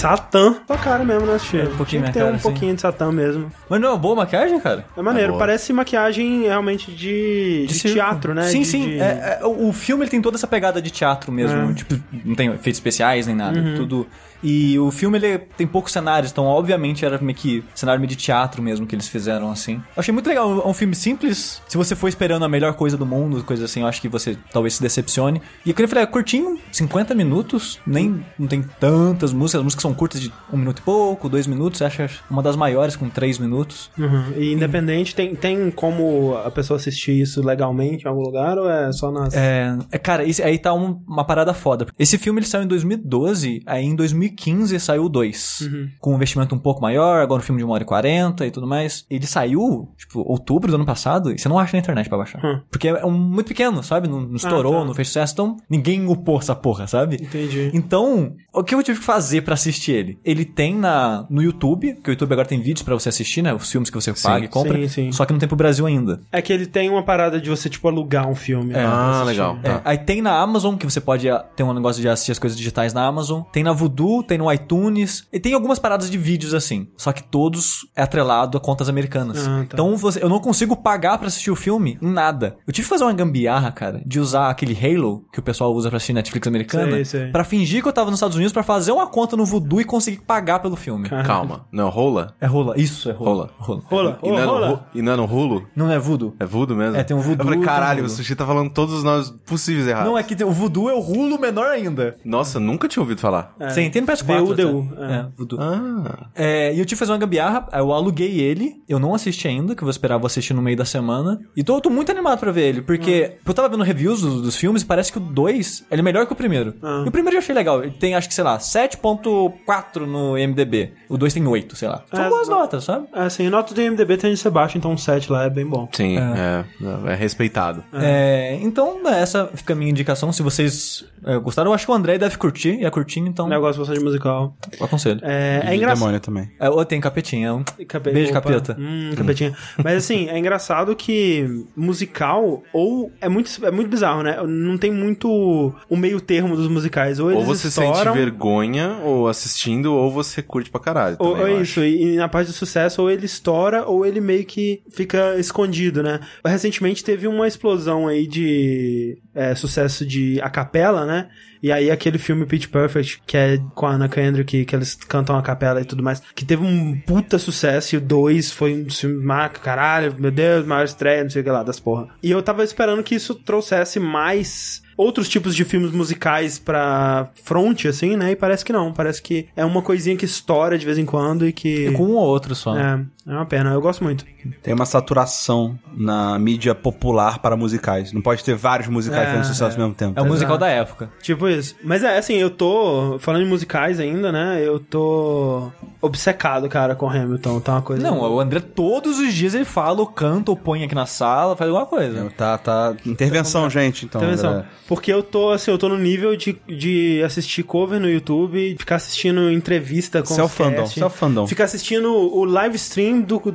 Satã. 0.04 0.54
Tua 0.68 0.78
cara 0.78 1.04
mesmo, 1.06 1.26
né, 1.26 1.38
Tio? 1.40 1.64
um 1.64 1.78
pouquinho 1.78 2.02
Tinha 2.02 2.04
que 2.04 2.12
ter 2.12 2.20
minha 2.20 2.26
um 2.26 2.38
cara, 2.38 2.42
pouquinho 2.42 2.76
de 2.76 2.82
Satã 2.82 3.12
mesmo. 3.12 3.50
Mas 3.70 3.80
não 3.80 3.88
é 3.88 3.92
uma 3.92 3.98
boa 3.98 4.16
maquiagem, 4.16 4.60
cara? 4.60 4.86
É 4.98 5.02
maneiro, 5.02 5.30
boa. 5.30 5.40
parece 5.40 5.72
maquiagem 5.72 6.44
realmente 6.44 6.92
de, 6.92 7.66
de, 7.68 7.74
circo. 7.74 7.96
teatro, 7.96 8.34
né? 8.34 8.44
Sim, 8.50 8.60
De- 8.60 8.66
sim. 8.66 8.82
de- 8.90 9.00
É, 9.00 9.40
é, 9.42 9.46
o 9.46 9.72
filme 9.72 10.04
ele 10.04 10.12
tem 10.12 10.22
toda 10.22 10.36
essa 10.36 10.46
pegada 10.48 10.82
de 10.82 10.92
teatro 10.92 11.32
mesmo. 11.32 11.72
É. 11.72 11.74
Tipo, 11.74 11.96
não 12.26 12.36
tem 12.36 12.48
efeitos 12.50 12.78
especiais 12.80 13.28
nem 13.28 13.36
nada. 13.36 13.60
Tudo. 13.78 14.06
E 14.44 14.78
o 14.80 14.92
filme 14.92 15.18
ele 15.18 15.38
tem 15.40 15.66
poucos 15.66 15.92
cenários, 15.92 16.32
então 16.32 16.46
obviamente 16.46 17.06
era 17.06 17.18
meio 17.20 17.38
que 17.38 17.64
cenário 17.74 18.06
de 18.06 18.16
teatro 18.16 18.62
mesmo 18.62 18.86
que 18.86 18.94
eles 18.96 19.08
fizeram 19.08 19.50
assim. 19.52 19.76
Eu 19.96 20.00
achei 20.00 20.14
muito 20.14 20.28
legal, 20.28 20.62
é 20.62 20.68
um 20.68 20.74
filme 20.74 20.94
simples. 20.96 21.62
Se 21.68 21.78
você 21.78 21.96
for 21.96 22.08
esperando 22.08 22.44
a 22.44 22.50
melhor 22.50 22.74
coisa 22.74 22.98
do 22.98 23.06
mundo, 23.06 23.44
coisa 23.44 23.66
assim, 23.66 23.82
eu 23.82 23.88
acho 23.88 24.02
que 24.02 24.10
você 24.10 24.38
talvez 24.52 24.76
se 24.76 24.82
decepcione. 24.82 25.42
E 25.66 25.70
eu 25.78 25.88
falei, 25.88 26.04
é 26.04 26.08
curtinho, 26.08 26.60
50 26.72 27.16
minutos, 27.16 27.80
nem 27.88 28.24
não 28.38 28.48
tem 28.48 28.62
tantas 28.80 29.32
músicas, 29.34 29.60
as 29.60 29.64
músicas 29.64 29.82
são 29.82 29.94
curtas 29.94 30.20
de 30.22 30.32
um 30.52 30.58
minuto 30.58 30.80
e 30.80 30.82
pouco, 30.82 31.30
dois 31.30 31.48
minutos, 31.48 31.80
eu 31.82 31.88
acho 31.88 32.04
uma 32.30 32.42
das 32.44 32.56
maiores 32.56 32.96
com 32.96 33.10
três 33.10 33.38
minutos. 33.40 33.90
Uhum. 33.98 34.34
E 34.38 34.52
independente, 34.54 35.16
tem, 35.16 35.36
tem 35.36 35.72
como 35.72 36.36
a 36.44 36.52
pessoa 36.52 36.78
assistir 36.78 37.22
isso 37.22 37.42
legalmente 37.46 38.06
em 38.06 38.08
algum 38.08 38.22
lugar 38.22 38.58
ou 38.58 38.70
é 38.70 38.92
só 38.92 39.12
nas. 39.12 39.34
É, 39.34 39.78
é, 39.92 39.98
cara, 39.98 40.24
esse- 40.26 40.44
aí 40.44 40.58
tá 40.58 40.74
um- 40.74 41.02
uma 41.08 41.24
parada 41.26 41.54
foda. 41.54 41.88
Esse 41.98 42.18
filme 42.18 42.40
ele 42.40 42.48
saiu 42.48 42.64
em 42.64 42.68
2012, 42.68 43.62
aí 43.66 43.84
em 43.86 43.96
2015 43.96 44.33
saiu 44.80 45.06
o 45.06 45.10
2. 45.10 45.70
Com 46.00 46.12
um 46.12 46.16
investimento 46.16 46.54
um 46.56 46.60
pouco 46.60 46.82
maior, 46.82 47.22
agora 47.22 47.42
um 47.42 47.44
filme 47.44 47.60
de 47.60 47.66
1 47.66 47.70
hora 47.70 47.84
e 47.84 47.86
40 47.86 48.46
e 48.46 48.52
tudo 48.52 48.68
mais. 48.68 49.06
Ele 49.10 49.26
saiu, 49.26 49.90
tipo, 49.98 50.22
outubro 50.22 50.70
do 50.72 50.76
ano 50.76 50.86
passado, 50.86 51.32
e 51.32 51.38
você 51.38 51.48
não 51.50 51.60
acha 51.60 51.76
na 51.76 51.80
internet 51.80 52.10
pra 52.10 52.18
baixar. 52.18 52.44
Hum. 52.44 52.62
Porque 52.70 52.88
é 52.88 53.06
um, 53.06 53.12
muito 53.12 53.48
pequeno, 53.48 53.84
sabe? 53.84 54.08
Não, 54.08 54.22
não 54.22 54.36
estourou, 54.36 54.80
tá. 54.80 54.86
não 54.86 54.94
fez 54.94 55.08
sucesso, 55.08 55.34
então 55.34 55.58
ninguém 55.70 56.08
upou 56.08 56.38
essa 56.40 56.56
porra, 56.56 56.88
sabe? 56.88 57.16
Entendi. 57.22 57.72
Então, 57.74 58.34
o 58.54 58.64
que 58.64 58.74
eu 58.76 58.84
tive 58.84 59.00
que 59.00 59.06
fazer 59.06 59.42
pra 59.42 59.54
assistir 59.54 59.92
ele? 59.94 60.20
Ele 60.24 60.46
tem 60.46 60.76
na, 60.76 61.26
no 61.30 61.42
YouTube, 61.42 61.96
que 62.04 62.10
o 62.10 62.12
YouTube 62.12 62.32
agora 62.34 62.48
tem 62.48 62.60
vídeos 62.60 62.84
pra 62.84 62.94
você 62.94 63.10
assistir, 63.10 63.42
né? 63.42 63.54
Os 63.54 63.70
filmes 63.72 63.90
que 63.90 63.96
você 63.96 64.14
paga 64.14 64.46
e 64.46 64.48
compra. 64.48 64.78
sim, 64.78 64.88
sim. 64.88 65.12
Só 65.12 65.26
que 65.26 65.32
não 65.34 65.40
tem 65.40 65.48
pro 65.48 65.56
Brasil 65.58 65.86
ainda. 65.86 66.22
É 66.32 66.42
que 66.42 66.52
ele 66.54 66.66
tem 66.66 66.90
uma 66.90 67.04
parada 67.04 67.40
de 67.40 67.50
você, 67.50 67.70
tipo, 67.70 67.88
alugar 67.88 68.28
um 68.30 68.36
filme. 68.36 68.74
né, 68.74 68.82
pra 68.84 68.92
Ah, 69.20 69.24
legal. 69.24 69.58
É, 69.64 69.70
Tá. 69.74 69.82
aí 69.86 69.98
tem 69.98 70.22
na 70.22 70.38
Amazon, 70.40 70.76
que 70.76 70.86
você 70.86 71.02
pode 71.02 71.30
ah, 71.30 71.40
ter 71.56 71.64
um 71.64 71.74
negócio 71.74 72.02
de 72.02 72.08
assistir 72.08 72.32
as 72.32 72.40
coisas 72.40 72.58
digitais 72.58 72.94
na 72.94 73.06
Amazon. 73.06 73.42
Tem 73.52 73.64
na 73.64 73.72
Voodoo, 73.74 74.23
tem 74.24 74.38
no 74.38 74.52
iTunes. 74.52 75.28
E 75.32 75.40
tem 75.40 75.54
algumas 75.54 75.80
paradas 75.80 76.10
de 76.10 76.18
vídeos 76.18 76.54
assim. 76.54 76.88
Só 76.98 77.12
que 77.12 77.24
todos 77.24 77.88
é 77.96 78.02
atrelado 78.04 78.58
a 78.58 78.62
contas 78.62 78.90
americanas. 78.90 79.48
Ah, 79.48 79.58
tá. 79.60 79.68
Então 79.74 79.96
você, 79.98 80.24
eu 80.24 80.30
não 80.30 80.40
consigo 80.40 80.76
pagar 80.76 81.18
pra 81.18 81.28
assistir 81.28 81.52
o 81.52 81.56
filme 81.56 81.98
em 82.02 82.12
nada. 82.12 82.56
Eu 82.66 82.74
tive 82.74 82.86
que 82.86 82.90
fazer 82.90 83.04
uma 83.04 83.14
gambiarra, 83.14 83.72
cara, 83.72 84.02
de 84.06 84.20
usar 84.20 84.50
aquele 84.50 84.74
Halo 84.76 85.26
que 85.32 85.40
o 85.40 85.44
pessoal 85.44 85.74
usa 85.74 85.90
pra 85.90 85.98
assistir 85.98 86.14
Netflix 86.14 86.48
americana. 86.48 86.98
Pra 87.32 87.44
fingir 87.44 87.82
que 87.82 87.88
eu 87.88 87.94
tava 87.94 88.10
nos 88.10 88.18
Estados 88.18 88.36
Unidos 88.36 88.54
pra 88.54 88.64
fazer 88.64 88.92
uma 88.92 89.08
conta 89.08 89.36
no 89.36 89.46
Voodoo 89.46 89.82
e 89.82 89.86
conseguir 89.86 90.22
pagar 90.22 90.60
pelo 90.60 90.76
filme. 90.76 91.10
Cara. 91.10 91.24
Calma. 91.24 91.66
Não, 91.72 91.90
rola? 91.90 92.34
É 92.40 92.46
rola. 92.46 92.74
Isso, 92.78 93.10
é 93.10 93.14
rola. 93.14 93.50
Rola. 93.58 93.82
Rola, 93.86 94.20
E 94.24 94.30
não, 94.30 94.38
é 94.40 94.46
no, 94.46 94.52
rola. 94.52 94.68
ru- 94.68 94.80
e 94.96 95.02
não 95.02 95.12
é 95.12 95.16
no 95.16 95.26
Rulo? 95.26 95.68
Não 95.76 95.92
é 95.92 96.00
Voodoo? 96.00 96.36
É 96.40 96.46
Voodoo 96.46 96.76
mesmo? 96.78 96.96
É, 96.98 97.04
tem 97.04 97.16
um 97.16 97.20
Voodoo, 97.20 97.42
Eu 97.46 97.52
falei, 97.52 97.60
caralho, 97.62 98.06
o. 98.06 98.10
Sushi 98.10 98.36
tá 98.36 98.46
falando 98.46 98.70
todos 98.72 98.94
os 98.94 99.04
nomes 99.04 99.30
possíveis 99.46 99.88
errados. 99.88 100.10
Não, 100.10 100.18
é 100.18 100.24
que 100.24 100.36
tem- 100.36 100.46
o 100.46 100.52
Voodoo 100.52 100.90
é 100.90 100.94
o 100.94 101.00
rulo 101.00 101.40
menor 101.40 101.68
ainda. 101.68 102.16
Nossa, 102.24 102.60
nunca 102.60 102.88
tinha 102.88 103.02
ouvido 103.02 103.20
falar. 103.20 103.54
É. 103.60 103.68
Tem 103.68 103.90
tem 103.90 104.03
no 104.04 104.12
PS4. 104.14 104.46
VUDU, 104.46 104.94
é. 105.00 105.14
É, 105.14 105.26
Voodoo. 105.38 105.60
Ah. 105.62 106.28
É, 106.36 106.74
e 106.74 106.80
eu 106.80 106.86
tive 106.86 106.96
que 106.96 107.00
fazer 107.00 107.12
uma 107.12 107.18
gambiarra, 107.18 107.68
eu 107.74 107.92
aluguei 107.92 108.40
ele, 108.40 108.82
eu 108.88 109.00
não 109.00 109.14
assisti 109.16 109.48
ainda, 109.48 109.76
que 109.76 109.82
eu 109.82 109.86
vou 109.86 109.92
esperar, 109.92 110.18
vou 110.18 110.28
assistir 110.28 110.54
no 110.54 110.62
meio 110.62 110.78
da 110.78 110.86
semana. 110.86 111.40
E 111.56 111.64
tô, 111.64 111.80
tô 111.82 111.90
muito 111.90 112.12
animado 112.12 112.40
pra 112.40 112.52
ver 112.52 112.68
ele, 112.70 112.82
porque 112.82 113.38
eu 113.46 113.54
tava 113.54 113.70
vendo 113.70 113.84
reviews 113.84 114.22
dos, 114.22 114.42
dos 114.42 114.56
filmes 114.56 114.82
e 114.82 114.86
parece 114.86 115.12
que 115.12 115.18
o 115.18 115.22
2 115.22 115.86
ele 115.92 116.02
é 116.02 116.04
melhor 116.04 116.26
que 116.26 116.34
o 116.34 116.36
primeiro. 116.36 116.74
Ah. 116.82 117.04
E 117.06 117.10
o 117.10 117.12
primeiro 117.12 117.36
eu 117.36 117.40
achei 117.40 117.54
legal, 117.56 117.82
ele 117.84 117.92
tem 117.92 118.16
acho 118.16 118.28
que, 118.28 118.34
sei 118.34 118.44
lá, 118.44 118.58
7.4 118.58 120.06
no 120.06 120.34
MDB. 120.38 120.92
O 121.10 121.18
2 121.18 121.34
tem 121.34 121.46
8, 121.46 121.76
sei 121.76 121.88
lá. 121.88 122.04
São 122.12 122.24
É, 122.26 122.30
boas 122.30 122.48
não- 122.48 122.60
notas, 122.60 122.84
sabe? 122.84 123.08
É, 123.14 123.22
assim, 123.24 123.50
nota 123.50 123.74
do 123.74 123.82
IMDB 123.82 124.18
tem 124.18 124.32
de 124.34 124.38
ser 124.38 124.50
baixo, 124.50 124.78
então 124.78 124.92
um 124.92 124.98
7 124.98 125.32
lá 125.32 125.44
é 125.46 125.50
bem 125.50 125.66
bom. 125.66 125.88
Sim, 125.92 126.18
é. 126.18 126.66
É, 127.12 127.16
respeitado. 127.16 127.84
É, 127.94 128.58
então, 128.62 129.02
né, 129.04 129.22
essa 129.22 129.50
fica 129.54 129.74
a 129.74 129.76
minha 129.76 129.90
indicação. 129.92 130.32
Se 130.32 130.42
vocês 130.42 131.06
é, 131.26 131.38
gostaram, 131.38 131.72
eu 131.72 131.76
acho 131.76 131.86
que 131.86 131.92
o 131.92 131.96
André 131.96 132.18
deve 132.18 132.38
curtir, 132.38 132.80
e 132.80 132.86
é 132.86 132.90
curtinho, 132.90 133.28
então 133.28 133.46
Um 133.46 133.50
negócio 133.50 133.80
bastante 133.94 134.04
musical. 134.04 134.58
aconselho. 134.80 135.20
É, 135.24 135.62
é 135.66 135.74
E 135.74 135.78
engraçado. 135.78 136.00
demônio 136.00 136.20
também. 136.20 136.52
É, 136.60 136.70
ou 136.70 136.84
tem 136.86 137.00
capetinha. 137.00 137.54
um- 137.54 137.64
Cape- 137.88 138.12
Beijo, 138.12 138.32
opa. 138.32 138.42
capeta. 138.42 138.76
Hum, 138.80 139.12
capetinha. 139.16 139.56
Mas 139.84 139.98
assim, 139.98 140.28
é 140.30 140.38
engraçado 140.38 140.96
que 140.96 141.46
musical, 141.76 142.64
ou 142.74 143.12
é 143.22 143.30
muito, 143.30 143.50
é 143.66 143.72
muito 143.72 143.90
bizarro, 143.90 144.24
né? 144.24 144.38
Não 144.48 144.78
tem 144.78 144.92
muito 144.92 145.74
o 145.90 145.96
meio 145.98 146.20
termo 146.20 146.56
dos 146.56 146.68
musicais. 146.68 147.20
Ou 147.20 147.32
eles 147.32 147.42
Ou 147.42 147.46
você 147.56 147.68
estouram, 147.68 147.94
sente 148.14 148.18
vergonha 148.18 148.98
ou 149.04 149.28
assistindo, 149.28 149.94
ou 149.94 150.12
você 150.12 150.42
curte 150.42 150.70
pra 150.70 150.80
caralho. 150.80 151.16
Ou, 151.20 151.36
também, 151.36 151.54
ou 151.54 151.60
é 151.60 151.62
isso, 151.62 151.82
e, 151.84 152.14
e 152.14 152.16
na 152.16 152.28
parte 152.30 152.48
do 152.48 152.54
sucesso, 152.54 153.02
ou 153.02 153.10
ele 153.12 153.26
estoura, 153.26 153.86
ou 153.86 154.06
ele 154.06 154.20
meio 154.22 154.46
que 154.46 154.82
fica 154.92 155.36
escondido, 155.38 156.02
né? 156.02 156.20
Recentemente 156.46 157.04
teve 157.04 157.28
uma 157.28 157.48
explosão 157.48 158.08
aí 158.08 158.28
de 158.28 159.18
é, 159.36 159.56
sucesso 159.56 160.06
de 160.06 160.40
a 160.42 160.50
capela, 160.50 161.06
né? 161.06 161.28
E 161.64 161.72
aí 161.72 161.90
aquele 161.90 162.18
filme 162.18 162.46
Pitch 162.46 162.68
Perfect, 162.68 163.22
que 163.26 163.38
é 163.38 163.58
com 163.74 163.86
a 163.86 163.94
Anna 163.94 164.10
Kendrick, 164.10 164.66
que 164.66 164.76
eles 164.76 164.96
cantam 164.96 165.38
a 165.38 165.42
capela 165.42 165.80
e 165.80 165.86
tudo 165.86 166.04
mais, 166.04 166.22
que 166.36 166.44
teve 166.44 166.62
um 166.62 167.00
puta 167.00 167.40
sucesso, 167.40 167.96
e 167.96 167.98
o 167.98 168.02
2 168.02 168.52
foi 168.52 168.74
um 168.74 168.90
filme, 168.90 169.32
ah, 169.32 169.48
caralho, 169.48 170.14
meu 170.20 170.30
Deus, 170.30 170.66
maior 170.66 170.84
estreia, 170.84 171.24
não 171.24 171.30
sei 171.30 171.42
o 171.42 171.46
que 171.46 171.50
lá, 171.50 171.64
das 171.64 171.80
porra. 171.80 172.10
E 172.22 172.30
eu 172.30 172.44
tava 172.44 172.66
esperando 172.66 173.02
que 173.02 173.16
isso 173.16 173.34
trouxesse 173.34 173.98
mais 173.98 174.83
outros 174.98 175.30
tipos 175.30 175.56
de 175.56 175.64
filmes 175.64 175.92
musicais 175.92 176.60
pra 176.60 177.30
front, 177.44 177.86
assim, 177.86 178.16
né? 178.16 178.32
E 178.32 178.36
parece 178.36 178.64
que 178.64 178.74
não. 178.74 178.94
Parece 178.94 179.22
que 179.22 179.48
é 179.56 179.66
uma 179.66 179.82
coisinha 179.82 180.16
que 180.16 180.26
estoura 180.26 180.78
de 180.78 180.86
vez 180.86 180.98
em 180.98 181.06
quando 181.06 181.48
e 181.48 181.52
que. 181.54 181.92
Com 181.92 182.06
um 182.06 182.16
ou 182.16 182.26
outro 182.26 182.56
só. 182.56 182.78
É, 182.78 183.00
é 183.28 183.32
uma 183.32 183.46
pena. 183.46 183.72
Eu 183.72 183.82
gosto 183.82 184.04
muito. 184.04 184.26
Tem 184.62 184.74
uma 184.74 184.86
saturação 184.86 185.78
na 185.96 186.38
mídia 186.38 186.76
popular 186.76 187.40
para 187.40 187.56
musicais. 187.56 188.12
Não 188.12 188.22
pode 188.22 188.44
ter 188.44 188.56
vários 188.56 188.90
musicais 188.90 189.24
É, 189.24 189.32
fazendo 189.32 189.46
sucesso 189.46 189.72
é. 189.72 189.74
ao 189.74 189.88
mesmo 189.88 189.96
tempo. 189.96 190.20
É 190.20 190.22
o 190.22 190.26
musical 190.26 190.58
da 190.58 190.68
época. 190.68 191.10
Tipo 191.22 191.48
isso. 191.48 191.76
Mas 191.84 192.04
é, 192.04 192.18
assim, 192.18 192.36
eu 192.36 192.50
tô. 192.50 193.18
Falando 193.20 193.44
em 193.44 193.50
musicais 193.50 194.00
ainda, 194.00 194.32
né? 194.32 194.62
Eu 194.62 194.80
tô 194.80 195.72
obcecado, 196.02 196.68
cara, 196.68 196.96
com 196.96 197.10
Hamilton. 197.10 197.60
Tá 197.62 197.74
uma 197.74 197.82
coisa. 197.82 198.04
Não, 198.04 198.20
o 198.20 198.40
André 198.40 198.60
todos 198.60 199.20
os 199.20 199.34
dias 199.34 199.54
ele 199.54 199.66
fala, 199.66 200.00
ou 200.00 200.08
canta, 200.08 200.52
ou 200.52 200.58
põe 200.58 200.84
aqui 200.84 200.94
na 200.94 201.06
sala, 201.06 201.56
faz 201.56 201.70
alguma 201.70 201.86
coisa. 201.86 202.30
Tá, 202.38 202.58
tá. 202.58 202.94
Intervenção, 203.06 203.70
gente, 203.70 204.06
então. 204.06 204.22
Intervenção. 204.22 204.52
André. 204.52 204.66
Porque 204.88 205.12
eu 205.12 205.24
tô, 205.24 205.52
assim, 205.52 205.72
eu 205.72 205.78
tô 205.78 205.88
no 205.88 205.98
nível 205.98 206.36
de, 206.36 206.58
de 206.68 207.22
assistir 207.24 207.64
cover 207.64 208.00
no 208.00 208.10
YouTube, 208.10 208.76
ficar 208.78 208.96
assistindo 208.96 209.50
entrevista 209.52 210.22
com 210.22 210.30
os 210.30 210.36
Self-fandom, 210.36 210.76
cast, 210.76 211.00
self-fandom. 211.00 211.48
Ficar 211.48 211.64
assistindo 211.64 212.12
o 212.12 212.44
live 212.44 212.76
stream 212.76 213.22
do, 213.22 213.40
do, 213.40 213.52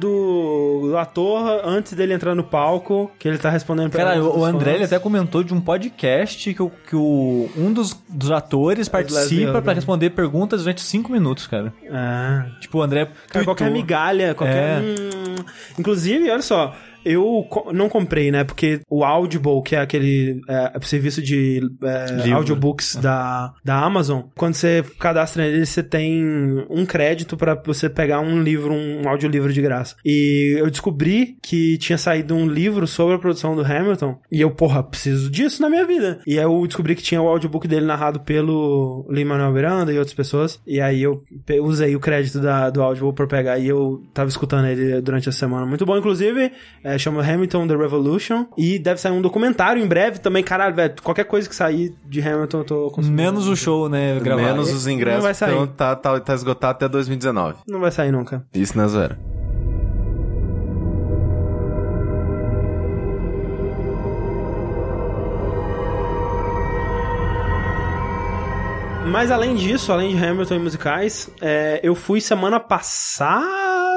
do 0.88 0.96
ator 0.96 1.60
antes 1.64 1.92
dele 1.92 2.14
entrar 2.14 2.34
no 2.34 2.42
palco, 2.42 3.10
que 3.18 3.28
ele 3.28 3.38
tá 3.38 3.50
respondendo 3.50 3.90
Cara, 3.90 4.12
perguntas 4.12 4.36
o 4.36 4.44
André 4.44 4.74
ele 4.74 4.84
até 4.84 4.98
comentou 4.98 5.42
de 5.42 5.52
um 5.52 5.60
podcast 5.60 6.54
que, 6.54 6.62
o, 6.62 6.70
que 6.70 6.96
o, 6.96 7.50
um 7.56 7.72
dos, 7.72 7.94
dos 8.08 8.30
atores 8.30 8.88
participa 8.88 9.20
Leslie 9.20 9.46
pra 9.46 9.58
Odom. 9.58 9.72
responder 9.72 10.10
perguntas 10.10 10.62
durante 10.62 10.80
cinco 10.80 11.12
minutos, 11.12 11.46
cara. 11.46 11.72
Ah. 11.90 12.46
Tipo, 12.60 12.78
o 12.78 12.82
André. 12.82 13.08
Cara, 13.28 13.44
qualquer 13.44 13.70
migalha, 13.70 14.34
qualquer. 14.34 14.78
É. 14.78 14.80
Hum. 14.80 15.44
Inclusive, 15.78 16.30
olha 16.30 16.42
só. 16.42 16.74
Eu 17.10 17.46
co- 17.48 17.72
não 17.72 17.88
comprei, 17.88 18.30
né? 18.30 18.44
Porque 18.44 18.80
o 18.88 19.04
Audible, 19.04 19.62
que 19.64 19.74
é 19.76 19.80
aquele 19.80 20.40
é, 20.48 20.72
serviço 20.82 21.22
de 21.22 21.60
é, 21.82 22.30
audiobooks 22.32 22.96
da, 22.96 23.52
da 23.64 23.76
Amazon, 23.82 24.22
quando 24.36 24.54
você 24.54 24.84
cadastra 24.98 25.42
nele, 25.44 25.64
você 25.66 25.82
tem 25.82 26.22
um 26.70 26.84
crédito 26.86 27.36
pra 27.36 27.54
você 27.64 27.88
pegar 27.88 28.20
um 28.20 28.42
livro, 28.42 28.72
um 28.72 29.08
audiolivro 29.08 29.52
de 29.52 29.60
graça. 29.62 29.96
E 30.04 30.56
eu 30.58 30.70
descobri 30.70 31.36
que 31.42 31.78
tinha 31.78 31.98
saído 31.98 32.34
um 32.34 32.46
livro 32.46 32.86
sobre 32.86 33.14
a 33.14 33.18
produção 33.18 33.54
do 33.54 33.62
Hamilton. 33.64 34.18
E 34.30 34.40
eu, 34.40 34.50
porra, 34.50 34.82
preciso 34.82 35.30
disso 35.30 35.62
na 35.62 35.70
minha 35.70 35.86
vida. 35.86 36.20
E 36.26 36.38
aí 36.38 36.44
eu 36.44 36.66
descobri 36.66 36.94
que 36.94 37.02
tinha 37.02 37.20
o 37.22 37.28
audiobook 37.28 37.66
dele 37.68 37.86
narrado 37.86 38.20
pelo 38.20 39.06
Lin-Manuel 39.10 39.52
Miranda 39.52 39.92
e 39.92 39.98
outras 39.98 40.14
pessoas. 40.14 40.60
E 40.66 40.80
aí 40.80 41.02
eu 41.02 41.22
usei 41.62 41.94
o 41.96 42.00
crédito 42.00 42.40
da, 42.40 42.70
do 42.70 42.82
Audible 42.82 43.12
pra 43.14 43.26
pegar 43.26 43.58
e 43.58 43.68
eu 43.68 44.02
tava 44.12 44.28
escutando 44.28 44.66
ele 44.66 45.00
durante 45.00 45.28
a 45.28 45.32
semana. 45.32 45.66
Muito 45.66 45.86
bom, 45.86 45.96
inclusive. 45.96 46.52
É, 46.82 46.97
chama 46.98 47.22
Hamilton 47.22 47.66
The 47.66 47.76
Revolution. 47.76 48.46
E 48.56 48.78
deve 48.78 49.00
sair 49.00 49.12
um 49.12 49.22
documentário 49.22 49.82
em 49.82 49.86
breve 49.86 50.18
também. 50.18 50.42
Caralho, 50.42 50.74
velho. 50.74 50.94
Qualquer 51.02 51.24
coisa 51.24 51.48
que 51.48 51.54
sair 51.54 51.94
de 52.06 52.20
Hamilton 52.20 52.58
eu 52.58 52.64
tô 52.64 52.90
consumindo. 52.90 53.16
Menos 53.22 53.46
o 53.46 53.56
show, 53.56 53.88
né? 53.88 54.18
Gravado. 54.20 54.46
Menos 54.46 54.72
os 54.72 54.86
Não 54.86 54.92
ingressos, 54.92 55.22
vai 55.22 55.34
sair. 55.34 55.52
então 55.52 55.66
tá, 55.66 55.94
tá, 55.96 56.18
tá 56.20 56.34
esgotado 56.34 56.72
até 56.72 56.88
2019. 56.88 57.56
Não 57.66 57.80
vai 57.80 57.90
sair 57.90 58.10
nunca. 58.12 58.44
Isso 58.54 58.76
na 58.76 58.86
zoeira. 58.86 59.18
Mas 69.06 69.30
além 69.30 69.54
disso, 69.54 69.90
além 69.90 70.14
de 70.14 70.22
Hamilton 70.22 70.54
e 70.56 70.58
musicais, 70.58 71.30
é, 71.40 71.80
eu 71.82 71.94
fui 71.94 72.20
semana 72.20 72.60
passada, 72.60 73.46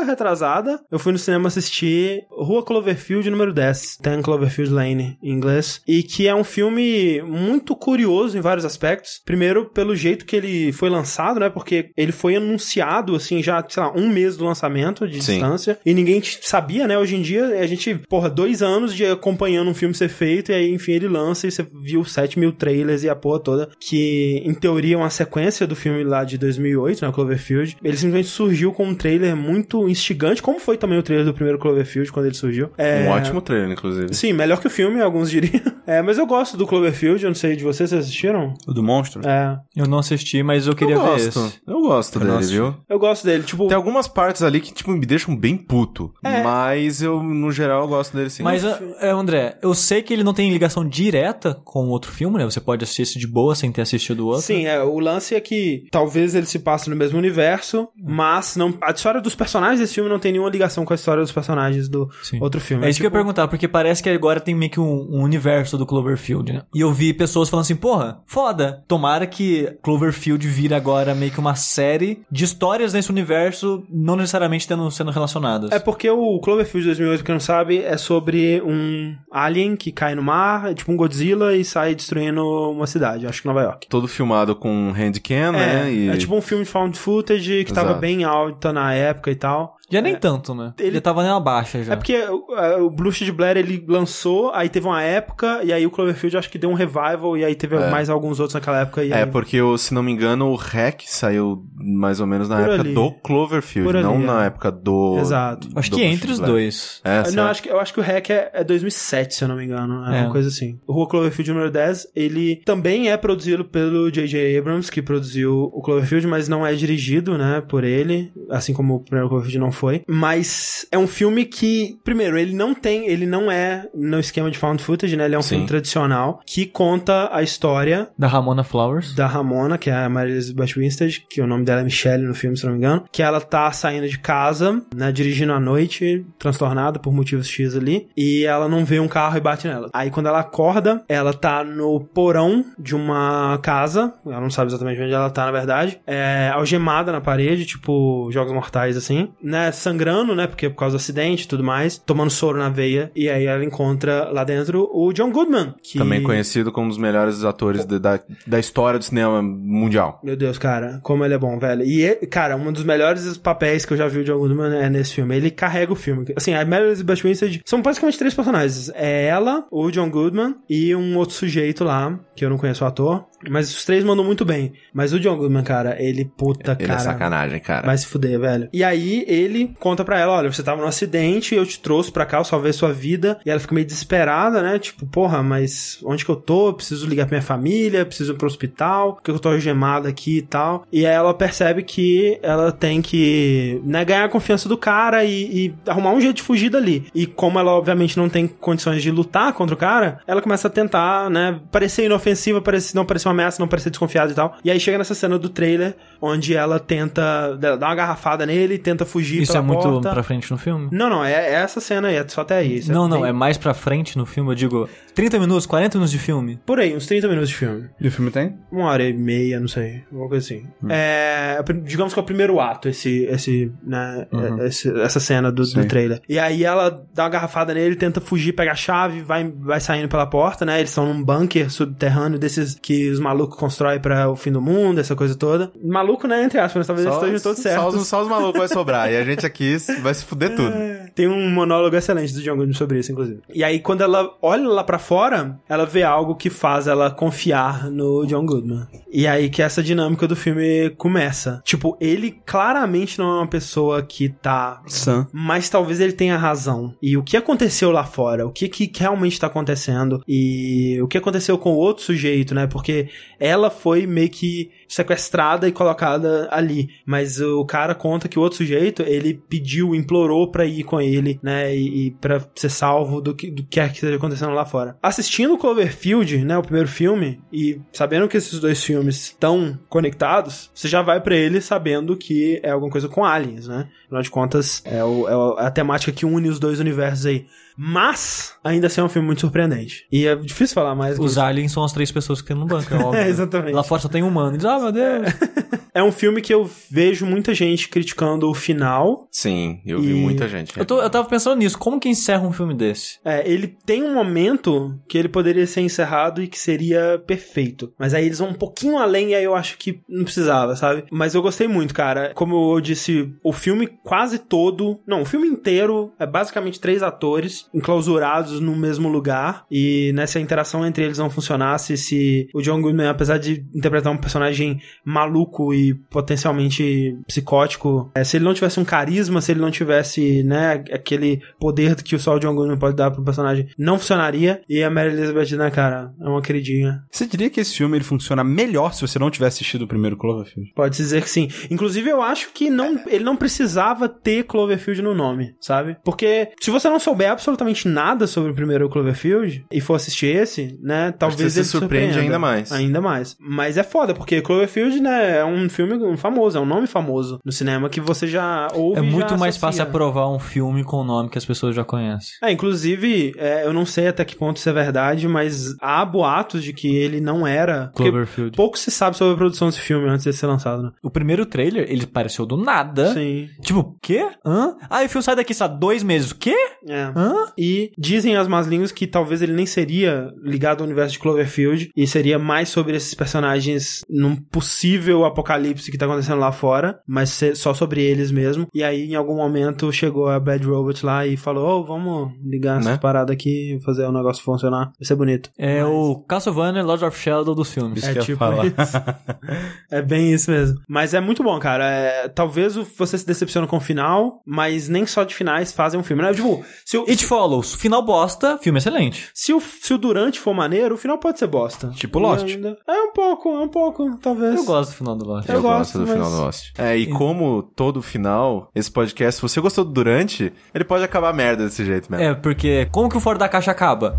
retrasada, 0.04 0.80
eu 0.92 1.00
fui 1.00 1.12
no 1.12 1.18
cinema 1.18 1.48
assistir 1.48 2.26
Rua 2.32 2.64
Cloverfield 2.64 3.30
número 3.30 3.54
10, 3.54 3.98
10 4.02 4.22
Cloverfield 4.24 4.72
Lane, 4.72 5.18
em 5.22 5.32
inglês, 5.32 5.82
e 5.88 6.04
que 6.04 6.28
é 6.28 6.36
um 6.36 6.44
filme 6.44 7.22
muito 7.22 7.76
curioso 7.76 8.38
em 8.38 8.42
vários 8.42 8.66
aspectos. 8.66 9.22
Primeiro, 9.26 9.66
pelo 9.66 9.96
jeito 9.96 10.26
que 10.26 10.36
ele 10.36 10.72
foi 10.72 10.90
lançado, 10.90 11.40
né? 11.40 11.50
Porque 11.50 11.92
ele 11.96 12.12
foi 12.12 12.36
anunciado, 12.36 13.16
assim, 13.16 13.42
já, 13.42 13.64
sei 13.68 13.84
lá, 13.84 13.92
um 13.96 14.10
mês 14.10 14.38
do 14.38 14.46
lançamento 14.46 15.08
de 15.08 15.22
Sim. 15.22 15.34
distância, 15.34 15.80
e 15.86 15.94
ninguém 15.94 16.22
sabia, 16.42 16.88
né? 16.88 16.98
Hoje 16.98 17.16
em 17.16 17.22
dia, 17.22 17.60
a 17.60 17.68
gente, 17.68 17.96
porra, 18.10 18.30
dois 18.30 18.62
anos 18.62 18.94
de 18.94 19.06
acompanhando 19.06 19.70
um 19.70 19.74
filme 19.74 19.94
ser 19.94 20.10
feito, 20.10 20.52
e 20.52 20.56
aí, 20.56 20.74
enfim, 20.74 20.94
ele 20.94 21.08
lança 21.08 21.48
e 21.48 21.52
você 21.52 21.66
viu 21.82 22.04
7 22.04 22.40
mil 22.40 22.52
trailers 22.52 23.04
e 23.04 23.10
a 23.10 23.16
porra 23.16 23.40
toda, 23.40 23.70
que 23.80 24.42
em 24.46 24.54
teoria 24.54 24.96
é 24.96 24.98
uma 24.98 25.10
sequência 25.10 25.66
do 25.68 25.76
filme 25.76 26.04
lá 26.04 26.24
de 26.24 26.38
2008, 26.38 27.06
né? 27.06 27.12
Cloverfield. 27.12 27.78
Ele 27.84 27.98
simplesmente 27.98 28.28
surgiu 28.30 28.72
com 28.72 28.86
um 28.86 28.96
trailer 28.96 29.36
muito 29.36 29.88
instigante, 29.92 30.42
como 30.42 30.60
foi 30.60 30.78
também 30.78 30.98
o 30.98 31.04
trailer 31.04 31.26
do 31.26 31.34
primeiro 31.34 31.60
Cloverfield 31.60 32.12
quando 32.12 32.26
ele 32.26 32.36
surgiu. 32.36 32.70
É, 32.78 33.04
Um 33.08 33.10
ótimo 33.10 33.42
trailer, 33.42 33.72
inclusive. 33.72 34.14
Sim, 34.14 34.34
melhor 34.34 34.60
que 34.60 34.68
o 34.68 34.70
filme, 34.70 35.02
alguns 35.02 35.30
diriam. 35.30 35.62
É, 35.88 36.02
mas 36.02 36.18
eu 36.18 36.26
gosto 36.28 36.56
do 36.56 36.66
Cloverfield, 36.68 37.22
eu 37.24 37.30
não 37.32 37.36
sei 37.36 37.56
de 37.56 37.64
vocês, 37.64 37.90
vocês 37.90 38.02
assistiram? 38.06 38.54
O 38.68 38.74
do 38.74 38.84
monstro? 38.84 39.28
É, 39.28 39.58
Eu 39.76 39.88
não 39.88 39.98
assisti, 39.98 40.42
mas 40.44 40.68
eu 40.68 40.76
queria 40.76 40.96
eu 40.96 41.02
ver 41.02 41.08
gosto. 41.10 41.28
esse. 41.28 41.60
Eu 41.68 41.82
gosto 41.82 42.20
dele, 42.20 42.32
Nossa. 42.32 42.48
viu? 42.50 42.76
eu 42.88 43.00
gosto 43.00 43.26
dele, 43.26 43.44
tipo... 43.44 43.68
Tem 43.68 43.76
algumas 43.76 44.08
partes 44.08 44.44
ali 44.44 44.62
que, 44.62 44.72
tipo, 44.72 44.92
me 44.92 45.06
deixam 45.06 45.36
bem 45.36 45.58
puto. 45.58 46.14
É. 46.24 46.44
Mas 46.44 47.02
eu, 47.02 47.22
no 47.22 47.52
geral, 47.52 47.82
eu 47.82 47.88
gosto 47.90 48.16
dele 48.16 48.30
sim. 48.30 48.44
Mas, 48.44 48.64
é, 48.64 49.10
André, 49.10 49.58
eu 49.62 49.74
sei 49.74 50.02
que 50.02 50.14
ele 50.14 50.24
não 50.24 50.34
tem 50.34 50.52
ligação 50.52 50.88
direta 50.88 51.60
com 51.66 51.88
outro 51.90 52.12
filme, 52.12 52.38
né? 52.38 52.46
Você 52.46 52.62
pode 52.62 52.84
assistir 52.84 53.02
esse 53.02 53.20
de 53.20 53.28
boa 53.28 53.56
sem 53.56 53.72
ter 53.72 53.82
assistido 53.82 54.22
o 54.22 54.28
outro. 54.28 54.44
Sim, 54.44 54.68
é, 54.68 54.82
o 54.84 55.00
lance 55.00 55.36
é 55.36 55.42
que 55.42 55.88
talvez 55.92 56.36
ele 56.36 56.46
se 56.46 56.60
passe 56.60 56.90
no 56.90 56.96
mesmo 56.96 57.18
universo, 57.18 57.90
mas 57.98 58.56
não, 58.56 58.74
a 58.82 58.92
história 58.92 59.20
dos 59.20 59.36
personagens 59.36 59.81
desse 59.82 59.96
filme 59.96 60.10
não 60.10 60.20
tem 60.20 60.32
nenhuma 60.32 60.50
ligação 60.50 60.86
com 60.86 60.94
a 60.94 60.96
história 60.96 61.22
dos 61.22 61.32
personagens 61.32 61.88
do 61.90 62.10
Sim. 62.24 62.40
outro 62.42 62.60
filme. 62.60 62.86
É 62.86 62.90
isso 62.90 63.00
que 63.00 63.06
eu 63.06 63.08
ia 63.08 63.12
tipo, 63.12 63.18
perguntar, 63.18 63.48
porque 63.48 63.68
parece 63.68 64.02
que 64.02 64.10
agora 64.10 64.40
tem 64.40 64.56
meio 64.56 64.72
que 64.72 64.80
um, 64.80 65.08
um 65.12 65.22
universo 65.24 65.78
do 65.78 65.86
Cloverfield, 65.86 66.54
né? 66.54 66.62
E 66.74 66.82
eu 66.82 66.92
vi 66.92 67.14
pessoas 67.14 67.50
falando 67.50 67.66
assim, 67.66 67.76
porra, 67.76 68.22
foda. 68.26 68.84
Tomara 68.88 69.26
que 69.28 69.76
Cloverfield 69.82 70.48
vire 70.48 70.74
agora 70.74 71.14
meio 71.14 71.32
que 71.32 71.40
uma 71.40 71.56
série 71.56 72.24
de 72.32 72.44
histórias 72.44 72.94
nesse 72.94 73.10
universo, 73.10 73.84
não 73.90 74.16
necessariamente 74.16 74.68
tendo, 74.68 74.90
sendo 74.92 75.12
relacionadas. 75.12 75.72
É 75.72 75.80
porque 75.80 76.10
o 76.10 76.40
Cloverfield 76.40 76.88
2008, 76.88 77.20
pra 77.20 77.26
quem 77.26 77.36
não 77.36 77.40
sabe, 77.40 77.80
é 77.80 77.98
sobre 77.98 78.62
um 78.66 79.16
alien 79.32 79.76
que 79.76 79.92
cai 79.92 80.16
no 80.16 80.24
mar, 80.24 80.72
é 80.72 80.74
tipo 80.74 80.92
um 80.92 80.98
Godzilla, 80.98 81.56
e 81.56 81.64
sai 81.64 81.96
destruindo 81.96 82.44
uma 82.72 82.88
cidade, 82.88 83.28
acho 83.28 83.42
que 83.42 83.48
Nova 83.48 83.62
York. 83.62 83.88
Todo 83.90 84.08
filmado 84.08 84.56
com 84.56 84.92
handcam, 84.92 85.54
né? 85.54 85.88
É, 85.88 85.94
E... 85.94 86.10
é 86.10 86.18
tipo 86.18 86.36
um 86.36 86.42
filme 86.42 86.64
de 86.64 86.70
found 86.70 86.98
footage 86.98 87.64
que 87.66 87.74
tava 87.74 87.90
Exato. 87.90 88.02
bem 88.02 88.24
alta 88.24 88.72
na 88.74 88.94
época 88.94 89.32
e 89.32 89.36
tal. 89.36 89.71
now 89.72 89.81
Já 89.92 90.02
nem 90.02 90.16
tanto, 90.16 90.54
né? 90.56 90.74
Ele- 90.80 90.88
Ele 90.90 91.02
tava 91.02 91.24
nem 91.24 91.42
baixa 91.44 91.84
já. 91.84 91.94
É 91.94 91.96
porque 91.96 92.16
o, 92.18 92.54
a- 92.54 92.78
o 92.78 92.90
Blue 92.90 93.12
Blair 93.34 93.58
ele 93.58 93.84
lançou, 93.88 94.52
aí 94.54 94.70
teve 94.70 94.88
uma 94.88 95.02
época, 95.02 95.62
e 95.64 95.72
aí 95.74 95.86
o 95.86 95.92
Cloverfield 95.92 96.38
acho 96.38 96.50
que 96.50 96.58
deu 96.58 96.70
um 96.70 96.74
revival, 96.74 97.38
e 97.38 97.44
aí 97.46 97.56
teve 97.56 97.78
mais 97.90 98.10
alguns 98.10 98.40
outros 98.40 98.54
naquela 98.56 98.82
época. 98.82 99.04
E 99.04 99.12
É, 99.12 99.24
aí... 99.24 99.26
porque, 99.26 99.58
eu, 99.58 99.78
se 99.78 99.94
não 99.94 100.02
me 100.04 100.12
engano, 100.12 100.48
o 100.50 100.56
Hack 100.56 101.02
saiu 101.08 101.64
mais 101.76 102.20
ou 102.20 102.28
menos 102.28 102.48
na 102.50 102.58
Por 102.58 102.66
época 102.70 102.82
ali. 102.82 102.94
do 102.94 103.12
Cloverfield, 103.24 103.90
ali, 103.98 104.04
não 104.04 104.16
é. 104.16 104.26
na 104.26 104.46
época 104.46 104.72
do... 104.72 105.18
Exato. 105.20 105.68
Acho 105.76 105.92
do 105.92 105.98
que 105.98 106.04
Bush 106.04 106.14
entre 106.14 106.32
os 106.32 106.40
dois. 106.40 107.02
É, 107.04 107.18
não, 107.18 107.26
certo. 107.26 107.40
acho 107.42 107.64
que, 107.64 107.70
eu 107.70 107.80
acho 107.80 107.94
que 107.94 108.00
o 108.00 108.04
REC 108.04 108.30
é, 108.30 108.52
é 108.54 108.64
2007, 108.64 109.36
se 109.36 109.44
eu 109.44 109.48
não 109.48 109.56
me 109.56 109.66
engano. 109.66 110.06
É, 110.06 110.20
É. 110.20 110.22
uma 110.24 110.32
coisa 110.32 110.48
assim. 110.50 110.80
O 110.88 110.94
Rua 110.94 111.08
Cloverfield 111.08 111.52
número 111.52 111.72
10, 111.72 112.08
ele 112.16 112.58
também 112.66 113.10
é 113.10 113.18
produzido 113.18 113.66
pelo 113.66 114.10
J.J. 114.12 114.58
Abrams, 114.58 114.92
que 114.92 115.02
produziu 115.02 115.70
o 115.74 115.82
Cloverfield, 115.82 116.28
mas 116.28 116.48
não 116.48 116.66
é 116.66 116.74
dirigido, 116.74 117.38
né, 117.38 117.62
por 117.68 117.84
ele, 117.84 118.32
assim 118.50 118.74
como 118.74 118.96
o 118.96 119.00
primeiro 119.00 119.28
Cloverfield 119.30 119.60
não 119.60 119.72
foi. 119.72 119.81
Mas 120.08 120.86
é 120.92 120.98
um 120.98 121.08
filme 121.08 121.46
que, 121.46 122.00
primeiro, 122.04 122.38
ele 122.38 122.54
não 122.54 122.74
tem, 122.74 123.08
ele 123.08 123.26
não 123.26 123.52
é 123.52 123.88
no 123.94 124.20
esquema 124.20 124.50
de 124.52 124.58
found 124.58 124.82
footage, 124.84 125.16
né, 125.16 125.26
ele 125.26 125.36
é 125.36 125.40
um 125.40 125.42
Sim. 125.42 125.50
filme 125.50 125.68
tradicional, 125.68 126.42
que 126.46 126.66
conta 126.66 127.30
a 127.32 127.42
história 127.42 128.10
Da 128.18 128.28
Ramona 128.28 128.64
Flowers. 128.64 129.16
da 129.16 129.28
Ramona, 129.28 129.78
que 129.78 129.90
é 129.90 129.94
a 129.94 130.10
Maria 130.10 130.34
Elizabeth 130.34 130.74
Winstead, 130.78 131.26
que 131.30 131.42
o 131.42 131.48
nome 131.48 131.66
dela 131.66 131.82
é 131.82 131.84
Michelle 131.84 132.26
no 132.26 132.34
filme, 132.34 132.58
se 132.58 132.66
não 132.66 132.74
me 132.74 132.78
engano, 132.78 133.04
que 133.12 133.22
ela 133.24 133.40
tá 133.42 133.72
saindo 133.72 134.08
de 134.08 134.20
casa, 134.20 134.82
né, 134.96 135.12
dirigindo 135.12 135.54
à 135.54 135.60
noite, 135.60 136.26
transtornada 136.38 137.00
por 137.00 137.14
motivos 137.14 137.48
X 137.48 137.76
ali, 137.76 138.08
e 138.16 138.46
ela 138.46 138.68
não 138.68 138.86
vê 138.86 139.00
um 139.00 139.08
carro 139.08 139.38
e 139.38 139.42
bate 139.42 139.68
nela. 139.68 139.90
Aí 139.94 140.10
quando 140.10 140.28
ela 140.28 140.40
acorda, 140.40 141.04
ela 141.08 141.34
tá 141.34 141.64
no 141.64 142.00
porão 142.00 142.66
de 142.78 142.96
uma 142.96 143.60
casa, 143.62 144.14
ela 144.26 144.42
não 144.42 144.50
sabe 144.50 144.70
exatamente 144.70 145.02
onde 145.02 145.14
ela 145.14 145.30
tá, 145.30 145.46
na 145.46 145.52
verdade, 145.52 146.00
é, 146.06 146.52
algemada 146.54 147.12
na 147.12 147.22
parede, 147.22 147.66
tipo 147.66 148.30
Jogos 148.32 148.54
Mortais, 148.54 148.98
assim, 148.98 149.30
né, 149.42 149.71
sangrando, 149.72 150.36
né, 150.36 150.48
porque 150.48 150.70
por 150.70 150.76
causa 150.78 150.96
do 150.96 151.00
acidente 151.00 151.46
e 151.46 151.48
tudo 151.48 151.64
mais, 151.64 151.98
tomando 151.98 152.30
soro 152.30 152.58
na 152.58 152.70
veia, 152.70 153.12
e 153.16 153.30
aí 153.30 153.46
ela 153.46 153.64
encontra 153.64 154.30
lá 154.32 154.44
dentro 154.44 154.90
o 154.92 155.12
John 155.14 155.32
Goodman, 155.32 155.74
que... 155.82 155.98
Também 155.98 156.22
conhecido 156.24 156.72
como 156.72 156.86
um 156.86 156.90
dos 156.90 156.98
melhores 156.98 157.44
atores 157.44 157.86
de- 157.86 158.00
da, 158.00 158.20
da 158.46 158.60
história 158.60 159.00
do 159.00 159.06
cinema 159.06 159.42
mundial. 159.42 160.20
Meu 160.24 160.36
Deus, 160.36 160.58
cara, 160.58 161.00
como 161.04 161.24
ele 161.26 161.34
é 161.34 161.38
bom, 161.38 161.58
velho. 161.60 161.84
E, 161.84 162.02
ele- 162.02 162.28
cara, 162.28 162.56
um 162.56 162.72
dos 162.72 162.84
melhores 162.84 163.38
papéis 163.38 163.86
que 163.86 163.94
eu 163.94 163.98
já 163.98 164.08
vi 164.08 164.20
o 164.20 164.24
John 164.24 164.38
Goodman 164.38 164.74
é 164.76 164.90
nesse 164.90 165.14
filme. 165.16 165.36
Ele 165.36 165.52
carrega 165.52 165.92
o 165.92 165.96
filme. 165.96 166.26
Assim, 166.36 166.54
a 166.54 166.64
Mary 166.66 166.86
Elizabeth 166.86 167.22
Winstead 167.24 167.62
são 167.66 167.82
basicamente 167.82 168.18
três 168.18 168.34
personagens. 168.34 168.90
É 168.96 169.26
ela, 169.28 169.66
o 169.72 169.90
John 169.92 170.10
Goodman 170.10 170.56
e 170.70 170.96
um 170.96 171.18
outro 171.18 171.36
sujeito 171.36 171.84
lá, 171.84 172.20
que 172.36 172.44
eu 172.46 172.50
não 172.50 172.58
conheço 172.58 172.84
o 172.84 172.88
ator. 172.88 173.26
Mas 173.50 173.76
os 173.76 173.86
três 173.86 174.04
mandam 174.04 174.24
muito 174.24 174.46
bem. 174.46 174.74
Mas 174.94 175.14
o 175.14 175.20
John 175.20 175.38
Goodman, 175.38 175.64
cara, 175.64 175.96
ele, 176.02 176.26
puta, 176.26 176.76
Ele 176.78 176.88
cara... 176.88 177.00
é 177.00 177.04
sacanagem, 177.04 177.60
cara. 177.60 177.86
Vai 177.86 177.98
se 177.98 178.08
fuder, 178.08 178.40
velho. 178.40 178.70
E 178.74 178.84
aí 178.84 179.24
ele 179.28 179.74
conta 179.80 180.04
pra 180.04 180.20
ela, 180.20 180.34
olha, 180.34 180.52
você 180.52 180.64
tava 180.64 180.82
num 180.82 180.88
acidente, 180.88 181.56
eu 181.56 181.66
te 181.66 181.80
trouxe 181.80 182.12
pra 182.12 182.26
cá, 182.26 182.38
eu 182.38 182.44
salvei 182.44 182.74
sua 182.74 182.92
vida. 182.92 183.40
E 183.46 183.50
ela 183.50 183.60
fica 183.60 183.74
meio 183.74 183.86
desesperada, 183.86 184.62
né? 184.62 184.80
Tipo, 184.80 185.06
porra, 185.06 185.42
mas 185.42 186.00
onde 186.04 186.26
que 186.26 186.32
eu 186.32 186.36
tô? 186.36 186.70
Eu 186.70 186.74
preciso 186.74 187.08
ligar 187.08 187.26
pra 187.26 187.38
minha 187.38 187.46
família, 187.46 188.06
preciso 188.06 188.34
ir 188.34 188.38
pro 188.38 188.48
hospital, 188.48 189.16
porque 189.16 189.32
eu 189.32 189.40
tô 189.40 189.50
algemada 189.50 190.10
aqui 190.10 190.38
e 190.38 190.42
tal. 190.42 190.86
E 190.92 191.06
aí 191.06 191.14
ela 191.14 191.34
percebe 191.34 191.84
que 191.84 192.40
ela 192.42 192.72
tem 192.72 193.02
que 193.02 193.82
né, 193.84 194.04
ganhar 194.06 194.26
a 194.26 194.30
confiança 194.30 194.68
do 194.68 194.78
cara 194.78 195.24
e, 195.24 195.66
e 195.68 195.74
arrumar 195.88 196.12
um 196.12 196.22
jeito 196.22 196.38
de 196.38 196.44
fugir 196.44 196.70
dali. 196.70 197.08
E 197.14 197.26
como 197.26 197.60
ela, 197.60 197.72
obviamente, 197.72 198.18
não 198.18 198.30
tem 198.30 198.48
condições 198.48 199.02
de 199.02 199.12
lutar 199.12 199.54
contra 199.54 199.76
o 199.76 199.78
cara, 199.78 200.20
ela 200.28 200.42
começa 200.42 200.68
a 200.68 200.72
tentar, 200.72 201.30
né, 201.30 201.60
parecer 201.72 202.06
inofensiva, 202.06 202.62
parecer, 202.62 202.96
não 202.96 203.06
parecer 203.06 203.28
uma 203.28 203.31
ameaça, 203.32 203.60
não 203.62 203.68
parecer 203.68 203.90
desconfiada 203.90 204.32
e 204.32 204.36
tal. 204.36 204.56
E 204.64 204.70
aí 204.72 204.80
chega 204.80 204.98
nessa 204.98 205.14
cena 205.16 205.38
do 205.40 205.50
trailer, 205.50 205.96
onde 206.22 206.56
ela 206.56 206.80
tenta 206.80 207.58
ela 207.62 207.78
dá 207.78 207.88
uma 207.88 207.96
garrafada 207.96 208.46
nele, 208.46 208.78
tenta 208.78 209.06
fugir 209.06 209.42
Isso 209.42 209.52
pela 209.54 209.64
é 209.64 209.68
muito 209.68 209.82
porta. 209.84 210.10
pra 210.12 210.24
frente 210.24 210.50
no 210.52 210.58
filme? 210.58 210.90
Não, 210.92 211.10
não, 211.10 211.24
é, 211.24 211.34
é 211.34 211.54
essa 211.54 211.80
cena 211.80 212.08
aí, 212.10 212.16
é 212.16 212.28
só 212.28 212.42
até 212.42 212.58
aí. 212.58 212.82
Não, 212.88 213.08
não, 213.08 213.22
bem- 213.22 213.30
é 213.30 213.34
mais 213.34 213.58
pra 213.58 213.74
frente 213.74 214.18
no 214.18 214.26
filme, 214.26 214.52
eu 214.52 214.56
digo 214.56 214.90
30 215.16 215.40
minutos, 215.40 215.66
40 215.66 215.98
minutos 215.98 216.12
de 216.12 216.20
filme. 216.20 216.60
Por 216.66 216.80
aí, 216.80 216.96
uns 216.96 217.06
30 217.08 217.28
minutos 217.28 217.50
de 217.50 217.56
filme. 217.56 217.90
E 218.00 218.08
o 218.08 218.12
filme 218.12 218.32
tem? 218.32 218.56
Uma 218.72 218.86
hora 218.86 219.04
e 219.04 219.14
meia, 219.14 219.60
não 219.60 219.68
sei. 219.68 220.04
Alguma 220.12 220.30
coisa 220.30 220.46
assim. 220.46 220.66
É, 220.90 221.60
digamos 221.84 222.14
que 222.14 222.20
é 222.20 222.24
o 222.24 222.26
primeiro 222.26 222.60
ato, 222.60 222.88
esse, 222.90 223.24
esse, 223.26 223.72
né, 223.84 224.28
esse- 224.66 224.90
essa 225.02 225.20
cena 225.20 225.52
do, 225.52 225.64
do 225.64 225.86
trailer. 225.86 226.22
E 226.28 226.38
aí 226.40 226.64
ela 226.64 227.04
dá 227.14 227.24
uma 227.24 227.30
garrafada 227.30 227.74
nele, 227.74 227.96
tenta 227.96 228.20
fugir, 228.22 228.54
pega 228.54 228.72
a 228.72 228.76
chave, 228.76 229.22
vai, 229.22 229.52
vai 229.60 229.80
saindo 229.80 230.08
pela 230.08 230.26
porta, 230.26 230.66
né? 230.66 230.78
Eles 230.80 230.90
estão 230.92 231.06
num 231.12 231.24
bunker 231.24 231.70
subterrâneo 231.72 232.38
desses 232.40 232.76
que 232.80 233.10
os 233.10 233.20
malucos 233.22 233.58
constroem 233.58 234.00
pra 234.00 234.30
o 234.30 234.36
fim 234.36 234.52
do 234.52 234.62
mundo, 234.62 235.00
essa 235.00 235.16
coisa 235.16 235.36
toda. 235.36 235.72
Maluco, 235.84 236.28
né? 236.28 236.44
Entre 236.44 236.60
aspas, 236.60 236.86
talvez 236.86 237.06
eles 237.06 237.18
estejam 237.18 237.40
todos 237.40 237.58
só, 237.62 237.70
certos. 237.70 237.96
os, 237.96 238.08
só 238.08 238.22
os 238.22 238.28
malucos 238.28 238.60
vai 238.60 238.68
sobrar. 238.68 239.12
e 239.12 239.16
a 239.16 239.24
gente 239.24 239.46
aqui 239.46 239.78
vai 240.02 240.14
se 240.14 240.26
fuder 240.26 240.56
tudo. 240.56 240.74
Tem 241.16 241.28
um 241.28 241.50
monólogo 241.50 241.96
excelente 241.96 242.34
do 242.34 242.42
John 242.42 242.56
Goodman 242.56 242.74
sobre 242.74 243.00
isso, 243.00 243.12
inclusive. 243.12 243.42
E 243.54 243.64
aí, 243.64 243.80
quando 243.80 244.02
ela 244.02 244.36
olha 244.42 244.68
lá 244.68 244.84
pra 244.84 244.98
fora, 245.00 245.60
ela 245.68 245.86
vê 245.86 246.04
algo 246.04 246.36
que 246.36 246.50
faz 246.50 246.88
ela 246.88 247.12
confiar 247.12 247.90
no 247.90 248.26
John 248.26 248.46
Goodman. 248.46 248.88
E 249.12 249.28
aí 249.28 249.50
que 249.50 249.62
essa 249.62 249.84
dinâmica 249.84 250.28
do 250.28 250.36
filme 250.36 250.90
começa. 250.98 251.62
Tipo, 251.64 251.98
ele 252.00 252.40
claramente 252.46 253.20
não 253.20 253.30
é 253.30 253.36
uma 253.40 253.48
pessoa 253.48 254.02
que 254.02 254.30
tá 254.30 254.82
Sam. 254.88 255.28
mas 255.32 255.70
talvez 255.70 256.00
ele 256.00 256.14
tenha 256.14 256.38
razão. 256.38 256.96
E 257.02 257.18
o 257.18 257.24
que 257.24 257.36
aconteceu 257.38 257.92
lá 257.92 258.04
fora? 258.04 258.48
O 258.48 258.52
que, 258.52 258.68
que 258.70 258.92
realmente 258.98 259.40
tá 259.40 259.48
acontecendo? 259.48 260.24
E 260.28 261.00
o 261.02 261.08
que 261.08 261.18
aconteceu 261.18 261.58
com 261.58 261.74
o 261.74 261.78
outro 261.78 262.04
sujeito, 262.04 262.56
né? 262.56 262.68
Porque 262.68 263.10
ela 263.40 263.70
foi 263.70 264.06
meio 264.06 264.30
que 264.30 264.72
sequestrada 264.94 265.68
e 265.68 265.72
colocada 265.72 266.48
ali. 266.52 266.90
Mas 267.06 267.40
o 267.40 267.64
cara 267.66 267.96
conta 267.96 268.28
que 268.28 268.38
o 268.38 268.42
outro 268.42 268.58
sujeito, 268.58 269.02
ele 269.04 269.34
pediu, 269.50 269.96
implorou 269.96 270.52
pra 270.52 270.66
ir 270.66 270.84
com 270.84 271.00
ele, 271.00 271.40
né? 271.42 271.74
E, 271.76 272.08
e 272.08 272.12
para 272.12 272.44
ser 272.56 272.70
salvo 272.70 273.22
do 273.22 273.34
que, 273.34 273.50
do 273.50 273.64
que 273.64 273.70
quer 273.70 273.88
que 273.90 273.96
esteja 273.96 274.18
acontecendo 274.18 274.54
lá 274.54 274.66
fora. 274.66 274.98
Assistindo 275.02 275.58
Cloverfield, 275.58 276.44
né? 276.44 276.58
O 276.58 276.62
primeiro 276.62 276.88
filme, 276.90 277.42
e 277.52 277.80
sabendo 277.94 278.28
que 278.28 278.38
esses 278.38 278.60
dois 278.60 278.84
filmes 278.84 279.16
estão 279.28 279.80
conectados, 279.90 280.70
você 280.74 280.88
já 280.88 281.02
vai 281.02 281.22
pra 281.22 281.36
ele 281.36 281.62
sabendo 281.62 282.18
que 282.18 282.60
é 282.64 282.72
alguma 282.72 282.92
coisa 282.92 283.08
com 283.08 283.24
aliens, 283.24 283.68
né? 283.68 283.88
Afinal 284.06 284.22
de 284.24 284.30
contas, 284.30 284.82
é, 284.86 285.04
o- 285.04 285.28
é 285.30 285.36
o- 285.36 285.56
a 285.58 285.72
temática 285.72 286.12
que 286.12 286.26
une 286.26 286.50
os 286.50 286.60
dois 286.60 286.80
universos 286.80 287.26
aí. 287.26 287.46
Mas, 287.78 288.54
ainda 288.64 288.88
assim 288.88 289.02
é 289.02 289.04
um 289.04 289.10
filme 289.10 289.26
muito 289.26 289.42
surpreendente. 289.42 290.06
E 290.12 290.28
é 290.28 290.36
difícil 290.36 290.76
falar 290.76 290.94
mais. 290.94 291.18
Os 291.18 291.38
aliens 291.38 291.72
são 291.72 291.84
as 291.84 291.92
três 291.94 292.12
pessoas 292.12 292.42
que 292.42 292.48
tem 292.50 292.56
no 292.56 292.66
banco, 292.66 292.94
é 292.94 292.98
óbvio. 293.04 293.20
É, 293.22 293.28
exatamente. 293.30 293.74
Lá 293.74 293.82
fora 293.84 294.02
só 294.02 294.10
tem 294.10 294.22
humano. 294.22 294.56
Eles, 294.56 294.66
ah, 294.66 294.78
meu 294.82 294.92
Deus. 294.92 295.28
É 295.94 296.02
um 296.02 296.10
filme 296.12 296.40
que 296.42 296.54
eu 296.54 296.70
vejo 296.90 297.26
muita 297.26 297.54
gente 297.54 297.90
criticando 297.90 298.50
o 298.50 298.54
final. 298.54 299.28
Sim, 299.30 299.82
eu 299.86 300.00
vi 300.00 300.12
E- 300.12 300.14
muita 300.14 300.48
gente. 300.48 300.80
Eu, 300.80 300.86
tô- 300.86 301.02
eu 301.02 301.10
tava 301.10 301.28
pensando 301.28 301.58
nisso. 301.60 301.78
Como 301.78 302.00
que 302.00 302.08
encerra 302.08 302.48
um 302.48 302.54
filme 302.54 302.74
desse? 302.74 303.20
É, 303.26 303.44
ele 303.46 303.68
tem 303.86 304.02
um 304.02 304.14
momento 304.14 304.98
que 305.10 305.18
ele 305.18 305.28
poderia 305.28 305.68
ser 305.68 305.82
encerrado 305.82 306.42
e 306.42 306.48
que 306.48 306.58
seria 306.58 307.22
perfeito. 307.28 307.92
Mas 308.00 308.14
aí 308.14 308.26
eles 308.26 308.40
vão 308.40 308.52
um 308.52 308.54
pouquinho 308.54 308.98
além 309.00 309.32
e 309.32 309.36
aí 309.36 309.44
eu 309.44 309.54
acho 309.54 309.78
que 309.78 310.00
não 310.08 310.24
precisava, 310.24 310.78
sabe? 310.78 311.04
Mas 311.12 311.36
eu 311.36 311.42
gostei 311.42 311.68
muito, 311.68 311.94
cara. 311.94 312.32
Como 312.36 312.74
eu 312.74 312.80
disse, 312.80 313.30
o 313.44 313.52
filme 313.52 313.86
quase 314.02 314.40
todo. 314.40 314.98
Não, 315.06 315.24
o 315.24 315.26
filme 315.26 315.46
inteiro 315.50 316.14
é 316.18 316.26
basicamente 316.26 316.80
três 316.80 317.04
atores 317.04 317.66
enclausurados 317.74 318.62
no 318.62 318.78
mesmo 318.78 319.10
lugar. 319.10 319.66
E 319.70 320.14
nessa 320.16 320.40
interação 320.40 320.86
entre 320.86 321.04
eles 321.04 321.18
não 321.18 321.30
funcionasse 321.30 321.98
se 321.98 322.48
o 322.54 322.62
John 322.62 322.82
Goodman, 322.82 323.10
apesar 323.10 323.38
de 323.38 323.66
interpretar 323.76 324.14
um 324.14 324.18
personagem 324.18 324.71
maluco 325.04 325.74
e 325.74 325.94
potencialmente 325.94 327.18
psicótico, 327.28 328.12
é, 328.16 328.24
se 328.24 328.38
ele 328.38 328.46
não 328.46 328.54
tivesse 328.54 328.80
um 328.80 328.86
carisma, 328.86 329.42
se 329.42 329.52
ele 329.52 329.62
não 329.62 329.72
tivesse, 329.72 330.44
né, 330.44 330.84
aquele 330.92 331.42
poder 331.60 331.96
que 332.02 332.16
o 332.16 332.20
John 332.40 332.56
Goodman 332.56 332.78
pode 332.78 332.96
dar 332.96 333.12
pro 333.12 333.24
personagem, 333.24 333.68
não 333.78 333.98
funcionaria. 333.98 334.62
E 334.70 334.84
a 334.84 334.90
Mary 334.90 335.10
Elizabeth, 335.10 335.56
né, 335.58 335.70
cara, 335.70 336.14
é 336.20 336.28
uma 336.28 336.42
queridinha. 336.42 337.04
Você 337.12 337.26
diria 337.26 337.50
que 337.50 337.60
esse 337.60 337.76
filme 337.76 337.98
ele 337.98 338.04
funciona 338.04 338.44
melhor 338.44 338.94
se 338.94 339.02
você 339.02 339.20
não 339.20 339.30
tivesse 339.30 339.58
assistido 339.58 339.84
o 339.84 339.88
primeiro 339.88 340.18
Cloverfield? 340.18 340.72
Pode 340.74 340.96
dizer 340.96 341.22
que 341.22 341.30
sim. 341.30 341.50
Inclusive, 341.70 342.10
eu 342.10 342.22
acho 342.22 342.52
que 342.54 342.70
não, 342.70 343.00
ele 343.08 343.24
não 343.24 343.36
precisava 343.36 344.08
ter 344.08 344.44
Cloverfield 344.44 345.02
no 345.02 345.14
nome, 345.14 345.56
sabe? 345.60 345.98
Porque 346.04 346.50
se 346.60 346.72
você 346.72 346.90
não 346.90 347.00
souber 347.00 347.32
absolutamente 347.32 347.88
nada 347.88 348.28
sobre 348.28 348.52
o 348.52 348.56
primeiro 348.56 348.90
Cloverfield 348.90 349.66
e 349.72 349.82
for 349.82 349.96
assistir 349.96 350.28
esse, 350.28 350.78
né, 350.82 351.12
talvez 351.12 351.54
você 351.54 351.60
ele 351.60 351.66
se 351.66 351.72
surpreende 351.72 352.14
surpreenda. 352.14 352.22
ainda 352.22 352.40
mais. 352.40 352.72
Ainda 352.72 353.02
mais. 353.02 353.38
Mas 353.40 353.78
é 353.78 353.84
foda, 353.84 354.14
porque 354.14 354.42
Cloverfield, 354.42 354.61
né, 355.02 355.38
é 355.38 355.46
um 355.46 355.70
filme 355.70 356.18
famoso, 356.18 356.58
é 356.58 356.62
um 356.62 356.66
nome 356.66 356.88
famoso 356.88 357.40
no 357.44 357.52
cinema 357.52 357.90
que 357.90 358.02
você 358.02 358.28
já 358.28 358.68
ouve 358.74 359.00
É 359.00 359.02
muito 359.02 359.38
mais 359.38 359.58
fácil 359.58 359.84
aprovar 359.84 360.30
um 360.30 360.40
filme 360.40 360.84
com 360.84 360.98
o 360.98 361.04
nome 361.04 361.30
que 361.30 361.38
as 361.38 361.46
pessoas 361.46 361.76
já 361.76 361.84
conhecem. 361.84 362.34
É, 362.44 362.52
inclusive, 362.52 363.34
é, 363.38 363.66
eu 363.66 363.74
não 363.74 363.86
sei 363.86 364.08
até 364.08 364.24
que 364.26 364.36
ponto 364.36 364.58
isso 364.58 364.70
é 364.70 364.74
verdade, 364.74 365.28
mas 365.28 365.76
há 365.82 366.04
boatos 366.06 366.64
de 366.64 366.74
que 366.74 366.96
ele 366.96 367.22
não 367.22 367.46
era. 367.46 367.92
Cloverfield. 367.96 368.56
Pouco 368.56 368.78
se 368.78 368.92
sabe 368.92 369.18
sobre 369.18 369.34
a 369.34 369.38
produção 369.38 369.70
desse 369.70 369.82
filme 369.82 370.08
antes 370.08 370.24
de 370.24 370.34
ser 370.34 370.48
lançado, 370.48 370.84
né? 370.84 370.92
O 371.04 371.10
primeiro 371.10 371.46
trailer, 371.46 371.86
ele 371.90 372.06
pareceu 372.06 372.46
do 372.46 372.58
nada. 372.58 373.14
Sim. 373.14 373.50
Tipo, 373.62 373.98
quê? 374.02 374.28
Hã? 374.46 374.76
Ah, 374.90 375.04
e 375.04 375.06
o 375.06 375.10
filme 375.10 375.24
sai 375.24 375.36
daqui, 375.36 375.54
sabe, 375.54 375.80
dois 375.80 376.04
meses. 376.04 376.32
O 376.32 376.36
quê? 376.36 376.56
É. 376.88 377.12
Hã? 377.16 377.52
E 377.58 377.92
dizem 377.98 378.36
as 378.36 378.48
más 378.48 378.68
línguas 378.68 378.92
que 378.92 379.08
talvez 379.08 379.42
ele 379.42 379.54
nem 379.54 379.66
seria 379.66 380.32
ligado 380.44 380.82
ao 380.82 380.86
universo 380.86 381.14
de 381.14 381.20
Cloverfield 381.20 381.92
e 381.96 382.08
seria 382.08 382.40
mais 382.40 382.70
sobre 382.70 382.96
esses 382.96 383.14
personagens 383.14 384.02
num 384.10 384.36
possível 384.52 385.26
apocalipse 385.26 385.42
apocalipse 385.52 385.92
que 385.92 385.98
tá 385.98 386.06
acontecendo 386.06 386.40
lá 386.40 386.52
fora, 386.52 387.00
mas 387.08 387.40
só 387.56 387.74
sobre 387.74 388.02
eles 388.04 388.32
mesmo. 388.32 388.68
E 388.74 388.84
aí, 388.84 389.12
em 389.12 389.16
algum 389.16 389.36
momento, 389.36 389.92
chegou 389.92 390.30
a 390.30 390.40
Bad 390.40 390.66
Robot 390.66 391.06
lá 391.06 391.26
e 391.26 391.36
falou: 391.38 391.80
Ô, 391.82 391.84
vamos 391.86 392.32
ligar 392.44 392.80
essas 392.80 392.92
Né? 392.94 392.98
paradas 392.98 393.34
aqui 393.34 393.76
e 393.76 393.82
fazer 393.84 394.06
o 394.06 394.12
negócio 394.12 394.44
funcionar. 394.44 394.92
Vai 395.00 395.06
ser 395.06 395.16
bonito. 395.16 395.50
É 395.58 395.84
o 395.86 396.16
Castlevania 396.28 396.84
Lord 396.84 397.04
of 397.06 397.18
Shadow 397.18 397.56
dos 397.56 397.74
filmes. 397.74 398.04
É 398.04 398.14
tipo 398.16 398.44
é 399.90 400.02
bem 400.02 400.32
isso 400.34 400.52
mesmo. 400.52 400.80
Mas 400.88 401.14
é 401.14 401.20
muito 401.20 401.44
bom, 401.44 401.58
cara. 401.60 401.86
É, 401.90 402.28
talvez 402.28 402.76
você 402.76 403.18
se 403.18 403.26
decepcione 403.26 403.68
com 403.68 403.78
o 403.78 403.82
final, 403.82 404.42
mas 404.46 404.88
nem 404.90 405.06
só 405.06 405.24
de 405.24 405.34
finais 405.36 405.72
fazem 405.72 406.00
um 406.00 406.04
filme. 406.04 406.22
Né? 406.24 406.34
Tipo, 406.34 406.64
se 406.86 406.98
o, 406.98 407.06
It 407.08 407.26
Follows, 407.26 407.74
final 407.76 408.04
bosta, 408.04 408.58
filme 408.58 408.78
excelente. 408.80 409.30
se, 409.34 409.54
o, 409.54 409.60
se 409.60 409.94
o 409.94 409.98
durante 409.98 410.40
for 410.40 410.54
maneiro, 410.54 410.96
o 410.96 410.98
final 410.98 411.18
pode 411.18 411.40
ser 411.40 411.48
bosta. 411.48 411.90
Tipo 411.96 412.20
Lost. 412.20 412.46
ainda- 412.46 412.78
É 412.88 413.02
um 413.02 413.12
pouco, 413.14 413.50
é 413.50 413.60
um 413.60 413.68
pouco, 413.70 414.18
talvez. 414.36 414.56
Eu 414.60 414.66
gosto 414.66 414.90
do 414.92 414.96
final 414.98 415.16
do 415.16 415.26
Lost. 415.26 415.50
Eu 415.50 415.56
Eu, 415.56 415.62
gosto, 415.62 415.78
gosto, 415.78 415.94
do 416.00 416.02
mas- 416.08 416.12
final 416.12 416.30
do 416.32 416.38
Lost. 416.38 416.72
É, 416.78 416.96
e 416.98 417.08
como 417.08 417.64
todo 417.64 418.02
final, 418.02 418.70
esse 418.76 418.90
podcast, 418.92 419.36
se 419.38 419.42
você 419.42 419.60
gostou 419.62 419.84
do 419.86 419.92
Durante, 419.92 420.52
ele 420.74 420.84
pode 420.84 421.04
acabar 421.04 421.34
merda 421.34 421.64
desse 421.66 421.86
jeito 421.86 422.12
mesmo. 422.12 422.26
É, 422.26 422.34
porque 422.34 422.88
como 422.92 423.08
que 423.10 423.18
o 423.18 423.20
Fora 423.20 423.38
da 423.38 423.48
Caixa 423.50 423.72
acaba? 423.72 424.18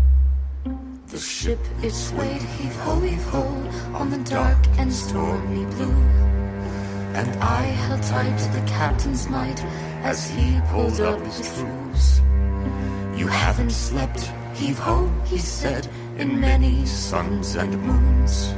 The 1.11 1.17
ship 1.17 1.59
it 1.83 1.93
swayed, 1.93 2.41
heave 2.59 2.75
ho, 2.85 2.99
heave 3.05 3.21
ho, 3.33 4.01
on 4.01 4.09
the 4.09 4.17
dark 4.33 4.57
and 4.79 4.89
stormy 4.89 5.65
blue. 5.75 5.93
And 7.15 7.27
I 7.41 7.65
held 7.87 8.01
tight 8.01 8.35
to 8.37 8.49
the 8.59 8.61
captain's 8.71 9.27
might 9.29 9.63
as 10.03 10.27
he 10.31 10.59
pulled 10.71 10.99
up 11.01 11.21
his 11.23 11.45
screws. 11.45 12.21
You 13.15 13.27
haven't 13.27 13.71
slept, 13.71 14.31
heave 14.55 14.79
ho, 14.79 15.07
he 15.25 15.37
said, 15.37 15.87
in 16.17 16.39
many 16.39 16.83
suns 16.87 17.55
and 17.55 17.77
moons. 17.85 18.51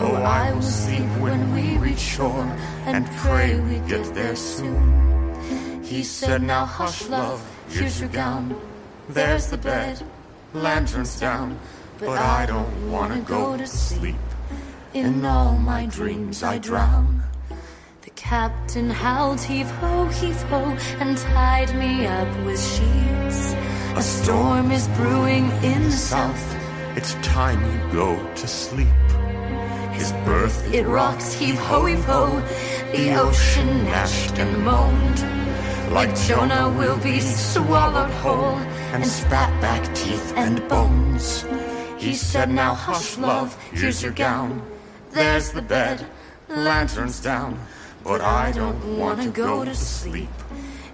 Oh, 0.00 0.14
I 0.14 0.52
will 0.52 0.62
sleep 0.62 1.08
when 1.18 1.52
we 1.54 1.76
reach 1.78 1.98
shore 1.98 2.44
and 2.86 3.04
pray 3.16 3.58
we 3.58 3.80
get 3.88 4.14
there 4.14 4.36
soon. 4.36 5.82
He 5.82 6.04
said, 6.04 6.42
Now 6.42 6.64
hush, 6.64 7.08
love, 7.08 7.42
here's 7.68 7.98
your 8.00 8.08
gown. 8.10 8.54
There's 9.08 9.48
the 9.48 9.58
bed, 9.58 10.00
lanterns 10.54 11.18
down. 11.18 11.58
But 11.98 12.18
I 12.18 12.46
don't 12.46 12.92
wanna 12.92 13.20
go 13.22 13.56
to 13.56 13.66
sleep. 13.66 14.14
In 14.94 15.24
all 15.24 15.58
my 15.58 15.86
dreams 15.86 16.44
I 16.44 16.58
drown. 16.58 17.24
The 18.02 18.10
captain 18.10 18.90
howled, 18.90 19.40
heave 19.40 19.70
ho, 19.80 20.04
heave 20.06 20.42
ho, 20.42 20.76
and 21.00 21.18
tied 21.18 21.74
me 21.74 22.06
up 22.06 22.28
with 22.44 22.60
sheets. 22.60 23.54
A 23.96 24.02
storm 24.02 24.70
is 24.70 24.86
brewing 24.88 25.50
in 25.64 25.82
the 25.84 25.90
south. 25.90 26.56
It's 26.96 27.14
time 27.14 27.60
you 27.72 27.92
go 27.92 28.34
to 28.34 28.46
sleep. 28.46 29.07
His 29.98 30.12
birth, 30.24 30.72
it 30.72 30.86
rocks, 30.86 31.34
heave 31.34 31.58
ho, 31.58 31.84
heave 31.86 32.04
ho. 32.04 32.40
The 32.92 33.14
ocean 33.14 33.84
gnashed 33.84 34.38
and 34.38 34.64
moaned. 34.64 35.20
Like 35.92 36.14
Jonah 36.14 36.68
will 36.70 36.98
be 36.98 37.18
swallowed 37.18 38.10
whole 38.22 38.58
and 38.94 39.04
spat 39.04 39.50
back 39.60 39.82
teeth 39.96 40.32
and 40.36 40.66
bones. 40.68 41.44
He 41.98 42.14
said, 42.14 42.48
Now 42.48 42.74
hush, 42.74 43.18
love, 43.18 43.60
here's 43.72 44.00
your 44.00 44.12
gown. 44.12 44.62
There's 45.10 45.50
the 45.50 45.62
bed, 45.62 46.06
lanterns 46.48 47.20
down. 47.20 47.58
But 48.04 48.20
I 48.20 48.52
don't 48.52 48.98
want 48.98 49.20
to 49.22 49.30
go 49.30 49.64
to 49.64 49.74
sleep. 49.74 50.30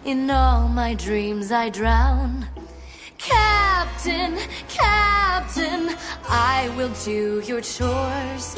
In 0.07 0.31
all 0.31 0.67
my 0.67 0.95
dreams 0.95 1.53
I 1.53 1.69
drown. 1.69 2.47
Captain, 3.19 4.39
Captain, 4.69 5.95
I 6.27 6.73
will 6.77 6.93
do 7.05 7.43
your 7.47 7.61
chores. 7.61 8.57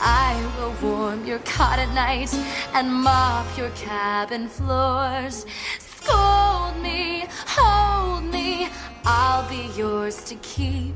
I 0.00 0.34
will 0.56 0.74
warm 0.82 1.26
your 1.26 1.40
cot 1.40 1.78
at 1.78 1.92
night 1.94 2.32
and 2.74 2.92
mop 2.92 3.46
your 3.56 3.70
cabin 3.70 4.48
floors. 4.48 5.44
Scold 5.78 6.76
me, 6.82 7.26
hold 7.46 8.24
me, 8.24 8.68
I'll 9.04 9.48
be 9.48 9.70
yours 9.76 10.24
to 10.24 10.34
keep. 10.36 10.94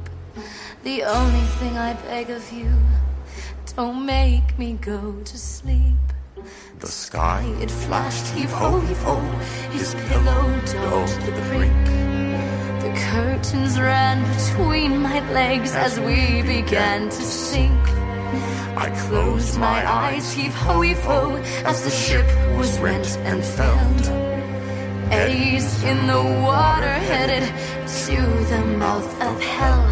The 0.83 1.03
only 1.05 1.47
thing 1.59 1.77
I 1.77 1.95
beg 1.95 2.31
of 2.31 2.51
you, 2.53 2.73
don't 3.77 4.05
make 4.07 4.59
me 4.59 4.75
go 4.81 5.15
to 5.25 5.39
sleep. 5.39 5.95
The 6.81 6.87
sky 6.87 7.43
It 7.61 7.71
flashed, 7.71 8.27
heave 8.35 8.51
ho, 8.51 8.81
heave 8.81 9.03
ho, 9.03 9.17
his 9.71 9.95
pillow 10.09 10.45
domed 10.73 11.23
the 11.23 11.33
brink. 11.49 11.87
The 12.83 12.93
curtains 13.11 13.79
ran 13.81 14.19
between 14.35 15.01
my 15.01 15.21
legs 15.33 15.75
as 15.75 15.99
we 16.01 16.43
began 16.43 17.09
to 17.09 17.23
sink. 17.23 18.04
I 18.77 18.91
closed 19.09 19.59
my 19.59 19.89
eyes, 19.89 20.33
heave 20.33 20.55
ho, 20.55 20.81
heave 20.81 21.03
ho, 21.03 21.37
as 21.65 21.85
the 21.85 21.91
ship 21.91 22.27
was 22.57 22.79
rent 22.79 23.07
and 23.19 23.43
felled. 23.43 24.07
Eddies 25.13 25.83
in 25.85 26.07
the 26.07 26.23
water 26.43 26.93
headed 26.93 27.49
to 28.07 28.17
the 28.51 28.65
mouth 28.79 29.23
of 29.23 29.41
hell. 29.41 29.87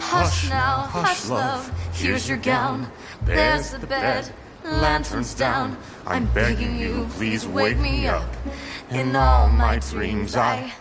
Hush 0.00 0.48
now, 0.48 0.82
hush 0.88 1.28
love, 1.28 1.70
here's 1.92 2.28
your 2.28 2.38
gown. 2.38 2.90
There's 3.24 3.72
the 3.72 3.86
bed, 3.86 4.32
lanterns 4.64 5.34
down. 5.34 5.76
I'm 6.06 6.26
begging 6.32 6.78
you, 6.78 7.06
please 7.10 7.46
wake 7.46 7.78
me 7.78 8.06
up. 8.06 8.28
In 8.90 9.14
all 9.14 9.48
my 9.48 9.78
dreams 9.78 10.36
I 10.36 10.72